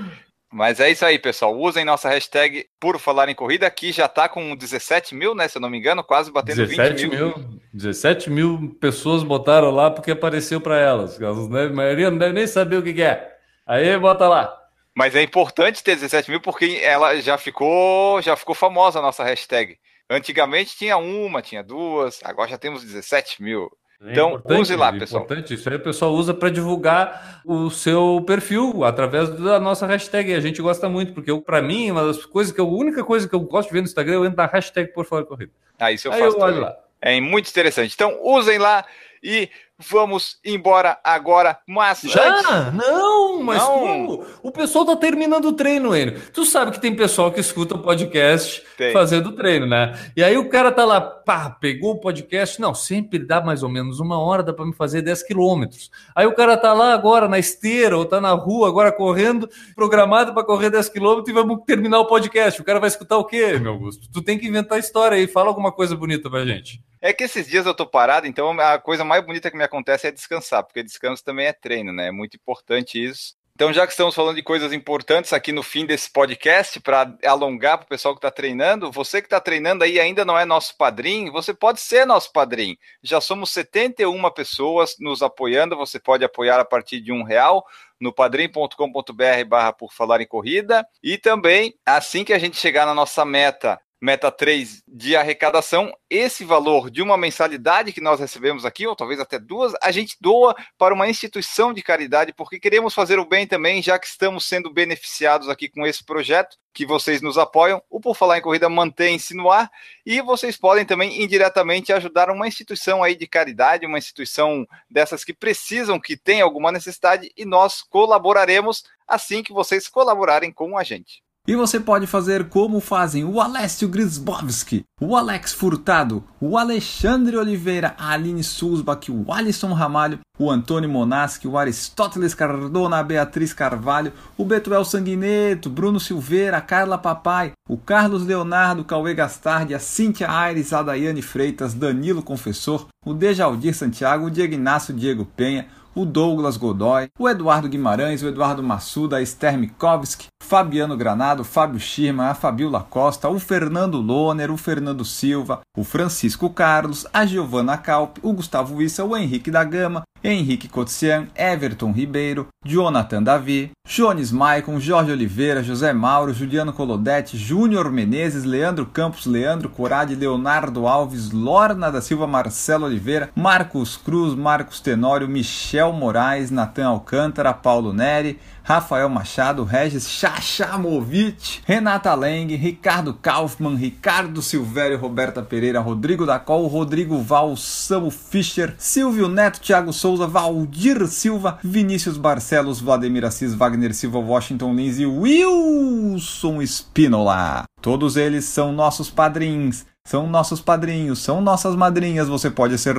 mas 0.52 0.80
é 0.80 0.89
isso 0.89 1.06
aí, 1.06 1.20
pessoal. 1.20 1.58
Usem 1.58 1.84
nossa 1.84 2.08
hashtag 2.10 2.66
por 2.80 2.98
falar 3.00 3.28
em 3.28 3.36
corrida, 3.36 3.70
que 3.70 3.91
já 3.91 4.06
está 4.06 4.30
com 4.30 4.56
17 4.56 5.14
mil, 5.14 5.36
né? 5.36 5.48
Se 5.48 5.58
eu 5.58 5.62
não 5.62 5.70
me 5.70 5.78
engano, 5.78 6.04
quase 6.04 6.32
batendo 6.32 6.66
17 6.66 7.08
20 7.08 7.10
mil. 7.10 7.38
mil. 7.38 7.60
17 7.74 8.30
mil 8.30 8.78
pessoas 8.80 9.24
botaram 9.24 9.72
lá 9.72 9.91
porque 9.91 10.12
apareceu 10.12 10.62
para 10.62 10.80
elas. 10.80 11.22
A 11.22 11.70
maioria 11.70 12.10
não 12.10 12.18
deve 12.18 12.34
nem 12.34 12.48
saber 12.48 12.78
o 12.78 12.84
que 12.84 13.02
é. 13.02 13.36
Aí 13.66 13.98
bota 14.00 14.28
lá. 14.28 14.58
Mas 14.95 15.16
é 15.16 15.22
importante 15.22 15.84
ter 15.84 15.95
17 15.95 16.32
mil 16.32 16.41
porque 16.41 16.80
ela 16.82 17.20
já 17.20 17.38
ficou, 17.38 18.22
já 18.22 18.36
ficou 18.36 18.56
famosa 18.56 19.00
a 19.00 19.02
nossa 19.02 19.24
hashtag. 19.24 19.78
Antigamente 20.10 20.78
tinha 20.78 20.98
uma, 20.98 21.41
tinha 21.41 21.62
duas, 21.62 22.22
agora 22.24 22.50
já 22.50 22.58
temos 22.58 22.84
17 22.84 23.43
mil. 23.43 23.70
É 24.00 24.12
então, 24.12 24.41
use 24.45 24.76
lá, 24.76 24.89
é 24.89 25.00
pessoal. 25.00 25.24
Importante. 25.24 25.54
Isso 25.54 25.68
aí 25.70 25.76
o 25.76 25.80
pessoal 25.80 26.14
usa 26.14 26.34
para 26.34 26.50
divulgar 26.50 27.41
o 27.43 27.70
seu 27.70 28.24
perfil 28.28 28.84
através 28.84 29.30
da 29.30 29.60
nossa 29.60 29.88
hashtag. 29.88 30.34
A 30.34 30.39
gente 30.39 30.62
gosta 30.62 30.88
muito, 30.88 31.14
porque 31.14 31.34
para 31.41 31.62
mim, 31.62 31.89
uma 31.89 32.06
das 32.06 32.24
coisas 32.26 32.54
que 32.54 32.62
eu, 32.62 32.66
a 32.66 32.72
única 32.72 33.04
coisa 33.04 33.28
que 33.28 33.34
eu 33.34 33.39
gosto 33.39 33.70
de 33.70 33.74
ver 33.74 33.82
no 33.82 33.88
Instagram, 33.88 34.14
eu 34.16 34.26
entro 34.26 34.38
na 34.38 34.45
hashtag 34.45 34.93
por 34.93 35.06
fora 35.06 35.26
corrida. 35.26 35.52
Ah, 35.80 35.91
isso 35.91 36.08
eu 36.08 36.12
aí 36.12 36.22
faço. 36.22 36.38
Eu 36.38 36.43
olho 36.43 36.62
lá. 36.62 36.76
É 37.02 37.20
muito 37.20 37.50
interessante. 37.50 37.93
Então, 37.93 38.20
usem 38.24 38.58
lá 38.58 38.86
e 39.24 39.49
vamos 39.78 40.39
embora 40.43 40.97
agora, 41.03 41.59
mas 41.68 42.01
já 42.01 42.39
antes... 42.39 42.74
não, 42.74 43.43
mas 43.43 43.61
não. 43.61 43.80
como? 43.80 44.26
O 44.41 44.51
pessoal 44.51 44.86
tá 44.86 44.95
terminando 44.95 45.45
o 45.45 45.53
treino, 45.53 45.95
Enio. 45.95 46.20
Tu 46.34 46.45
sabe 46.45 46.72
que 46.72 46.82
tem 46.82 46.95
pessoal 46.95 47.32
que 47.32 47.39
escuta 47.39 47.76
o 47.76 47.80
podcast 47.80 48.63
tem. 48.76 48.91
fazendo 48.91 49.28
o 49.28 49.32
treino, 49.34 49.68
né? 49.68 49.93
E 50.15 50.24
aí 50.24 50.36
o 50.38 50.49
cara 50.49 50.72
tá 50.72 50.84
lá, 50.84 50.99
pá, 50.99 51.49
pegou 51.49 51.91
o 51.91 51.99
podcast, 51.99 52.59
não, 52.59 52.74
sempre 52.74 53.20
dá 53.20 53.39
mais 53.39 53.61
ou 53.61 53.70
menos 53.70 53.99
uma 53.99 54.20
hora, 54.20 54.41
dá 54.41 54.51
para 54.51 54.65
me 54.65 54.74
fazer 54.74 55.01
10 55.03 55.24
quilômetros. 55.24 55.91
Aí 56.15 56.26
o 56.26 56.34
cara 56.34 56.57
tá 56.57 56.74
lá 56.74 56.93
agora 56.93 57.28
na 57.28 57.38
esteira 57.38 57.97
ou 57.97 58.05
tá 58.05 58.20
na 58.20 58.32
rua 58.32 58.68
agora 58.68 58.91
correndo, 58.91 59.47
programado 59.76 60.34
para 60.34 60.43
correr 60.43 60.72
10 60.72 60.89
quilômetros 60.89 61.30
e 61.30 61.34
vamos 61.34 61.59
terminar 61.65 61.99
o 61.99 62.07
podcast. 62.07 62.59
O 62.59 62.63
cara 62.63 62.80
vai 62.80 62.88
escutar 62.88 63.18
o 63.18 63.26
quê, 63.26 63.59
meu 63.59 63.74
Augusto? 63.74 64.09
Tu 64.11 64.22
tem 64.24 64.39
que 64.39 64.47
inventar 64.47 64.80
história 64.80 65.18
aí, 65.18 65.28
fala 65.28 65.49
alguma 65.49 65.72
coisa 65.72 65.95
bonita 65.95 66.30
pra 66.30 66.45
gente. 66.45 66.82
É 67.02 67.14
que 67.14 67.24
esses 67.24 67.48
dias 67.48 67.66
eu 67.66 67.74
tô 67.74 67.86
parado, 67.86 68.28
então 68.28 68.60
a 68.60 68.80
coisa 68.80 69.04
mais 69.04 69.24
bonita 69.26 69.52
que 69.52 69.58
me 69.58 69.64
acontece 69.64 70.08
é 70.08 70.12
descansar, 70.12 70.64
porque 70.64 70.84
descanso 70.84 71.24
também 71.24 71.45
é 71.45 71.54
treino, 71.54 71.93
né? 71.93 72.08
É 72.08 72.12
muito 72.12 72.36
importante 72.36 73.04
isso. 73.04 73.36
Então, 73.58 73.74
já 73.74 73.88
que 73.88 73.91
estamos 73.91 74.14
falando 74.14 74.36
de 74.36 74.43
coisas 74.43 74.72
importantes 74.72 75.34
aqui 75.34 75.52
no 75.52 75.64
fim 75.64 75.84
desse 75.84 76.12
podcast, 76.12 76.80
para 76.80 77.12
alongar 77.26 77.80
para 77.80 77.86
o 77.86 77.89
pessoal 77.89 78.14
que 78.14 78.20
está 78.20 78.30
treinando, 78.30 78.91
você 78.91 79.20
que 79.20 79.26
está 79.26 79.39
treinando 79.39 79.84
aí 79.84 80.00
ainda 80.00 80.24
não 80.24 80.38
é 80.38 80.45
nosso 80.45 80.78
padrinho, 80.78 81.32
você 81.32 81.56
pode 81.56 81.82
ser 81.82 82.06
nosso 82.06 82.32
padrinho. 82.32 82.78
Já 83.02 83.20
somos 83.20 83.50
71 83.50 84.30
pessoas 84.30 84.95
nos 85.00 85.24
apoiando, 85.24 85.76
você 85.76 86.00
pode 86.00 86.24
apoiar 86.24 86.60
a 86.60 86.66
partir 86.66 87.02
de 87.02 87.12
um 87.12 87.24
real 87.24 87.66
no 88.00 88.14
padrim.com.br 88.14 89.45
barra 89.48 89.74
por 89.74 89.91
falar 89.91 90.22
em 90.22 90.28
corrida. 90.28 90.86
E 91.02 91.18
também, 91.18 91.74
assim 91.84 92.24
que 92.24 92.34
a 92.34 92.38
gente 92.38 92.58
chegar 92.58 92.86
na 92.86 92.93
nossa 92.93 93.26
meta 93.26 93.82
meta 94.00 94.32
3 94.32 94.84
de 94.88 95.16
arrecadação, 95.16 95.91
esse 96.10 96.45
valor 96.45 96.89
de 96.89 97.02
uma 97.02 97.18
mensalidade 97.18 97.91
que 97.91 98.02
nós 98.02 98.20
recebemos 98.20 98.66
aqui, 98.66 98.86
ou 98.86 98.95
talvez 98.95 99.20
até 99.20 99.39
duas, 99.39 99.74
a 99.82 99.91
gente 99.91 100.16
doa 100.22 100.56
para 100.78 100.93
uma 100.93 101.10
instituição 101.10 101.74
de 101.74 101.82
caridade, 101.82 102.34
porque 102.34 102.60
queremos 102.60 102.93
fazer 102.93 103.20
o 103.20 103.26
bem 103.26 103.48
também, 103.48 103.82
já 103.82 103.98
que 103.98 104.08
estamos 104.08 104.45
sendo 104.45 104.72
beneficiados 104.72 105.50
aqui 105.50 105.68
com 105.68 105.86
esse 105.86 106.04
projeto, 106.04 106.58
que 106.74 106.86
vocês 106.86 107.24
nos 107.24 107.39
apoiam. 107.39 107.82
O 107.89 108.00
Por 108.00 108.16
Falar 108.16 108.38
em 108.38 108.41
Corrida 108.41 108.70
mantém-se 108.70 109.34
no 109.34 109.50
ar 109.50 109.68
e 110.06 110.22
vocês 110.22 110.56
podem 110.56 110.86
também 110.86 111.24
indiretamente 111.24 111.91
ajudar 111.91 112.30
uma 112.30 112.48
instituição 112.48 113.04
aí 113.04 113.16
de 113.16 113.26
caridade, 113.26 113.88
uma 113.88 113.98
instituição 113.98 114.64
dessas 114.88 115.24
que 115.24 115.34
precisam, 115.34 116.00
que 116.00 116.16
tem 116.16 116.39
alguma 116.39 116.72
necessidade, 116.72 117.32
e 117.36 117.45
nós 117.45 117.82
colaboraremos 117.82 118.84
assim 119.08 119.41
que 119.41 119.52
vocês 119.52 119.88
colaborarem 119.88 120.52
com 120.52 120.78
a 120.78 120.84
gente. 120.84 121.24
E 121.48 121.56
você 121.56 121.80
pode 121.80 122.06
fazer 122.06 122.50
como 122.50 122.82
fazem 122.82 123.24
o 123.24 123.39
Alessio 123.39 123.88
Grisbowski, 123.88 124.84
o 125.00 125.16
Alex 125.16 125.54
Furtado, 125.54 126.22
o 126.41 126.58
Alexandre 126.58 127.38
Oliveira, 127.38 127.95
a 127.98 128.10
Aline 128.10 128.43
Sulzbach, 128.43 129.10
o 129.10 129.32
Alisson 129.32 129.72
Ramalho, 129.72 130.20
o 130.38 130.52
Antônio 130.52 130.89
Monaschi, 130.89 131.48
o 131.48 131.58
Aristóteles 131.58 132.34
Cardona, 132.34 132.98
a 132.98 133.04
Beatriz 133.04 133.54
Carvalho, 133.54 134.12
o 134.38 134.43
Betuel 134.43 134.84
Sanguineto, 134.84 135.70
Bruno 135.70 136.02
Silveira, 136.02 136.58
a 136.58 136.62
Carla 136.62 136.98
Papai, 136.98 137.54
o 137.70 137.78
Carlos 137.78 138.26
Leonardo, 138.26 138.84
Cauê 138.84 139.14
Gastardi, 139.14 139.74
a 139.74 139.80
Cíntia 139.80 140.30
Aires, 140.30 140.74
a 140.74 140.84
Daiane 140.84 141.22
Freitas, 141.22 141.74
Danilo 141.74 142.22
Confessor, 142.22 142.88
o 143.06 143.14
Dejaldir 143.14 143.74
Santiago, 143.74 144.26
o 144.26 144.32
Diego 144.32 144.54
Inácio 144.54 144.93
Diego 144.93 145.24
Penha, 145.24 145.68
o 145.98 146.06
Douglas 146.06 146.58
Godoy, 146.58 147.10
o 147.18 147.28
Eduardo 147.28 147.68
Guimarães, 147.68 148.22
o 148.22 148.28
Eduardo 148.28 148.62
Massuda, 148.62 149.18
a 149.18 149.22
Esther 149.22 149.58
Mikovski, 149.58 150.28
Fabiano 150.43 150.95
Granado, 150.95 151.43
Fábio 151.43 151.80
Schirman, 151.80 152.28
a 152.28 152.36
Fabiola 152.36 152.86
Costa, 152.88 153.28
o 153.28 153.39
Fernando 153.39 154.00
Loner, 154.00 154.52
o 154.52 154.58
Fernando 154.58 155.04
Silva, 155.04 155.62
o 155.76 155.84
Francisco 155.84 156.52
Carlos, 156.52 157.08
a 157.12 157.26
Giovana 157.26 157.80
Calp, 157.80 158.20
o 158.22 158.32
Gustavo 158.32 158.80
Issa, 158.80 159.04
o 159.04 159.18
Henrique 159.18 159.50
da 159.50 159.64
Gama, 159.64 160.04
Henrique 160.30 160.68
Cotsian, 160.68 161.30
Everton 161.34 161.94
Ribeiro, 161.94 162.48
Jonathan 162.66 163.24
Davi, 163.24 163.72
Jones 163.88 164.34
Maicon, 164.34 164.78
Jorge 164.78 165.14
Oliveira, 165.14 165.64
José 165.64 165.94
Mauro, 165.94 166.34
Juliano 166.34 166.74
Colodete, 166.74 167.38
Júnior 167.38 167.90
Menezes, 167.90 168.44
Leandro 168.44 168.86
Campos, 168.86 169.26
Leandro 169.26 169.70
Corade, 169.70 170.16
Leonardo 170.16 170.86
Alves, 170.86 171.32
Lorna 171.32 171.90
da 171.90 172.02
Silva, 172.02 172.28
Marcelo 172.28 172.88
Oliveira, 172.88 173.30
Marcos 173.34 173.96
Cruz, 173.96 174.36
Marcos 174.36 174.82
Tenório, 174.82 175.30
Michel 175.30 175.94
Moraes, 175.94 176.52
Natan 176.52 176.88
Alcântara, 176.88 177.54
Paulo 177.54 177.94
Neri, 177.94 178.38
Rafael 178.68 179.07
Machado, 179.07 179.63
Regis 179.63 180.09
Chachamovic, 180.09 181.61
Renata 181.65 182.13
Leng, 182.13 182.53
Ricardo 182.57 183.13
Kaufmann, 183.13 183.78
Ricardo 183.78 184.41
Silvério, 184.41 184.97
Roberta 184.97 185.41
Pereira, 185.41 185.80
Rodrigo 185.80 186.26
Dacol, 186.26 186.68
Rodrigo 186.68 187.18
Val, 187.20 187.55
Samu 187.55 188.11
Fischer, 188.11 188.76
Silvio 188.78 189.30
Neto, 189.30 189.61
Thiago 189.61 189.93
Souza, 189.93 190.28
Valdir 190.28 191.07
Silva, 191.07 191.59
Vinícius 191.63 192.18
Barcelos, 192.18 192.82
Vladimir 192.82 193.24
Assis, 193.24 193.53
Wagner 193.53 193.93
Silva, 193.93 194.20
Washington 194.20 194.74
Lins 194.74 194.99
e 194.99 195.05
Wilson 195.05 196.61
Spinola. 196.61 197.63
Todos 197.82 198.18
eles 198.18 198.43
são 198.43 198.74
nossos 198.74 199.09
padrinhos, 199.09 199.86
são 200.05 200.28
nossos 200.28 200.59
padrinhos, 200.59 201.20
são 201.20 201.39
nossas 201.39 201.74
madrinhas. 201.74 202.28
Você 202.28 202.51
pode 202.51 202.78
ser 202.78 202.97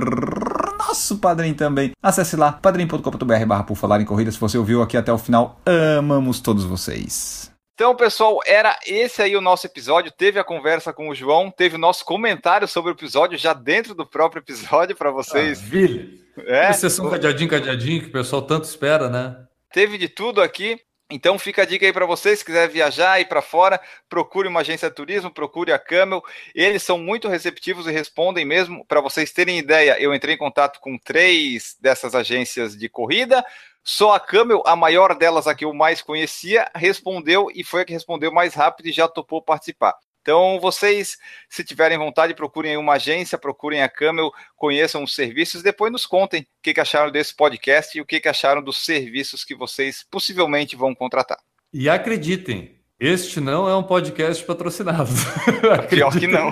nosso 0.89 1.19
padrinho 1.19 1.55
também. 1.55 1.93
Acesse 2.03 2.37
lá, 2.37 2.53
padrim.com.br 2.53 3.47
barra 3.47 3.65
por 3.65 3.77
falar 3.77 4.01
em 4.01 4.05
corrida. 4.05 4.33
Se 4.33 4.41
você 4.41 4.57
ouviu 4.57 4.83
aqui 4.83 4.97
até 4.97 5.13
o 5.13 5.19
final, 5.19 5.61
amamos 5.99 6.41
todos 6.41 6.65
vocês. 6.65 7.53
Então, 7.75 7.95
pessoal, 7.95 8.41
era 8.45 8.77
esse 8.87 9.23
aí 9.23 9.37
o 9.37 9.41
nosso 9.41 9.67
episódio. 9.67 10.11
Teve 10.11 10.41
a 10.41 10.45
conversa 10.45 10.93
com 10.93 11.09
o 11.09 11.15
João, 11.15 11.49
teve 11.49 11.77
o 11.77 11.79
nosso 11.79 12.05
comentário 12.05 12.67
sobre 12.67 12.91
o 12.91 12.95
episódio 12.95 13.39
já 13.39 13.53
dentro 13.53 13.95
do 13.95 14.05
próprio 14.05 14.41
episódio 14.41 14.97
para 14.97 15.13
vocês. 15.13 15.59
Maravilha! 15.59 16.09
É. 16.47 16.73
Sessão 16.73 17.09
cadeadinho, 17.09 17.51
cadeadinho, 17.51 18.01
que 18.01 18.09
o 18.09 18.13
pessoal 18.13 18.43
tanto 18.43 18.65
espera, 18.65 19.09
né? 19.09 19.37
Teve 19.73 19.99
de 19.99 20.09
tudo 20.09 20.41
aqui. 20.41 20.81
Então 21.11 21.39
fica 21.39 21.63
a 21.63 21.65
dica 21.65 21.87
aí 21.87 21.93
para 21.93 22.05
vocês, 22.05 22.41
se 22.41 22.45
quiser 22.45 22.69
viajar 22.69 23.19
e 23.19 23.25
para 23.25 23.41
fora, 23.41 23.81
procure 24.11 24.47
uma 24.47 24.61
agência 24.61 24.91
de 24.91 24.95
turismo, 24.95 25.31
procure 25.31 25.73
a 25.73 25.79
Camel. 25.79 26.23
Eles 26.55 26.83
são 26.83 26.99
muito 26.99 27.29
receptivos 27.29 27.87
e 27.87 27.91
respondem 27.91 28.45
mesmo. 28.45 28.85
Para 28.85 29.01
vocês 29.01 29.33
terem 29.33 29.59
ideia, 29.59 29.99
eu 29.99 30.15
entrei 30.15 30.35
em 30.35 30.39
contato 30.39 30.81
com 30.81 30.99
três 30.99 31.77
dessas 31.81 32.15
agências 32.15 32.77
de 32.77 32.91
corrida. 32.91 33.43
Só 33.83 34.13
a 34.13 34.21
Camel, 34.21 34.63
a 34.67 34.77
maior 34.77 35.15
delas 35.15 35.47
a 35.47 35.55
que 35.55 35.65
eu 35.65 35.73
mais 35.73 36.03
conhecia, 36.03 36.71
respondeu 36.75 37.49
e 37.55 37.65
foi 37.65 37.81
a 37.83 37.85
que 37.87 37.93
respondeu 37.95 38.31
mais 38.31 38.53
rápido 38.53 38.89
e 38.89 38.93
já 38.93 39.09
topou 39.09 39.41
participar. 39.41 39.95
Então, 40.29 40.61
vocês, 40.61 41.17
se 41.49 41.65
tiverem 41.65 41.97
vontade, 41.97 42.35
procurem 42.35 42.77
uma 42.77 42.97
agência, 42.97 43.39
procurem 43.39 43.83
a 43.83 43.89
Camel, 43.89 44.31
conheçam 44.59 45.03
os 45.03 45.15
serviços, 45.15 45.63
depois 45.63 45.91
nos 45.91 46.05
contem 46.05 46.43
o 46.43 46.47
que, 46.63 46.75
que 46.75 46.81
acharam 46.81 47.11
desse 47.11 47.35
podcast 47.35 47.97
e 47.97 48.03
o 48.03 48.05
que, 48.05 48.21
que 48.21 48.29
acharam 48.29 48.63
dos 48.63 48.85
serviços 48.85 49.43
que 49.43 49.55
vocês 49.55 50.05
possivelmente 50.11 50.77
vão 50.77 50.95
contratar. 50.95 51.39
E 51.73 51.89
acreditem, 51.89 52.77
este 53.01 53.41
não 53.41 53.71
é 53.71 53.75
um 53.75 53.83
podcast 53.83 54.45
patrocinado. 54.45 55.09
Pior 55.89 56.13
que 56.13 56.27
não. 56.27 56.51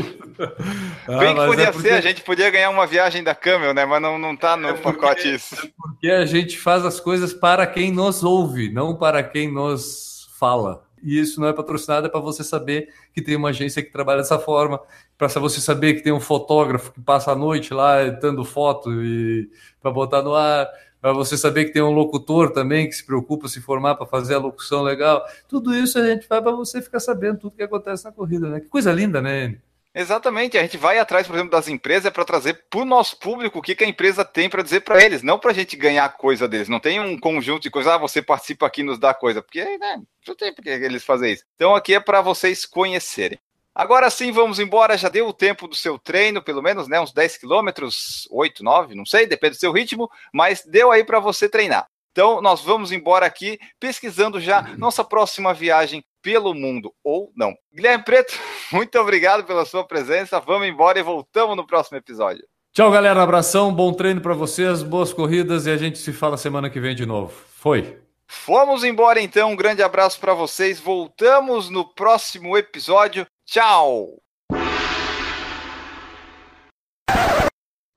ah, 1.07 1.19
Bem 1.19 1.35
que 1.35 1.47
podia 1.47 1.65
é 1.65 1.71
porque... 1.71 1.89
ser, 1.89 1.95
a 1.97 2.01
gente 2.01 2.23
podia 2.23 2.49
ganhar 2.49 2.71
uma 2.71 2.87
viagem 2.87 3.23
da 3.23 3.35
Camel, 3.35 3.75
né? 3.75 3.85
Mas 3.85 4.01
não, 4.01 4.19
não 4.19 4.35
tá 4.35 4.57
no 4.57 4.69
é 4.69 4.73
porque, 4.73 4.99
pacote 4.99 5.35
isso. 5.35 5.55
É 5.55 5.69
porque 5.77 6.09
a 6.09 6.25
gente 6.25 6.57
faz 6.57 6.83
as 6.83 6.99
coisas 6.99 7.35
para 7.35 7.67
quem 7.67 7.93
nos 7.93 8.25
ouve, 8.25 8.73
não 8.73 8.97
para 8.97 9.23
quem 9.23 9.53
nos 9.53 10.31
fala 10.41 10.86
e 11.07 11.21
isso 11.21 11.41
não 11.41 11.47
é 11.47 11.53
patrocinado, 11.53 12.07
é 12.07 12.11
para 12.11 12.19
você 12.19 12.43
saber 12.43 12.93
que 13.15 13.23
tem 13.23 13.37
uma 13.37 13.51
agência 13.51 13.81
que 13.81 13.93
trabalha 13.93 14.19
dessa 14.19 14.39
forma, 14.39 14.81
para 15.17 15.29
você 15.29 15.61
saber 15.61 15.95
que 15.95 16.03
tem 16.03 16.13
um 16.13 16.19
fotógrafo 16.19 16.93
que 16.93 17.01
passa 17.01 17.31
a 17.31 17.37
noite 17.37 17.73
lá 17.73 18.05
dando 18.09 18.45
foto 18.45 18.91
e 18.93 19.49
para 19.81 19.93
botar 19.93 20.21
no 20.21 20.35
ar, 20.35 20.69
para 21.01 21.13
você 21.13 21.37
saber 21.39 21.67
que 21.67 21.73
tem 21.73 21.83
um 21.83 21.93
locutor 21.93 22.51
também 22.51 22.89
que 22.89 22.95
se 22.97 23.07
preocupa 23.07 23.47
se 23.47 23.61
formar 23.61 23.95
para 23.95 24.07
fazer 24.07 24.35
a 24.35 24.39
locução 24.39 24.83
legal. 24.83 25.25
Tudo 25.49 25.73
isso 25.73 25.97
a 25.99 26.05
gente 26.05 26.27
faz 26.27 26.43
para 26.43 26.51
você 26.51 26.83
ficar 26.83 26.99
sabendo 26.99 27.39
tudo 27.39 27.57
que 27.57 27.63
acontece 27.63 28.05
na 28.05 28.11
corrida, 28.11 28.49
né? 28.49 28.59
Que 28.59 28.67
coisa 28.67 28.93
linda, 28.93 29.23
né? 29.23 29.57
Exatamente, 29.99 30.59
a 30.59 30.61
gente 30.61 30.77
vai 30.77 30.99
atrás, 30.99 31.27
por 31.27 31.33
exemplo, 31.33 31.53
das 31.53 31.69
empresas 31.69 32.13
para 32.13 32.23
trazer 32.23 32.67
para 32.69 32.81
o 32.81 32.85
nosso 32.85 33.19
público 33.19 33.59
o 33.59 33.63
que, 33.63 33.75
que 33.75 33.83
a 33.83 33.89
empresa 33.89 34.27
tem 34.27 34.47
para 34.47 34.63
dizer 34.63 34.81
para 34.81 35.03
eles, 35.03 35.23
não 35.23 35.39
para 35.39 35.53
a 35.53 35.55
gente 35.55 35.75
ganhar 35.75 36.07
coisa 36.11 36.47
deles. 36.47 36.69
Não 36.69 36.79
tem 36.79 37.01
um 37.01 37.19
conjunto 37.19 37.63
de 37.63 37.71
coisas, 37.71 37.91
ah, 37.91 37.97
você 37.97 38.21
participa 38.21 38.67
aqui 38.67 38.83
e 38.83 38.85
nos 38.85 38.99
dá 38.99 39.15
coisa, 39.15 39.41
porque 39.41 39.65
né, 39.79 40.03
não 40.29 40.35
tem 40.35 40.53
porque 40.53 40.69
eles 40.69 41.03
fazem 41.03 41.33
isso. 41.33 41.45
Então 41.55 41.75
aqui 41.75 41.95
é 41.95 42.01
para 42.01 42.21
vocês 42.21 42.67
conhecerem. 42.67 43.39
Agora 43.75 44.11
sim, 44.11 44.31
vamos 44.31 44.61
embora. 44.61 44.99
Já 44.99 45.09
deu 45.09 45.29
o 45.29 45.33
tempo 45.33 45.67
do 45.67 45.75
seu 45.75 45.99
treino, 45.99 46.43
pelo 46.43 46.63
menos, 46.63 46.89
né? 46.89 47.01
Uns 47.01 47.15
10 47.15 47.39
quilômetros, 47.39 48.29
8, 48.31 48.63
9, 48.63 48.95
não 48.95 49.07
sei, 49.07 49.27
depende 49.27 49.57
do 49.57 49.61
seu 49.61 49.73
ritmo, 49.73 50.11
mas 50.31 50.63
deu 50.67 50.93
aí 50.93 51.05
para 51.05 51.21
você 51.21 51.49
treinar. 51.49 51.87
Então, 52.13 52.43
nós 52.43 52.63
vamos 52.63 52.93
embora 52.93 53.25
aqui 53.25 53.59
pesquisando 53.81 54.41
já 54.41 54.63
nossa 54.77 55.03
próxima 55.03 55.55
viagem 55.55 56.05
pelo 56.27 56.53
mundo 56.53 56.93
ou 57.05 57.31
não. 57.37 57.55
Guilherme 57.73 58.03
Preto, 58.03 58.35
muito 58.73 58.99
obrigado 58.99 59.45
pela 59.45 59.65
sua 59.65 59.85
presença. 59.85 60.41
Vamos 60.41 60.67
embora 60.67 60.99
e 60.99 61.03
voltamos 61.03 61.57
no 61.57 61.65
próximo 61.65 61.97
episódio. 61.99 62.45
Tchau, 62.73 62.91
galera. 62.91 63.23
Abração, 63.23 63.73
bom 63.73 63.93
treino 63.93 64.21
para 64.21 64.35
vocês, 64.35 64.83
boas 64.83 65.13
corridas 65.13 65.67
e 65.67 65.71
a 65.71 65.77
gente 65.77 65.99
se 65.99 66.13
fala 66.13 66.37
semana 66.37 66.69
que 66.69 66.81
vem 66.81 66.97
de 66.97 67.07
novo. 67.07 67.33
Foi. 67.55 68.01
Fomos 68.27 68.83
embora 68.83 69.21
então. 69.21 69.53
Um 69.53 69.57
grande 69.57 69.85
abraço 69.85 70.19
para 70.19 70.35
vocês. 70.35 70.81
Voltamos 70.81 71.71
no 71.71 71.85
próximo 71.95 72.59
episódio. 72.59 73.25
Tchau. 73.47 74.21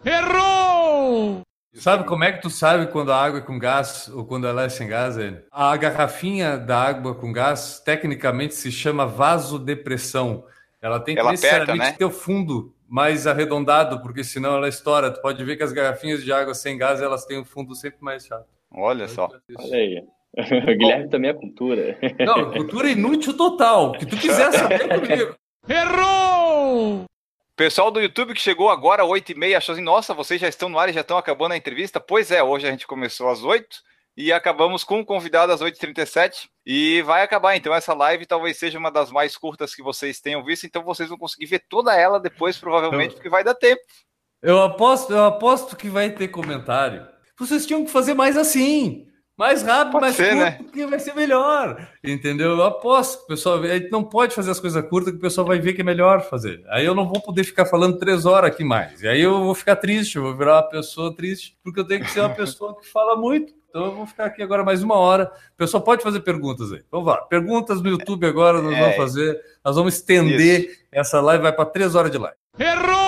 Errou! 0.05 0.68
Sabe 1.79 2.03
como 2.03 2.23
é 2.23 2.31
que 2.31 2.41
tu 2.41 2.49
sabe 2.49 2.87
quando 2.87 3.11
a 3.11 3.23
água 3.23 3.39
é 3.39 3.41
com 3.41 3.57
gás 3.57 4.09
ou 4.13 4.25
quando 4.25 4.45
ela 4.45 4.63
é 4.63 4.69
sem 4.69 4.87
gás? 4.87 5.17
Ele? 5.17 5.39
A 5.51 5.75
garrafinha 5.77 6.57
da 6.57 6.77
água 6.77 7.15
com 7.15 7.31
gás 7.31 7.81
tecnicamente 7.83 8.53
se 8.53 8.71
chama 8.71 9.05
vasodepressão. 9.05 10.43
Ela 10.81 10.99
tem 10.99 11.15
que 11.15 11.21
ela 11.21 11.31
necessariamente 11.31 11.71
aperta, 11.71 11.91
né? 11.91 11.97
ter 11.97 12.05
o 12.05 12.11
fundo 12.11 12.73
mais 12.87 13.27
arredondado, 13.27 14.01
porque 14.01 14.23
senão 14.23 14.55
ela 14.55 14.67
estoura. 14.67 15.11
Tu 15.11 15.21
pode 15.21 15.43
ver 15.43 15.55
que 15.55 15.63
as 15.63 15.71
garrafinhas 15.71 16.23
de 16.23 16.31
água 16.33 16.53
sem 16.53 16.77
gás 16.77 17.01
elas 17.01 17.25
têm 17.25 17.37
o 17.37 17.41
um 17.41 17.45
fundo 17.45 17.73
sempre 17.75 17.99
mais 18.01 18.25
chato. 18.25 18.47
Olha 18.71 19.07
só. 19.07 19.29
Olha 19.57 19.75
aí. 19.75 20.03
O 20.37 20.77
Guilherme 20.77 21.05
Bom, 21.05 21.09
também 21.09 21.31
é 21.31 21.33
cultura. 21.33 21.97
Não, 22.19 22.51
cultura 22.51 22.87
inútil 22.87 23.35
total. 23.35 23.89
O 23.89 23.91
que 23.93 24.05
tu 24.05 24.15
quiser 24.15 24.51
saber 24.51 24.87
comigo. 24.87 25.35
Errou! 25.67 27.08
Pessoal 27.59 27.91
do 27.91 27.99
YouTube 27.99 28.33
que 28.33 28.39
chegou 28.39 28.69
agora, 28.69 29.03
8 29.03 29.33
e 29.33 29.35
meia, 29.35 29.57
achou 29.57 29.73
assim, 29.73 29.81
nossa, 29.81 30.13
vocês 30.13 30.39
já 30.39 30.47
estão 30.47 30.69
no 30.69 30.79
ar 30.79 30.87
e 30.87 30.93
já 30.93 31.01
estão 31.01 31.17
acabando 31.17 31.51
a 31.51 31.57
entrevista? 31.57 31.99
Pois 31.99 32.31
é, 32.31 32.41
hoje 32.41 32.65
a 32.65 32.71
gente 32.71 32.87
começou 32.87 33.27
às 33.27 33.43
8 33.43 33.81
e 34.15 34.31
acabamos 34.31 34.85
com 34.85 35.01
o 35.01 35.05
convidado 35.05 35.51
às 35.51 35.59
8h37 35.59 36.47
e 36.65 37.01
vai 37.01 37.21
acabar, 37.21 37.57
então 37.57 37.75
essa 37.75 37.93
live 37.93 38.25
talvez 38.25 38.55
seja 38.55 38.79
uma 38.79 38.89
das 38.89 39.11
mais 39.11 39.35
curtas 39.35 39.75
que 39.75 39.83
vocês 39.83 40.21
tenham 40.21 40.41
visto, 40.41 40.65
então 40.65 40.85
vocês 40.85 41.09
vão 41.09 41.17
conseguir 41.17 41.47
ver 41.47 41.61
toda 41.67 41.93
ela 41.93 42.17
depois, 42.17 42.57
provavelmente, 42.57 43.15
porque 43.15 43.27
vai 43.27 43.43
dar 43.43 43.55
tempo. 43.55 43.81
Eu 44.41 44.61
aposto, 44.63 45.11
eu 45.11 45.25
aposto 45.25 45.75
que 45.75 45.89
vai 45.89 46.09
ter 46.11 46.29
comentário. 46.29 47.05
Vocês 47.37 47.65
tinham 47.65 47.83
que 47.83 47.91
fazer 47.91 48.13
mais 48.13 48.37
assim. 48.37 49.08
Mais 49.39 49.63
rápido, 49.63 49.93
pode 49.93 50.01
mais 50.01 50.15
ser, 50.17 50.31
curto, 50.31 50.43
né? 50.43 50.51
porque 50.51 50.85
vai 50.85 50.99
ser 50.99 51.15
melhor. 51.15 51.87
Entendeu? 52.03 52.49
Eu 52.49 52.63
aposto 52.63 53.19
que 53.19 53.23
o 53.23 53.27
pessoal. 53.27 53.63
A 53.63 53.67
gente 53.79 53.89
não 53.89 54.03
pode 54.03 54.35
fazer 54.35 54.51
as 54.51 54.59
coisas 54.59 54.85
curtas 54.89 55.13
que 55.13 55.17
o 55.17 55.21
pessoal 55.21 55.47
vai 55.47 55.57
ver 55.57 55.71
que 55.71 55.79
é 55.79 55.83
melhor 55.83 56.21
fazer. 56.29 56.61
Aí 56.67 56.85
eu 56.85 56.93
não 56.93 57.07
vou 57.07 57.21
poder 57.21 57.45
ficar 57.45 57.65
falando 57.65 57.97
três 57.97 58.25
horas 58.25 58.51
aqui 58.51 58.65
mais. 58.65 59.01
E 59.01 59.07
aí 59.07 59.21
eu 59.21 59.39
vou 59.39 59.55
ficar 59.55 59.77
triste, 59.77 60.17
eu 60.17 60.23
vou 60.23 60.35
virar 60.35 60.57
uma 60.57 60.63
pessoa 60.63 61.15
triste, 61.15 61.57
porque 61.63 61.79
eu 61.79 61.87
tenho 61.87 62.03
que 62.03 62.11
ser 62.11 62.19
uma 62.19 62.31
pessoa 62.35 62.77
que 62.77 62.85
fala 62.85 63.15
muito. 63.15 63.53
Então 63.69 63.85
eu 63.85 63.95
vou 63.95 64.05
ficar 64.05 64.25
aqui 64.25 64.43
agora 64.43 64.61
mais 64.61 64.83
uma 64.83 64.95
hora. 64.95 65.31
O 65.53 65.57
pessoal 65.57 65.81
pode 65.81 66.03
fazer 66.03 66.19
perguntas 66.19 66.73
aí. 66.73 66.83
Então 66.85 67.01
vá. 67.01 67.21
Perguntas 67.21 67.81
no 67.81 67.89
YouTube 67.89 68.27
agora 68.27 68.61
nós 68.61 68.73
é. 68.73 68.81
vamos 68.81 68.97
fazer. 68.97 69.39
Nós 69.63 69.77
vamos 69.77 69.93
estender 69.93 70.65
Isso. 70.65 70.79
essa 70.91 71.21
live, 71.21 71.43
vai 71.43 71.53
para 71.53 71.65
três 71.65 71.95
horas 71.95 72.11
de 72.11 72.17
live. 72.17 72.35
Errou! 72.59 72.98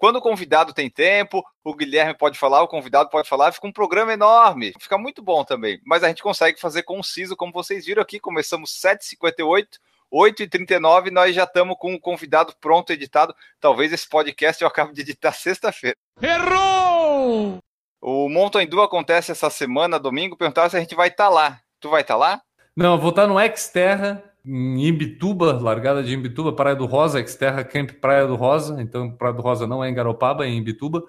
Quando 0.00 0.16
o 0.16 0.22
convidado 0.22 0.72
tem 0.72 0.88
tempo, 0.88 1.44
o 1.62 1.74
Guilherme 1.74 2.14
pode 2.14 2.38
falar, 2.38 2.62
o 2.62 2.68
convidado 2.68 3.10
pode 3.10 3.28
falar, 3.28 3.52
fica 3.52 3.66
um 3.66 3.72
programa 3.72 4.14
enorme. 4.14 4.72
Fica 4.80 4.96
muito 4.96 5.20
bom 5.20 5.44
também. 5.44 5.78
Mas 5.84 6.02
a 6.02 6.08
gente 6.08 6.22
consegue 6.22 6.58
fazer 6.58 6.84
conciso, 6.84 7.36
como 7.36 7.52
vocês 7.52 7.84
viram 7.84 8.00
aqui. 8.00 8.18
Começamos 8.18 8.70
7h58. 8.82 9.66
8h39, 10.10 11.10
nós 11.10 11.34
já 11.36 11.44
estamos 11.44 11.76
com 11.78 11.94
o 11.94 12.00
convidado 12.00 12.54
pronto, 12.58 12.94
editado. 12.94 13.34
Talvez 13.60 13.92
esse 13.92 14.08
podcast 14.08 14.62
eu 14.62 14.68
acabe 14.68 14.94
de 14.94 15.02
editar 15.02 15.32
sexta-feira. 15.32 15.94
Errou! 16.20 17.58
O 18.00 18.28
Mountain 18.30 18.66
Dew 18.66 18.80
acontece 18.80 19.30
essa 19.30 19.50
semana, 19.50 20.00
domingo. 20.00 20.34
Perguntaram 20.34 20.70
se 20.70 20.78
a 20.78 20.80
gente 20.80 20.94
vai 20.94 21.08
estar 21.08 21.24
tá 21.24 21.30
lá. 21.30 21.60
Tu 21.78 21.90
vai 21.90 22.00
estar 22.00 22.14
tá 22.14 22.18
lá? 22.18 22.42
Não, 22.74 22.94
eu 22.94 22.98
vou 22.98 23.10
estar 23.10 23.28
tá 23.28 23.28
no 23.28 23.56
Xterra 23.56 24.29
em 24.44 24.86
Imbituba, 24.86 25.52
largada 25.60 26.02
de 26.02 26.14
Imbituba, 26.14 26.52
Praia 26.52 26.76
do 26.76 26.86
Rosa, 26.86 27.20
Exterra 27.20 27.64
Camp 27.64 27.92
Praia 28.00 28.26
do 28.26 28.34
Rosa, 28.34 28.80
então 28.80 29.10
Praia 29.10 29.34
do 29.34 29.42
Rosa 29.42 29.66
não 29.66 29.84
é 29.84 29.90
em 29.90 29.94
Garopaba, 29.94 30.44
é 30.44 30.48
em 30.48 30.58
Imbituba. 30.58 31.02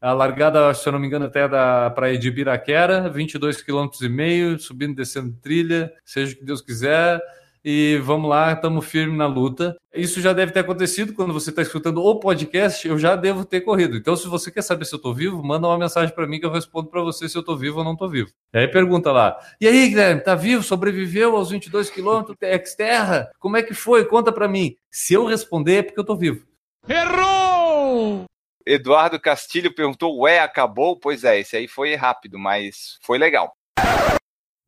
A 0.00 0.12
largada, 0.12 0.72
se 0.74 0.86
eu 0.86 0.92
não 0.92 0.98
me 0.98 1.06
engano, 1.06 1.24
até 1.24 1.48
da 1.48 1.90
Praia 1.90 2.18
de 2.18 2.28
Ibiraquera, 2.28 3.08
22 3.08 3.62
km 3.62 3.88
e 4.02 4.08
meio, 4.08 4.58
subindo 4.58 4.92
e 4.92 4.96
descendo 4.96 5.32
trilha, 5.40 5.92
seja 6.04 6.34
o 6.34 6.38
que 6.38 6.44
Deus 6.44 6.60
quiser 6.60 7.20
e 7.68 7.98
vamos 7.98 8.30
lá, 8.30 8.52
estamos 8.52 8.86
firmes 8.86 9.18
na 9.18 9.26
luta. 9.26 9.76
Isso 9.92 10.20
já 10.20 10.32
deve 10.32 10.52
ter 10.52 10.60
acontecido 10.60 11.12
quando 11.12 11.32
você 11.32 11.50
está 11.50 11.62
escutando 11.62 12.00
o 12.00 12.20
podcast, 12.20 12.86
eu 12.86 12.96
já 12.96 13.16
devo 13.16 13.44
ter 13.44 13.62
corrido. 13.62 13.96
Então, 13.96 14.14
se 14.14 14.28
você 14.28 14.52
quer 14.52 14.62
saber 14.62 14.84
se 14.84 14.94
eu 14.94 14.98
estou 14.98 15.12
vivo, 15.12 15.42
manda 15.42 15.66
uma 15.66 15.76
mensagem 15.76 16.14
para 16.14 16.28
mim 16.28 16.38
que 16.38 16.46
eu 16.46 16.52
respondo 16.52 16.88
para 16.88 17.02
você 17.02 17.28
se 17.28 17.36
eu 17.36 17.40
estou 17.40 17.58
vivo 17.58 17.78
ou 17.78 17.84
não 17.84 17.94
estou 17.94 18.08
vivo. 18.08 18.30
E 18.54 18.58
aí 18.58 18.68
pergunta 18.68 19.10
lá: 19.10 19.36
"E 19.60 19.66
aí, 19.66 19.88
Guilherme, 19.88 20.20
tá 20.20 20.36
vivo? 20.36 20.62
Sobreviveu 20.62 21.34
aos 21.34 21.50
22 21.50 21.90
quilômetros 21.90 22.36
ex-terra? 22.40 23.32
Como 23.40 23.56
é 23.56 23.64
que 23.64 23.74
foi? 23.74 24.04
Conta 24.04 24.30
para 24.30 24.46
mim". 24.46 24.76
Se 24.88 25.14
eu 25.14 25.26
responder 25.26 25.78
é 25.78 25.82
porque 25.82 25.98
eu 25.98 26.02
estou 26.02 26.16
vivo. 26.16 26.46
Errou! 26.88 28.26
Eduardo 28.64 29.18
Castilho 29.18 29.74
perguntou: 29.74 30.20
"Ué, 30.20 30.38
acabou?". 30.38 31.00
Pois 31.00 31.24
é, 31.24 31.40
esse 31.40 31.56
aí 31.56 31.66
foi 31.66 31.96
rápido, 31.96 32.38
mas 32.38 32.96
foi 33.02 33.18
legal. 33.18 33.52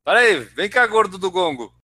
Peraí, 0.05 0.41
vem 0.41 0.69
cá, 0.69 0.85
gordo 0.85 1.17
do 1.17 1.31
gongo. 1.31 1.78